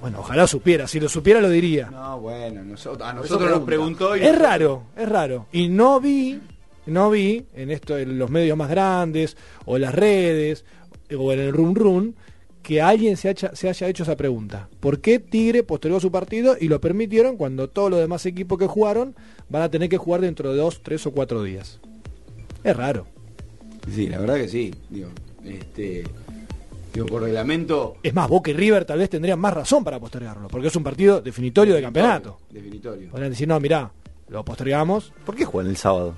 [0.00, 0.86] Bueno, ojalá supiera.
[0.86, 1.90] Si lo supiera, lo diría.
[1.90, 5.46] No, bueno, nosotros, a nosotros nos preguntó y Es raro, es raro.
[5.52, 6.40] Y no vi,
[6.86, 9.36] no vi en esto, en los medios más grandes,
[9.66, 10.64] o en las redes,
[11.14, 12.16] o en el run run,
[12.62, 14.68] que alguien se, hacha- se haya hecho esa pregunta.
[14.80, 18.66] ¿Por qué Tigre postergó su partido y lo permitieron cuando todos los demás equipos que
[18.66, 19.14] jugaron
[19.48, 21.80] van a tener que jugar dentro de dos, tres o cuatro días?
[22.64, 23.06] Es raro.
[23.94, 24.74] Sí, la verdad que sí.
[24.90, 25.08] Digo,
[25.44, 26.04] este,
[26.92, 30.48] digo por reglamento Es más, Boca y River tal vez tendrían más razón para postergarlo,
[30.48, 32.38] porque es un partido definitorio de campeonato.
[32.50, 33.10] definitorio.
[33.10, 33.90] Podrían decir, no, mirá,
[34.28, 35.12] lo postergamos.
[35.24, 36.14] ¿Por qué juegan el sábado?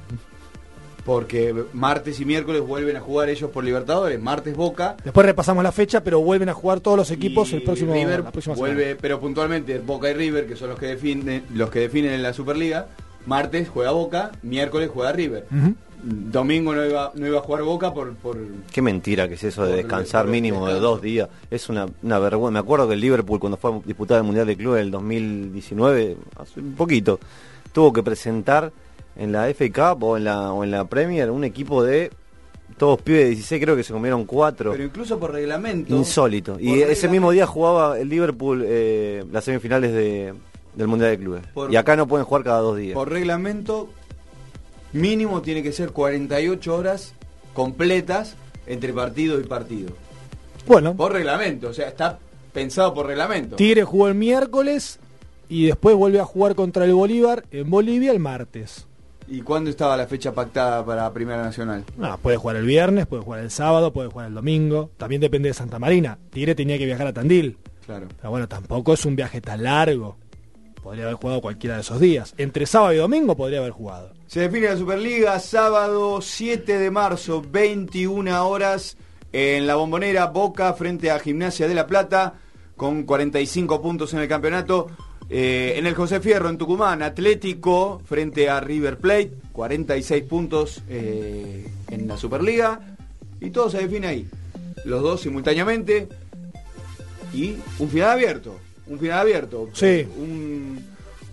[1.04, 4.96] Porque martes y miércoles vuelven a jugar ellos por Libertadores, martes Boca.
[5.02, 8.22] Después repasamos la fecha, pero vuelven a jugar todos los equipos y el próximo River
[8.22, 8.98] la próxima vuelve, semana.
[9.00, 12.34] pero puntualmente Boca y River, que son los que definen, los que definen en la
[12.34, 12.88] Superliga,
[13.26, 15.46] martes juega Boca, miércoles juega River.
[16.02, 18.36] Domingo no iba, no iba a jugar Boca por, por
[18.72, 21.28] Qué mentira que es eso de descansar mínimo de dos días.
[21.50, 22.52] Es una, una vergüenza.
[22.52, 24.90] Me acuerdo que el Liverpool cuando fue a disputar el Mundial de Club en el
[24.90, 27.18] 2019, hace un poquito,
[27.72, 28.72] tuvo que presentar
[29.16, 32.10] en la FA Cup o en la, o en la Premier un equipo de
[32.78, 34.70] todos pibes de 16, creo que se comieron cuatro.
[34.72, 35.94] pero incluso por reglamento.
[35.94, 36.56] Insólito.
[36.58, 40.32] Y ese mismo día jugaba el Liverpool eh, las semifinales de,
[40.76, 41.42] del Mundial de Clubes.
[41.52, 42.94] Por- y acá no pueden jugar cada dos días.
[42.94, 43.90] Por reglamento,
[44.92, 47.14] mínimo tiene que ser 48 horas
[47.54, 48.36] completas
[48.66, 49.90] entre partido y partido.
[50.66, 52.18] Bueno, Por reglamento, o sea, está
[52.52, 53.56] pensado por reglamento.
[53.56, 54.98] Tigre jugó el miércoles
[55.48, 58.86] y después vuelve a jugar contra el Bolívar en Bolivia el martes.
[59.28, 61.84] ¿Y cuándo estaba la fecha pactada para Primera Nacional?
[61.96, 64.90] No, puede jugar el viernes, puede jugar el sábado, puede jugar el domingo.
[64.96, 66.18] También depende de Santa Marina.
[66.30, 67.56] Tigre tenía que viajar a Tandil.
[67.86, 68.08] Claro.
[68.16, 70.16] Pero bueno, tampoco es un viaje tan largo.
[70.82, 72.34] Podría haber jugado cualquiera de esos días.
[72.38, 74.12] Entre sábado y domingo podría haber jugado.
[74.26, 78.96] Se define la Superliga sábado 7 de marzo, 21 horas,
[79.32, 82.34] en la bombonera Boca frente a Gimnasia de la Plata,
[82.76, 84.88] con 45 puntos en el campeonato.
[85.28, 91.68] Eh, en el José Fierro, en Tucumán, Atlético frente a River Plate, 46 puntos eh,
[91.88, 92.96] en la Superliga.
[93.40, 94.28] Y todo se define ahí.
[94.84, 96.08] Los dos simultáneamente.
[97.32, 98.56] Y un final abierto.
[98.90, 99.68] Un final abierto.
[99.72, 100.04] Sí.
[100.18, 100.84] Un,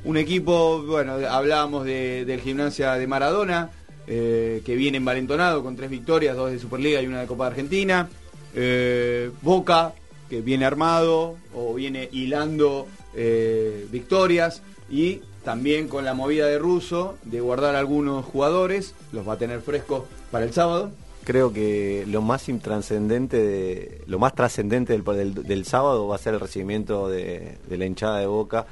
[0.05, 3.71] un equipo, bueno, hablábamos de- del gimnasia de Maradona,
[4.05, 7.49] eh, que viene envalentonado con tres victorias, dos de Superliga y una de Copa de
[7.49, 8.07] Argentina.
[8.55, 9.93] Eh, Boca,
[10.29, 14.61] que viene armado o viene hilando eh, victorias.
[14.89, 19.61] Y también con la movida de Russo de guardar algunos jugadores, los va a tener
[19.61, 20.91] frescos para el sábado.
[21.27, 26.19] Creo que lo más intrascendente, de- lo más trascendente del, del- del sábado va a
[26.19, 28.65] ser el recibimiento de, de la hinchada de Boca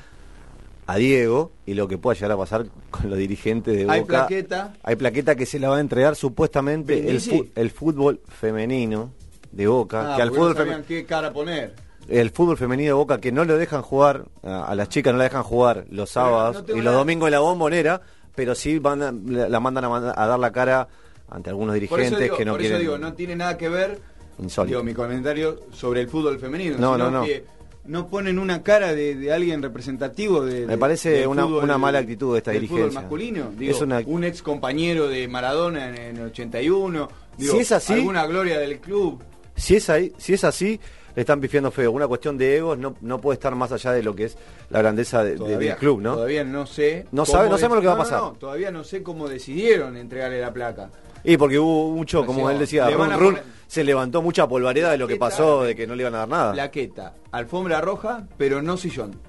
[0.88, 3.94] a Diego y lo que pueda llegar a pasar con los dirigentes de Boca.
[3.96, 4.74] Hay plaqueta.
[4.84, 9.10] Hay plaqueta que se la va a entregar supuestamente el, fu- el fútbol femenino
[9.52, 11.74] de Boca, Ah, que al porque no fútbol sabían qué cara poner.
[12.08, 15.18] el fútbol femenino de Boca que no lo dejan jugar, a, a las chicas no
[15.18, 18.00] la dejan jugar los sábados no y los domingos en la bombonera,
[18.34, 20.88] pero sí van a- la, mandan a, a dar la cara
[21.30, 22.82] ante algunos Por dirigentes eso digo, que no por eso quieren.
[22.82, 24.00] digo, no tiene nada que ver
[24.40, 24.78] Insólito.
[24.78, 27.26] digo, mi comentario sobre el fútbol femenino, No, sino no, no.
[27.26, 27.44] que
[27.86, 31.78] no ponen una cara de, de alguien representativo de, Me de- parece una- fútbol- una
[31.78, 32.88] mala actitud de esta del dirigencia.
[32.88, 37.60] fútbol masculino, digo, Es una- un ex compañero de Maradona en, el 81, digo, Si
[37.60, 39.22] es así- alguna gloria del club.
[39.56, 40.80] Si es, ahí, si es así,
[41.16, 41.92] le están pifiando feo.
[41.92, 44.38] Una cuestión de egos no, no puede estar más allá de lo que es
[44.70, 46.16] la grandeza de- de- Todavía, del club, ¿no?
[46.16, 47.06] Todavía no sé.
[47.14, 48.20] No sabe- no sabemos lo que va a no, pasar.
[48.22, 50.90] no, todavía no sé cómo decidieron entregarle la placa.
[51.26, 54.22] Y porque hubo mucho, como él decía, Le van run, a run, poner- se levantó
[54.22, 56.54] mucha polvareda de lo que pasó, de que no le iban a dar nada.
[56.54, 59.20] Plaqueta, alfombra roja, pero no sillón.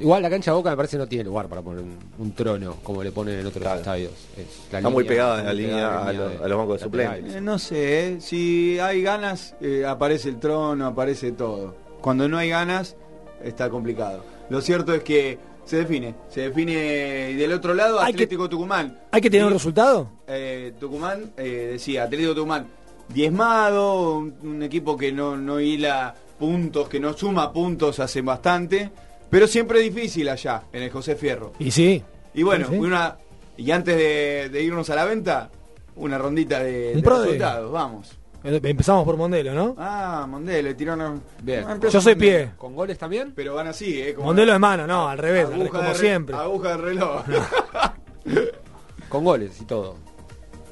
[0.00, 2.76] Igual la cancha de Boca me parece no tiene lugar para poner un, un trono
[2.82, 4.10] como le ponen en otros estadios.
[4.36, 6.28] Es la Está muy línea- pegada en la muy línea pegada a, en la lo-
[6.30, 7.34] línea a los bancos de suplentes.
[7.34, 11.76] Eh, no sé, eh, si hay ganas, eh, aparece el trono, aparece todo.
[12.00, 12.96] Cuando no hay ganas,
[13.44, 14.24] está complicado.
[14.48, 18.48] Lo cierto es que se define, se define y del otro lado Hay que- Atlético
[18.48, 18.98] Tucumán.
[19.10, 20.10] ¿Hay que tener un resultado?
[20.26, 22.66] eh, Tucumán, eh, decía, Atlético Tucumán,
[23.08, 28.90] diezmado, un, un equipo que no, no hila puntos, que no suma puntos hace bastante,
[29.30, 31.52] pero siempre difícil allá, en el José Fierro.
[31.58, 32.02] Y sí.
[32.34, 33.16] Y bueno, Sí, una
[33.56, 35.50] y antes de, de irnos a la venta,
[35.96, 38.18] una rondita de, de- resultados, vamos.
[38.44, 39.74] Empezamos por Mondelo, ¿no?
[39.78, 41.22] Ah, Mondelo, le tiraron.
[41.42, 41.64] Bien.
[41.66, 42.18] Ah, Yo soy Mondelo.
[42.38, 42.50] pie.
[42.58, 43.32] ¿Con goles también?
[43.36, 44.14] Pero van así, ¿eh?
[44.14, 46.36] Como- Mondelo de mano, no, al revés, al Aguja revés, como de re- siempre.
[46.36, 47.22] Aguja de reloj.
[49.08, 49.96] Con goles y todo.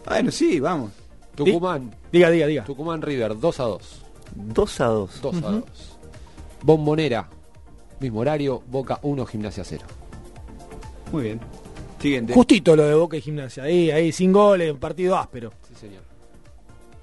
[0.07, 0.93] bueno, sí, vamos.
[1.35, 1.95] Tucumán.
[2.11, 2.65] Diga, diga, diga.
[2.65, 4.03] Tucumán River, 2 a 2.
[4.35, 5.21] 2 a 2.
[5.23, 5.65] 2 a 2.
[6.63, 7.29] Bombonera,
[8.01, 9.85] mismo horario, Boca 1, Gimnasia 0.
[11.13, 11.41] Muy bien.
[12.01, 12.33] Siguiente.
[12.35, 13.63] Justito lo de Boca y Gimnasia.
[13.65, 15.53] Ahí, ahí, sin goles, partido áspero.
[15.69, 16.03] Sí, señor.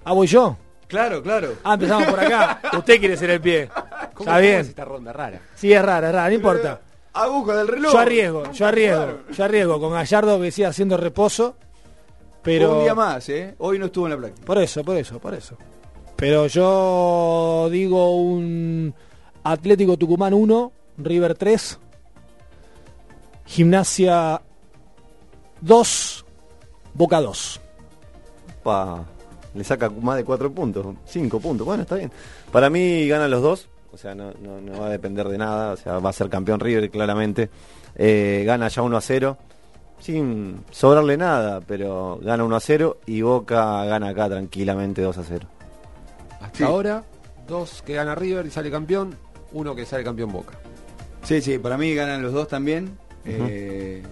[0.10, 0.56] Ah, voy yo.
[0.88, 1.56] Claro, claro.
[1.66, 2.62] Ah, empezamos por acá.
[2.78, 3.68] Usted quiere ser el pie.
[3.68, 4.60] ¿Cómo, Está cómo bien.
[4.62, 5.42] es esta ronda rara?
[5.54, 6.80] Sí, es rara, es rara, no importa.
[7.12, 7.92] Aguja del reloj.
[7.92, 11.58] Yo arriesgo, yo arriesgo, yo arriesgo con Gallardo que siga haciendo reposo.
[12.42, 13.56] Pero Un día más, ¿eh?
[13.58, 14.46] Hoy no estuvo en la práctica.
[14.46, 15.58] Por eso, por eso, por eso.
[16.16, 18.96] Pero yo digo un
[19.44, 21.80] Atlético Tucumán 1, River 3,
[23.46, 24.42] Gimnasia
[25.60, 26.26] 2,
[26.94, 27.62] Boca 2.
[28.64, 29.04] Pa,
[29.58, 31.66] le saca más de 4 puntos, 5 puntos.
[31.66, 32.12] Bueno, está bien.
[32.52, 33.68] Para mí ganan los dos.
[33.92, 35.74] O sea, no, no, no va a depender de nada.
[35.74, 37.50] O sea, va a ser campeón River claramente.
[37.96, 39.38] Eh, gana ya 1 a 0.
[40.00, 45.24] Sin sobrarle nada, pero gana 1 a 0 y Boca gana acá tranquilamente 2 a
[45.24, 45.48] 0.
[46.40, 47.04] Hasta ahora,
[47.48, 49.16] dos que gana River y sale campeón,
[49.54, 50.54] uno que sale campeón Boca.
[51.24, 52.96] Sí, sí, para mí ganan los dos también.
[53.26, 54.04] Eh,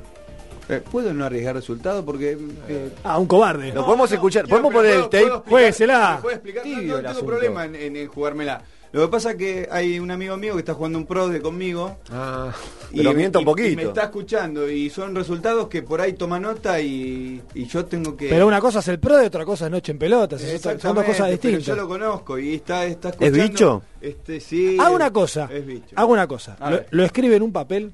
[0.70, 2.04] eh, ¿Puedo no arriesgar resultado?
[2.06, 2.38] Porque.
[2.68, 3.72] eh, Ah, un cobarde.
[3.74, 5.20] Lo podemos escuchar, podemos poner el tape.
[5.26, 6.14] puedo explicar- Juéguesela.
[6.18, 6.66] ¿me puede explicar?
[6.66, 7.26] No, tengo asunto.
[7.26, 8.62] problema en, en- en jugármela.
[8.92, 11.42] Lo que pasa es que hay un amigo mío que está jugando un pro de
[11.42, 11.98] conmigo.
[12.14, 12.54] Ah,
[12.96, 13.68] Pero mienta un y- poquito.
[13.68, 17.84] y me está escuchando y son resultados que por ahí toma nota y, y yo
[17.86, 18.30] tengo que.
[18.30, 20.42] Pero una cosa es el pro y otra cosa es noche en pelotas.
[20.42, 21.66] Son dos cosas pero distintas.
[21.66, 23.82] Yo lo conozco y está, está ¿Es bicho?
[24.00, 24.78] Este, sí.
[24.80, 25.50] Hago es- una cosa.
[25.52, 25.94] Es bicho.
[25.96, 26.56] Hago una cosa.
[26.92, 27.94] Lo escribe en un papel.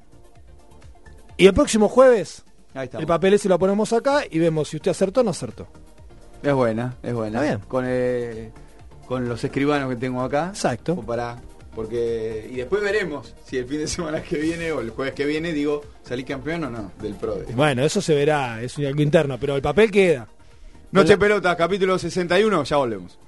[1.36, 2.44] Y el próximo jueves,
[2.74, 2.98] Ahí está.
[2.98, 5.66] el papel ese lo ponemos acá y vemos si usted acertó o no acertó.
[6.42, 7.38] Es buena, es buena.
[7.38, 7.68] Está bien.
[7.68, 8.50] Con, eh,
[9.06, 10.48] con los escribanos que tengo acá.
[10.48, 10.94] Exacto.
[10.94, 11.36] O para,
[11.74, 15.24] porque, y después veremos si el fin de semana que viene o el jueves que
[15.24, 17.38] viene digo, salí campeón o no del Pro.
[17.54, 20.28] Bueno, eso se verá, es algo interno, pero el papel queda.
[20.90, 23.18] Noche Pelotas, capítulo 61, ya volvemos.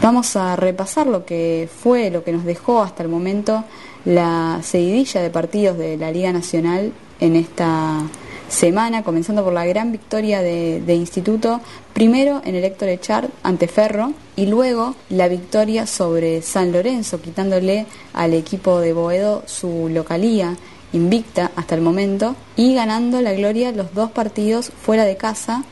[0.00, 3.64] Vamos a repasar lo que fue, lo que nos dejó hasta el momento
[4.04, 8.00] la seguidilla de partidos de la Liga Nacional en esta
[8.48, 11.60] semana, comenzando por la gran victoria de, Instituto,
[11.92, 17.86] primero en el Héctor Echard ante Ferro y luego la victoria sobre San Lorenzo, quitándole
[18.12, 20.56] al equipo de Boedo su localía
[20.92, 25.64] invicta hasta el momento y ganando la gloria los dos partidos fuera de casa,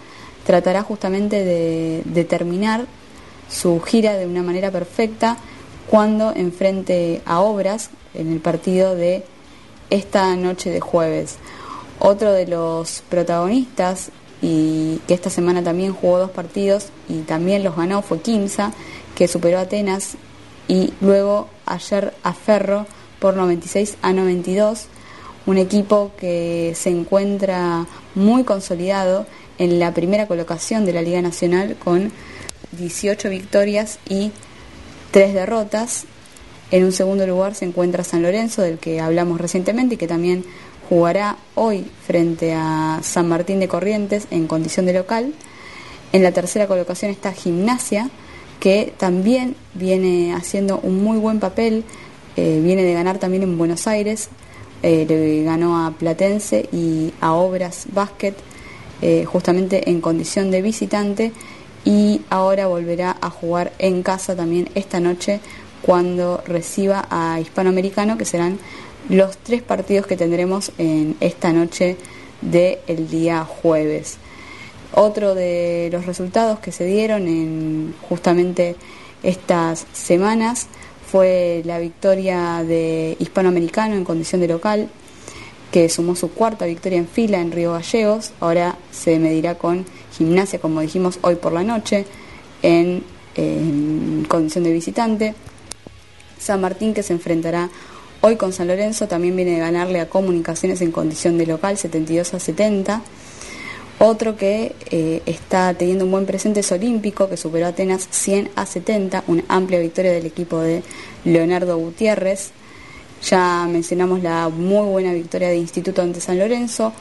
[0.45, 2.87] tratará justamente de, de terminar
[3.49, 5.39] su gira de una manera perfecta
[5.89, 9.25] cuando enfrente a Obras en el partido de
[9.91, 11.39] esta noche de jueves.
[11.99, 14.11] Otro de los protagonistas
[14.43, 18.73] y que esta semana también jugó dos partidos y también los ganó fue Quimsa,
[19.15, 20.17] que superó a Atenas
[20.69, 22.87] y luego ayer a Ferro
[23.19, 24.87] por 96 a 92,
[25.47, 29.27] un equipo que se encuentra muy consolidado
[29.59, 32.13] en la primera colocación de la Liga Nacional con
[32.73, 34.33] 18 victorias y
[35.13, 36.05] 3 derrotas.
[36.71, 40.45] En un segundo lugar se encuentra San Lorenzo, del que hablamos recientemente y que también
[40.89, 45.33] jugará hoy frente a San Martín de Corrientes en condición de local.
[46.13, 48.09] En la tercera colocación está Gimnasia,
[48.61, 51.85] que también viene haciendo un muy buen papel,
[52.37, 54.29] eh, viene de ganar también en Buenos Aires,
[54.83, 58.35] eh, le ganó a Platense y a Obras Basket,
[59.03, 61.33] eh, justamente en condición de visitante,
[61.85, 65.41] y ahora volverá a jugar en casa también esta noche
[65.83, 68.59] cuando reciba a Hispanoamericano, que serán
[69.09, 71.97] los tres partidos que tendremos en esta noche
[72.41, 74.19] del día jueves.
[74.93, 78.77] Otro de los resultados que se dieron en justamente
[79.23, 80.69] estas semanas
[81.11, 84.89] fue la victoria de Hispanoamericano en condición de local,
[85.71, 88.33] que sumó su cuarta victoria en fila en Río Gallegos.
[88.41, 89.85] Ahora se medirá con
[90.17, 92.07] Gimnasia, como dijimos hoy por la noche,
[92.63, 93.05] en,
[93.35, 95.35] en condición de visitante.
[96.39, 97.71] San Martín que se enfrentará
[98.21, 102.35] hoy con San Lorenzo también viene de ganarle a Comunicaciones en condición de local 72
[102.35, 103.03] a 70.
[103.99, 108.51] Otro que eh, está teniendo un buen presente es Olímpico, que superó a Atenas 100
[108.55, 110.83] a 70, una amplia victoria del equipo de
[111.25, 112.51] Leonardo Gutiérrez.
[113.23, 116.93] Ya mencionamos la muy buena victoria de Instituto ante San Lorenzo.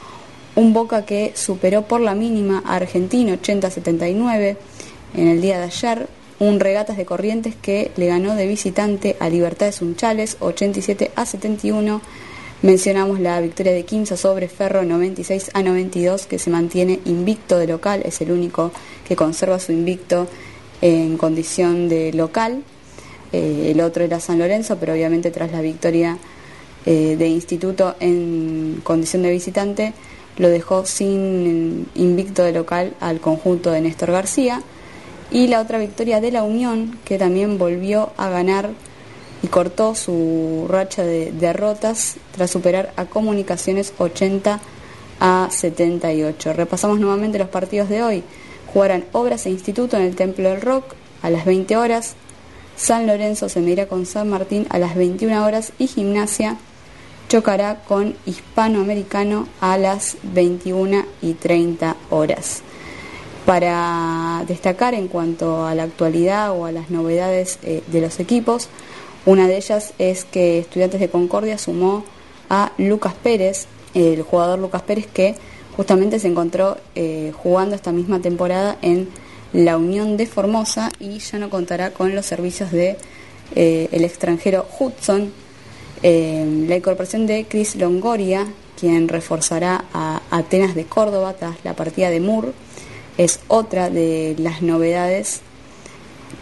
[0.54, 4.56] Un Boca que superó por la mínima a Argentino 80 a 79
[5.14, 6.08] en el día de ayer.
[6.38, 12.00] Un Regatas de Corrientes que le ganó de visitante a Libertades Unchales 87 a 71.
[12.62, 17.66] Mencionamos la victoria de Quimsa sobre Ferro 96 a 92 que se mantiene invicto de
[17.66, 18.72] local, es el único
[19.06, 20.26] que conserva su invicto
[20.80, 22.62] en condición de local.
[23.32, 26.18] Eh, el otro era San Lorenzo, pero obviamente tras la victoria
[26.86, 29.92] eh, de Instituto en condición de visitante
[30.38, 34.62] lo dejó sin invicto de local al conjunto de Néstor García.
[35.30, 38.70] Y la otra victoria de la Unión, que también volvió a ganar
[39.42, 44.60] y cortó su racha de derrotas tras superar a Comunicaciones 80
[45.20, 46.52] a 78.
[46.52, 48.22] Repasamos nuevamente los partidos de hoy.
[48.72, 52.14] Jugarán Obras e Instituto en el Templo del Rock a las 20 horas.
[52.76, 56.56] San Lorenzo se medirá con San Martín a las 21 horas y Gimnasia
[57.28, 62.62] chocará con Hispanoamericano a las 21 y 30 horas.
[63.46, 68.68] Para destacar en cuanto a la actualidad o a las novedades eh, de los equipos,
[69.24, 72.04] una de ellas es que Estudiantes de Concordia sumó
[72.50, 75.36] a Lucas Pérez, el jugador Lucas Pérez que
[75.76, 79.08] justamente se encontró eh, jugando esta misma temporada en
[79.52, 82.96] la Unión de Formosa y ya no contará con los servicios de
[83.54, 85.32] eh, el extranjero Hudson.
[86.02, 88.46] Eh, la incorporación de Chris Longoria,
[88.78, 92.52] quien reforzará a Atenas de Córdoba tras la partida de Moore,
[93.18, 95.40] es otra de las novedades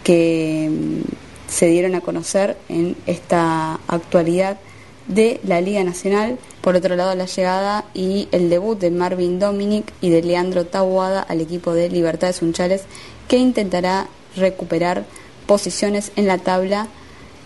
[0.03, 1.03] que mm,
[1.49, 4.59] se dieron a conocer en esta actualidad
[5.07, 6.39] de la Liga Nacional.
[6.61, 11.21] Por otro lado, la llegada y el debut de Marvin Dominic y de Leandro Tabuada
[11.21, 12.83] al equipo de Libertades Unchales,
[13.29, 15.05] que intentará recuperar
[15.47, 16.89] posiciones en la tabla.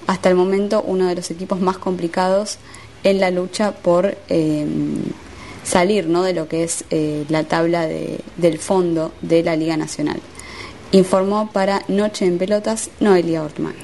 [0.07, 2.59] Hasta el momento, uno de los equipos más complicados
[3.05, 4.67] en la lucha por eh,
[5.69, 6.23] salir ¿no?
[6.23, 10.21] de lo que es eh, la tabla de- del fondo de la Liga Nacional.
[10.93, 13.75] Informó para Noche en Pelotas Noelia Ortman.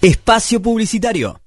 [0.00, 1.40] Espacio Publicitario.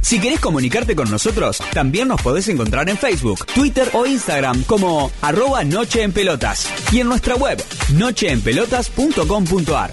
[0.00, 5.12] Si querés comunicarte con nosotros, también nos podés encontrar en Facebook, Twitter o Instagram como
[5.22, 9.90] arroba Noche en Pelotas y en nuestra web nocheenpelotas.com.ar.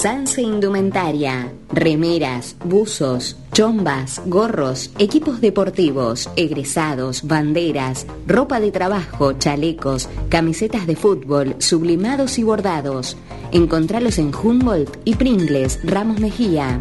[0.00, 1.52] Sanse Indumentaria.
[1.72, 11.56] Remeras, buzos, chombas, gorros, equipos deportivos, egresados, banderas, ropa de trabajo, chalecos, camisetas de fútbol,
[11.58, 13.16] sublimados y bordados.
[13.50, 16.80] Encontralos en Humboldt y Pringles, Ramos Mejía.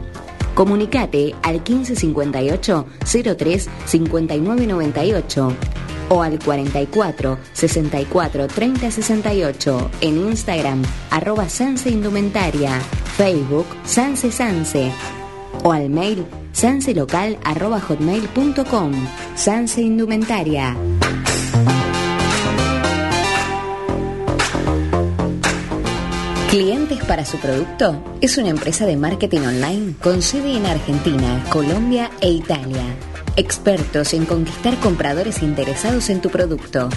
[0.53, 2.85] Comunicate al 1558
[3.35, 5.57] 03 5998
[6.09, 12.79] o al 44 64 30 68 en Instagram arroba Sanse Indumentaria,
[13.17, 14.91] Facebook Sanse Sanse
[15.63, 18.91] o al mail sanselocal arroba hotmail.com
[19.35, 20.75] Sanse Indumentaria.
[26.49, 32.09] Clientes para su producto es una empresa de marketing online con sede en Argentina, Colombia
[32.21, 32.85] e Italia.
[33.37, 36.89] Expertos en conquistar compradores interesados en tu producto.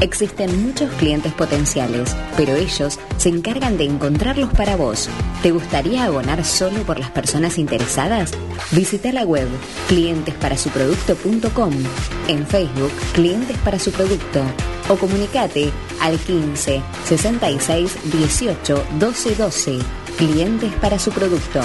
[0.00, 5.08] Existen muchos clientes potenciales, pero ellos se encargan de encontrarlos para vos.
[5.42, 8.30] ¿Te gustaría abonar solo por las personas interesadas?
[8.70, 9.48] Visita la web
[9.88, 11.72] clientesparasuproducto.com,
[12.28, 14.44] en Facebook Clientes para su producto
[14.88, 19.78] o comunicate al 15 66 18 12 12.
[20.16, 21.60] Clientes para su producto.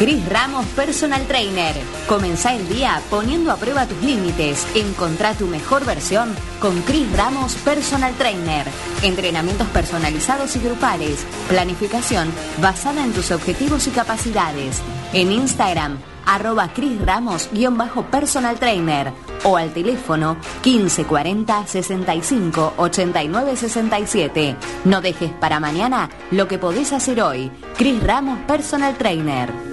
[0.00, 1.76] Cris Ramos Personal Trainer.
[2.08, 4.66] Comenzá el día poniendo a prueba tus límites.
[4.74, 8.66] Encontrá tu mejor versión con Cris Ramos Personal Trainer.
[9.02, 11.26] Entrenamientos personalizados y grupales.
[11.50, 12.30] Planificación
[12.62, 14.80] basada en tus objetivos y capacidades.
[15.12, 19.12] En Instagram, arroba Cris Ramos-personal trainer
[19.44, 24.56] o al teléfono 1540 65 89 67.
[24.86, 27.52] No dejes para mañana lo que podés hacer hoy.
[27.76, 29.69] Cris Ramos Personal Trainer.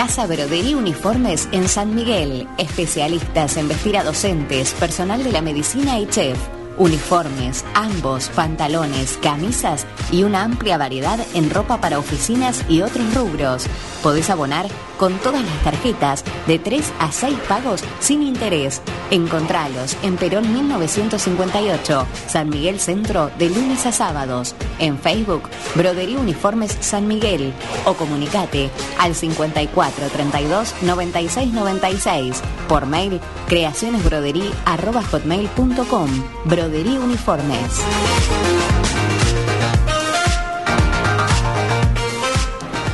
[0.00, 2.48] Casa Brodería Uniformes en San Miguel.
[2.56, 6.38] Especialistas en vestir a docentes, personal de la medicina y chef.
[6.78, 13.66] Uniformes, ambos, pantalones, camisas y una amplia variedad en ropa para oficinas y otros rubros.
[14.02, 14.68] Podés abonar
[15.00, 18.82] con todas las tarjetas de 3 a 6 pagos sin interés.
[19.10, 24.54] Encontralos en Perón 1958, San Miguel Centro, de lunes a sábados.
[24.78, 25.44] En Facebook,
[25.74, 27.54] Brodería Uniformes San Miguel.
[27.86, 28.68] O comunicate
[28.98, 32.42] al 54 32 96 96.
[32.68, 36.10] Por mail, creacionesbroderí.com.
[36.44, 37.80] Brodería Uniformes.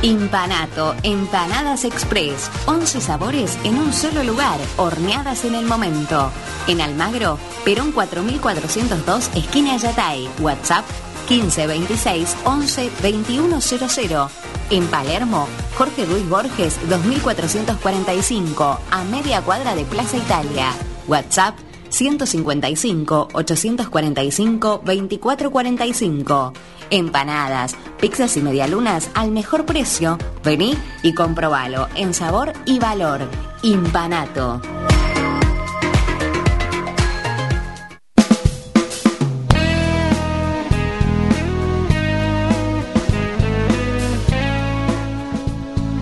[0.03, 6.31] Impanato, Empanadas Express, 11 sabores en un solo lugar, horneadas en el momento.
[6.67, 10.85] En Almagro, Perón 4402, esquina Yatay, WhatsApp
[11.27, 14.27] 1526 11 2100.
[14.69, 15.47] En Palermo,
[15.77, 20.73] Jorge Luis Borges 2445, a media cuadra de Plaza Italia.
[21.07, 21.55] WhatsApp
[21.97, 26.53] 155 845 2445.
[26.89, 30.17] Empanadas, pizzas y medialunas al mejor precio.
[30.43, 33.21] Vení y comprobalo en sabor y valor.
[33.63, 34.61] Impanato.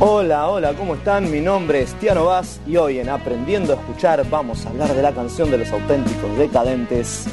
[0.08, 1.32] Hola, hola, ¿cómo están?
[1.32, 5.02] Mi nombre es Tiano Vaz y hoy en Aprendiendo a Escuchar vamos a hablar de
[5.02, 7.26] la canción de los auténticos decadentes.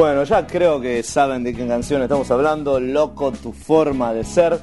[0.00, 4.58] Bueno, ya creo que saben de qué canción estamos hablando, Loco, tu forma de ser.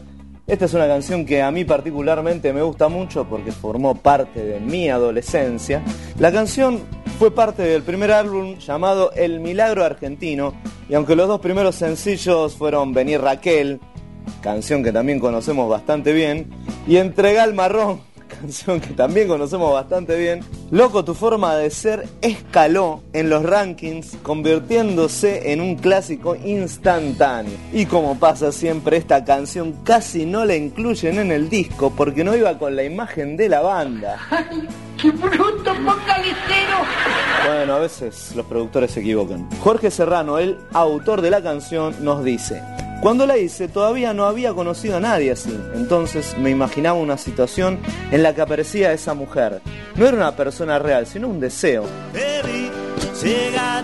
[0.48, 4.60] Esta es una canción que a mí particularmente me gusta mucho porque formó parte de
[4.60, 5.84] mi adolescencia.
[6.18, 6.80] La canción
[7.20, 10.56] fue parte del primer álbum llamado El Milagro Argentino
[10.90, 13.80] y aunque los dos primeros sencillos fueron Venir Raquel,
[14.42, 16.50] canción que también conocemos bastante bien,
[16.88, 22.10] y Entrega el Marrón, canción que también conocemos bastante bien, Loco, tu forma de ser
[22.22, 27.54] escaló en los rankings, convirtiéndose en un clásico instantáneo.
[27.72, 32.36] Y como pasa siempre, esta canción casi no la incluyen en el disco porque no
[32.36, 34.18] iba con la imagen de la banda.
[35.02, 36.78] ¡Qué bruto focalicero!
[37.46, 39.48] Bueno, a veces los productores se equivocan.
[39.62, 42.62] Jorge Serrano, el autor de la canción, nos dice,
[43.02, 47.80] cuando la hice todavía no había conocido a nadie así, entonces me imaginaba una situación
[48.12, 49.62] en la que aparecía esa mujer.
[49.96, 51.86] No era una persona real, sino un deseo.
[52.14, 52.70] Te vi
[53.24, 53.84] llegar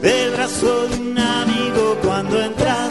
[0.00, 2.90] del brazo de un amigo cuando entras.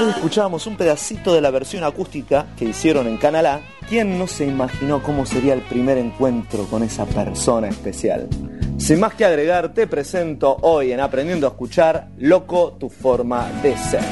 [0.00, 3.60] Hoy escuchábamos un pedacito de la versión acústica que hicieron en Canal A.
[3.88, 8.28] ¿Quién no se imaginó cómo sería el primer encuentro con esa persona especial?
[8.78, 13.76] Sin más que agregar, te presento hoy en Aprendiendo a Escuchar, Loco, tu forma de
[13.76, 14.02] ser.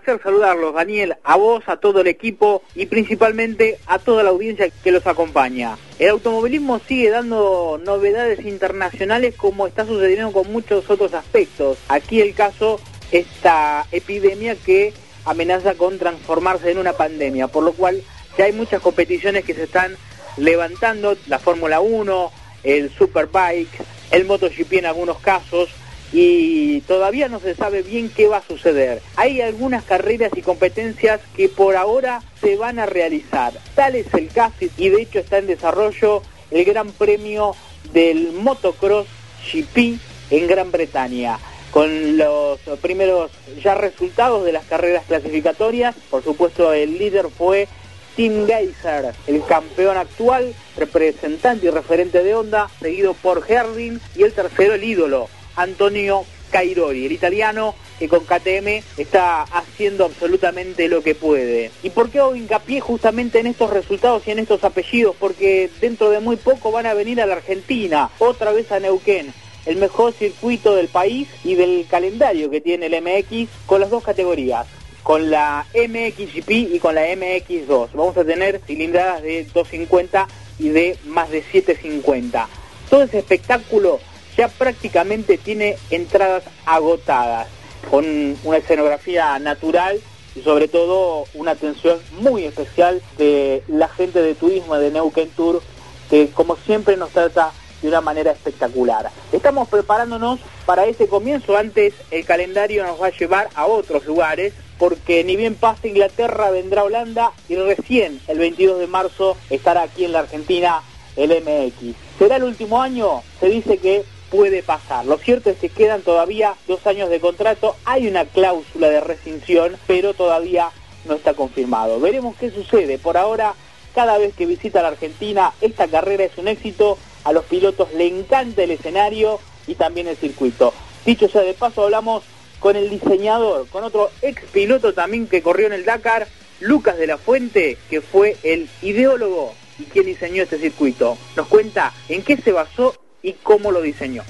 [0.00, 4.70] Placer saludarlos, Daniel, a vos, a todo el equipo y principalmente a toda la audiencia
[4.82, 5.76] que los acompaña.
[5.98, 11.78] El automovilismo sigue dando novedades internacionales como está sucediendo con muchos otros aspectos.
[11.88, 12.80] Aquí el caso,
[13.12, 14.92] esta epidemia que
[15.24, 18.02] amenaza con transformarse en una pandemia, por lo cual
[18.38, 19.96] ya hay muchas competiciones que se están
[20.36, 22.32] levantando, la Fórmula 1,
[22.64, 25.68] el Superbike, el MotoGP en algunos casos,
[26.12, 29.00] y todavía no se sabe bien qué va a suceder.
[29.16, 33.52] Hay algunas carreras y competencias que por ahora se van a realizar.
[33.74, 37.54] Tal es el caso y de hecho está en desarrollo el Gran Premio
[37.92, 39.06] del Motocross
[39.52, 39.98] GP
[40.30, 41.38] en Gran Bretaña
[41.70, 43.30] con los primeros
[43.62, 45.94] ya resultados de las carreras clasificatorias.
[46.10, 47.68] Por supuesto, el líder fue
[48.16, 54.32] Tim Geiser, el campeón actual, representante y referente de Honda, seguido por Herdin y el
[54.32, 61.14] tercero, el ídolo, Antonio Cairoli, el italiano que con KTM está haciendo absolutamente lo que
[61.14, 61.70] puede.
[61.82, 65.14] ¿Y por qué hago hincapié justamente en estos resultados y en estos apellidos?
[65.18, 69.32] Porque dentro de muy poco van a venir a la Argentina, otra vez a Neuquén
[69.66, 74.02] el mejor circuito del país y del calendario que tiene el MX con las dos
[74.02, 74.66] categorías,
[75.02, 77.90] con la MXGP y con la MX2.
[77.94, 80.28] Vamos a tener cilindradas de 250
[80.58, 82.48] y de más de 750.
[82.88, 84.00] Todo ese espectáculo
[84.36, 87.48] ya prácticamente tiene entradas agotadas,
[87.90, 88.04] con
[88.44, 90.00] una escenografía natural
[90.34, 95.62] y sobre todo una atención muy especial de la gente de turismo de Neuquén Tour,
[96.08, 97.52] que como siempre nos trata
[97.82, 99.10] de una manera espectacular.
[99.32, 104.52] Estamos preparándonos para ese comienzo, antes el calendario nos va a llevar a otros lugares,
[104.78, 110.04] porque ni bien pasa Inglaterra, vendrá Holanda y recién el 22 de marzo estará aquí
[110.04, 110.82] en la Argentina
[111.16, 111.96] el MX.
[112.18, 113.22] ¿Será el último año?
[113.40, 115.04] Se dice que puede pasar.
[115.06, 119.76] Lo cierto es que quedan todavía dos años de contrato, hay una cláusula de rescisión,
[119.86, 120.70] pero todavía
[121.04, 122.00] no está confirmado.
[122.00, 122.98] Veremos qué sucede.
[122.98, 123.54] Por ahora,
[123.94, 128.06] cada vez que visita la Argentina, esta carrera es un éxito a los pilotos le
[128.06, 130.72] encanta el escenario y también el circuito.
[131.04, 132.24] Dicho sea de paso, hablamos
[132.58, 136.28] con el diseñador, con otro ex piloto también que corrió en el Dakar,
[136.60, 141.16] Lucas de la Fuente, que fue el ideólogo y quien diseñó este circuito.
[141.36, 144.22] Nos cuenta en qué se basó y cómo lo diseñó.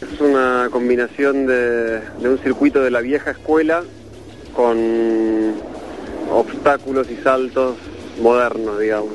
[0.00, 3.82] Es una combinación de, un circuito de la vieja escuela
[4.54, 5.54] con
[6.30, 7.76] obstáculos y saltos
[8.20, 9.12] modernos, digamos.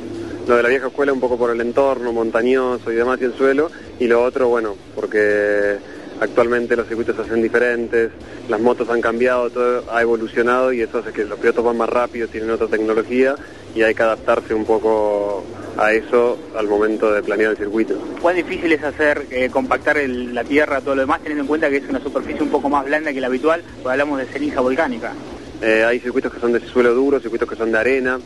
[0.48, 3.34] Lo de la vieja escuela un poco por el entorno montañoso y demás y el
[3.34, 5.78] suelo, y lo otro, bueno, porque
[6.24, 8.12] actualmente los circuitos se hacen diferentes,
[8.50, 11.90] las motos han cambiado, todo ha evolucionado y eso hace que los pilotos van más
[11.90, 13.36] rápido, tienen otra tecnología
[13.76, 15.44] y hay que adaptarse un poco
[15.78, 17.96] a eso al momento de planear el circuito.
[18.22, 21.70] ¿Cuán difícil es hacer eh, compactar el- la tierra, todo lo demás, teniendo en cuenta
[21.70, 24.62] que es una superficie un poco más blanda que la habitual, porque hablamos de ceniza
[24.62, 25.14] volcánica?
[25.62, 28.20] Eh, hay circuitos que son de suelo duro, circuitos que son de arena.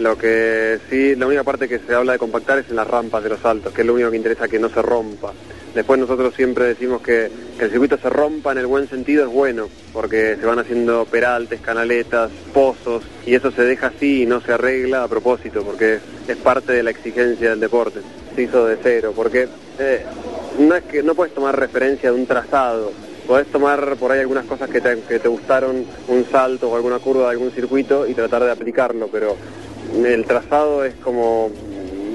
[0.00, 3.22] Lo que sí, la única parte que se habla de compactar es en las rampas
[3.22, 5.34] de los saltos, que es lo único que interesa que no se rompa.
[5.74, 9.30] Después nosotros siempre decimos que, que el circuito se rompa en el buen sentido es
[9.30, 14.40] bueno, porque se van haciendo peraltes, canaletas, pozos, y eso se deja así y no
[14.40, 18.00] se arregla a propósito, porque es, parte de la exigencia del deporte.
[18.34, 19.48] Se hizo de cero, porque
[19.78, 20.06] eh,
[20.58, 22.90] no es que no puedes tomar referencia de un trazado,
[23.26, 27.00] podés tomar por ahí algunas cosas que te, que te gustaron, un salto o alguna
[27.00, 29.36] curva de algún circuito y tratar de aplicarlo, pero
[29.94, 31.50] el trazado es como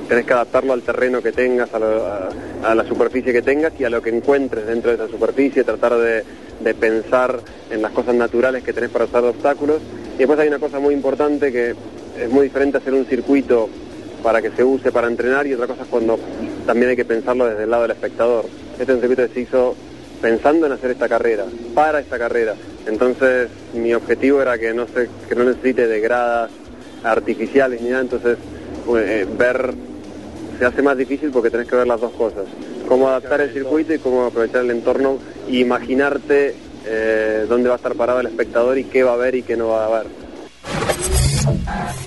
[0.08, 4.02] tenés que adaptarlo al terreno que tengas, a, la superficie que tengas y a lo
[4.02, 6.24] que encuentres dentro de esa superficie, tratar de,
[6.60, 7.40] de pensar
[7.70, 9.82] en las cosas naturales que tenés para usar de obstáculos.
[10.16, 11.76] Y después hay una cosa muy importante que
[12.20, 13.70] es muy diferente hacer un circuito
[14.24, 16.18] para que se use para entrenar y otra cosa es cuando
[16.66, 18.46] también hay que pensarlo desde el lado del espectador.
[18.80, 19.76] Este es un circuito que se hizo
[20.22, 22.56] pensando en hacer esta carrera, para esta carrera.
[22.88, 26.52] Entonces mi objetivo era que no, se, que no necesite de gradas
[27.06, 28.38] artificiales ni nada, entonces
[28.98, 29.74] eh, ver
[30.58, 32.46] se hace más difícil porque tenés que ver las dos cosas.
[32.88, 35.18] Cómo adaptar el circuito y cómo aprovechar el entorno
[35.48, 36.56] y imaginarte
[36.86, 39.58] eh, dónde va a estar parado el espectador y qué va a ver y qué
[39.58, 40.08] no va a ver.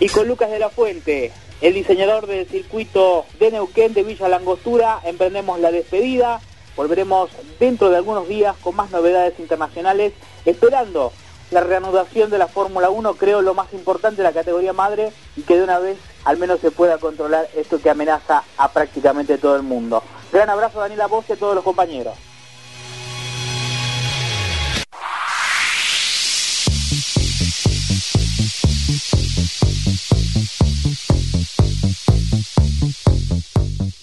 [0.01, 5.01] Y con Lucas de la Fuente, el diseñador del circuito de Neuquén de Villa Langostura,
[5.05, 6.41] emprendemos la despedida.
[6.77, 10.13] Volveremos dentro de algunos días con más novedades internacionales,
[10.45, 11.13] esperando
[11.51, 15.57] la reanudación de la Fórmula 1, creo lo más importante la categoría madre, y que
[15.57, 19.63] de una vez al menos se pueda controlar esto que amenaza a prácticamente todo el
[19.63, 20.03] mundo.
[20.33, 22.15] Gran abrazo Daniela Voz y a todos los compañeros.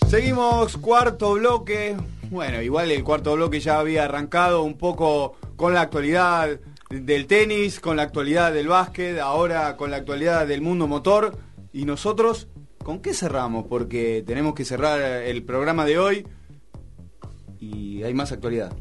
[0.08, 1.98] Seguimos cuarto bloque.
[2.32, 6.58] Bueno, igual el cuarto bloque ya había arrancado un poco con la actualidad
[7.04, 11.38] del tenis, con la actualidad del básquet, ahora con la actualidad del mundo motor.
[11.74, 12.48] Y nosotros,
[12.84, 13.66] ¿con qué cerramos?
[13.68, 16.28] Porque tenemos que cerrar el programa de hoy
[17.60, 18.72] y hay más actualidad.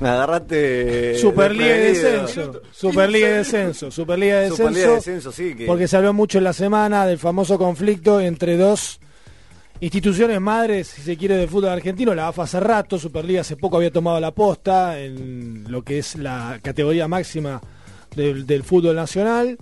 [0.00, 1.18] Me agarraste.
[1.20, 5.86] Superliga de descenso, Superliga de descenso, Superliga de descenso, Superliga de descenso, sí, que- porque
[5.88, 8.98] se habló mucho en la semana del famoso conflicto entre dos
[9.80, 13.76] instituciones madres, si se quiere, del fútbol argentino, la AFA hace rato, Superliga hace poco
[13.76, 17.60] había tomado la posta en lo que es la categoría máxima
[18.14, 19.58] del, del fútbol nacional,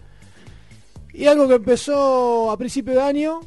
[1.12, 3.40] y algo que empezó a principio de año,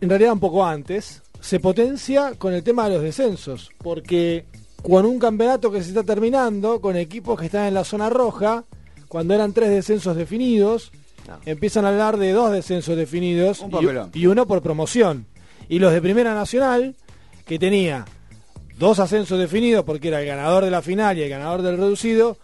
[0.00, 4.44] en realidad un poco antes, se potencia con el tema de los descensos, porque
[4.82, 8.64] con un campeonato que se está terminando, con equipos que están en la zona roja,
[9.08, 10.90] cuando eran tres descensos definidos,
[11.46, 14.10] empiezan a hablar de dos descensos definidos Un y- papelón.
[14.12, 15.26] y, uno por promoción.
[15.68, 16.94] Y los de Primera Nacional,
[17.46, 18.04] que tenía
[18.78, 22.38] dos ascensos definidos porque era el ganador de la final y el ganador del reducido,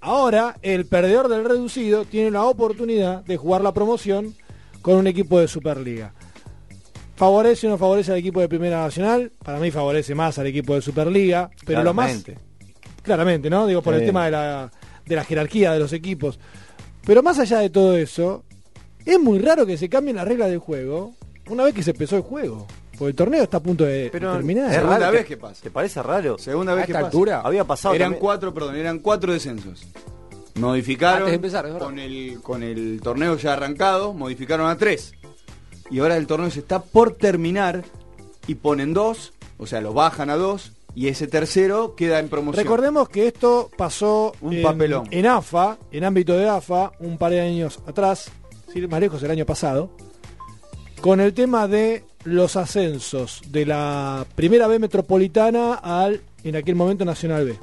[0.00, 4.34] ahora el perdedor del reducido tiene la oportunidad de jugar la promoción
[4.80, 6.12] con un equipo de Superliga.
[7.16, 9.32] ¿Favorece o no favorece al equipo de Primera Nacional?
[9.44, 12.06] Para mí favorece más al equipo de Superliga, pero lo más...
[12.06, 12.38] Claramente.
[13.02, 13.66] Claramente, ¿no?
[13.66, 14.70] Digo, por el tema de la,
[15.04, 16.38] de la jerarquía de los equipos.
[17.04, 18.44] Pero más allá de todo eso,
[19.04, 21.14] es muy raro que se cambien las reglas del juego
[21.52, 22.66] una vez que se empezó el juego.
[22.92, 24.68] Porque el torneo está a punto de Pero terminar.
[24.68, 25.62] es Segunda raro vez que- que pasa.
[25.62, 26.38] ¿Te parece raro?
[26.38, 27.06] Segunda vez A que esta pasa.
[27.08, 27.40] altura.
[27.42, 29.84] Había pasado Eran también- cuatro, perdón, eran cuatro descensos.
[30.54, 31.86] Modificaron Antes de empezar, es verdad.
[31.86, 35.14] con el con el torneo ya arrancado, modificaron a tres.
[35.90, 37.82] Y ahora el torneo se está por terminar
[38.46, 42.62] y ponen dos, o sea, lo bajan a dos y ese tercero queda en promoción.
[42.64, 45.08] Recordemos que esto pasó Un en, papelón.
[45.10, 48.30] en AFA, en ámbito de AFA, un par de años atrás,
[48.70, 49.90] sin ir más lejos el año pasado,
[51.02, 57.04] con el tema de los ascensos de la primera B metropolitana al, en aquel momento,
[57.04, 57.58] Nacional B.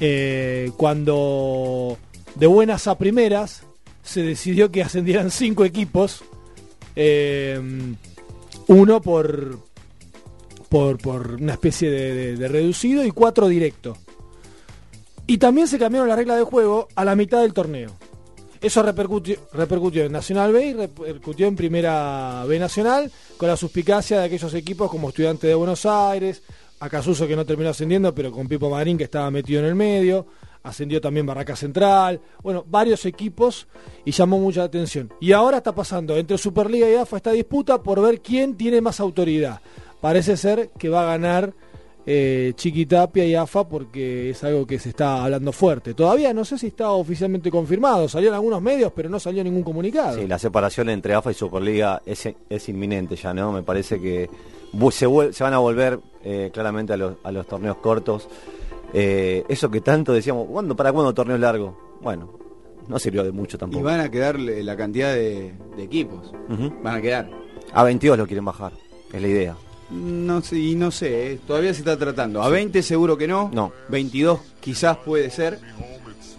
[0.00, 1.96] Eh, cuando
[2.34, 3.62] de buenas a primeras
[4.02, 6.22] se decidió que ascendieran cinco equipos,
[6.96, 7.58] eh,
[8.66, 9.60] uno por,
[10.68, 13.96] por, por una especie de, de- reducido y cuatro directo.
[15.28, 17.92] Y también se cambiaron las reglas de juego a la mitad del torneo.
[18.60, 24.26] Eso repercutió, en Nacional B y repercutió en Primera B Nacional con la suspicacia de
[24.26, 26.42] aquellos equipos como Estudiantes de Buenos Aires,
[26.78, 30.26] Acasuso que no terminó ascendiendo pero con Pipo Marín que estaba metido en el medio,
[30.62, 33.66] ascendió también Barraca Central, bueno, varios equipos
[34.04, 35.10] y llamó mucha atención.
[35.20, 39.00] Y ahora está pasando entre Superliga y AFA esta disputa por ver quién tiene más
[39.00, 39.60] autoridad.
[40.00, 41.54] Parece ser que va a ganar
[42.08, 45.92] eh, Chiquitapia y AFA porque es algo que se está hablando fuerte.
[45.92, 49.64] Todavía no sé si está oficialmente confirmado, salió en algunos medios pero no salió ningún
[49.64, 50.18] comunicado.
[50.18, 53.50] Sí, la separación entre AFA y Superliga es, es inminente ya, ¿no?
[53.52, 54.30] Me parece que
[54.90, 58.28] se, van a volver eh, claramente a los, a los torneos cortos.
[58.92, 61.76] Eh, eso que tanto decíamos, ¿cuándo, ¿para cuándo torneo largo?
[62.00, 62.30] Bueno,
[62.86, 63.84] no sirvió de mucho Y tampoco.
[63.84, 66.32] van a quedar la cantidad de, de equipos.
[66.82, 67.28] Van a quedar.
[67.72, 68.72] A 22 lo quieren bajar,
[69.12, 69.56] es la idea.
[69.90, 72.42] No sé, y no sé, eh, todavía se está tratando.
[72.42, 73.50] A 20 seguro que no.
[73.52, 73.72] No.
[73.88, 75.58] 22 quizás puede ser.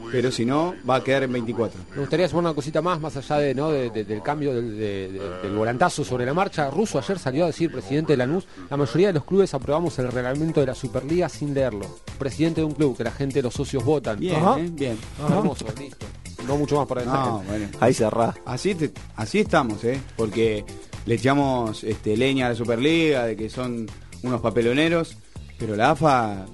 [0.09, 1.77] Pero si no, va a quedar en 24.
[1.93, 3.69] Me gustaría sumar una cosita más, más allá de, ¿no?
[3.71, 6.69] de- de- del cambio del, de- de- del volantazo sobre la marcha.
[6.69, 10.09] Russo ayer salió a decir, presidente de Lanús, la mayoría de los clubes aprobamos el
[10.09, 11.85] reglamento de la Superliga sin leerlo.
[12.17, 14.17] Presidente de un club que la gente, los socios votan.
[14.17, 14.57] Bien, Ajá.
[14.61, 14.97] eh, bien.
[15.29, 16.05] Hermoso, listo.
[16.47, 17.13] No mucho más para decir.
[17.17, 17.67] No, bueno.
[17.81, 18.33] Ahí cerrá.
[18.45, 19.99] Así, te- así estamos, ¿eh?
[20.15, 20.63] Porque
[21.07, 23.87] le echamos este, leña a la Superliga, de que son
[24.23, 25.17] unos papeloneros,
[25.57, 26.45] pero la AFA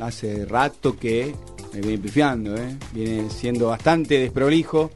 [0.00, 1.32] hace rato que
[1.72, 2.76] me viene pifiando, ¿eh?
[2.92, 4.90] Viene siendo bastante desprolijo,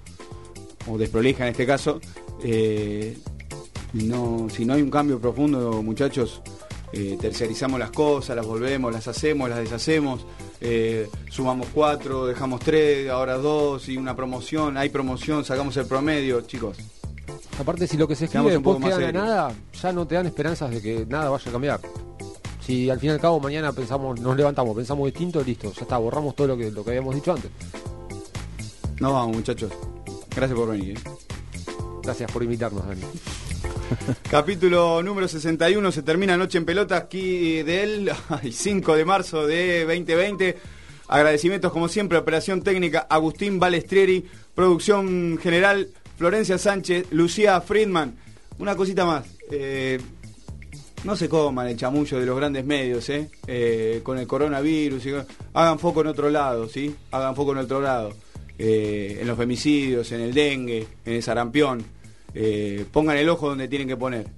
[0.88, 2.00] o desprolija en este caso.
[2.42, 3.16] Eh,
[3.92, 6.42] no, si no hay un cambio profundo, muchachos,
[6.92, 10.26] eh, tercerizamos las cosas, las volvemos, las hacemos, las deshacemos,
[10.60, 16.40] eh, sumamos cuatro, dejamos tres, ahora dos y una promoción, hay promoción, sacamos el promedio,
[16.40, 16.76] chicos.
[17.58, 19.14] Aparte, si lo que se escribe después queda serios.
[19.14, 21.80] nada, ya no te dan esperanzas de que nada vaya a cambiar.
[22.60, 25.98] Si al fin y al cabo mañana pensamos, nos levantamos, pensamos distinto, listo, ya está,
[25.98, 27.50] borramos todo lo que, lo que habíamos dicho antes.
[29.00, 29.70] Nos vamos, muchachos.
[30.34, 30.96] Gracias por venir.
[30.96, 31.00] ¿eh?
[32.02, 33.02] Gracias por invitarnos, Dani.
[34.30, 39.84] Capítulo número 61 se termina Noche en Pelota aquí del ay, 5 de marzo de
[39.84, 40.56] 2020.
[41.08, 44.24] Agradecimientos como siempre, operación técnica Agustín Balestrieri,
[44.54, 48.14] producción general Florencia Sánchez, Lucía Friedman.
[48.58, 49.26] Una cosita más.
[49.50, 50.00] eh,
[51.04, 53.28] no se coman el chamullo de los grandes medios, ¿eh?
[53.46, 55.02] Eh, con el coronavirus.
[55.52, 56.94] hagan foco en otro lado, ¿sí?
[57.10, 58.14] Hagan foco en otro lado.
[58.56, 61.84] En los femicidios, en el dengue, en el sarampión.
[62.92, 64.28] Pongan el ojo donde tienen que poner.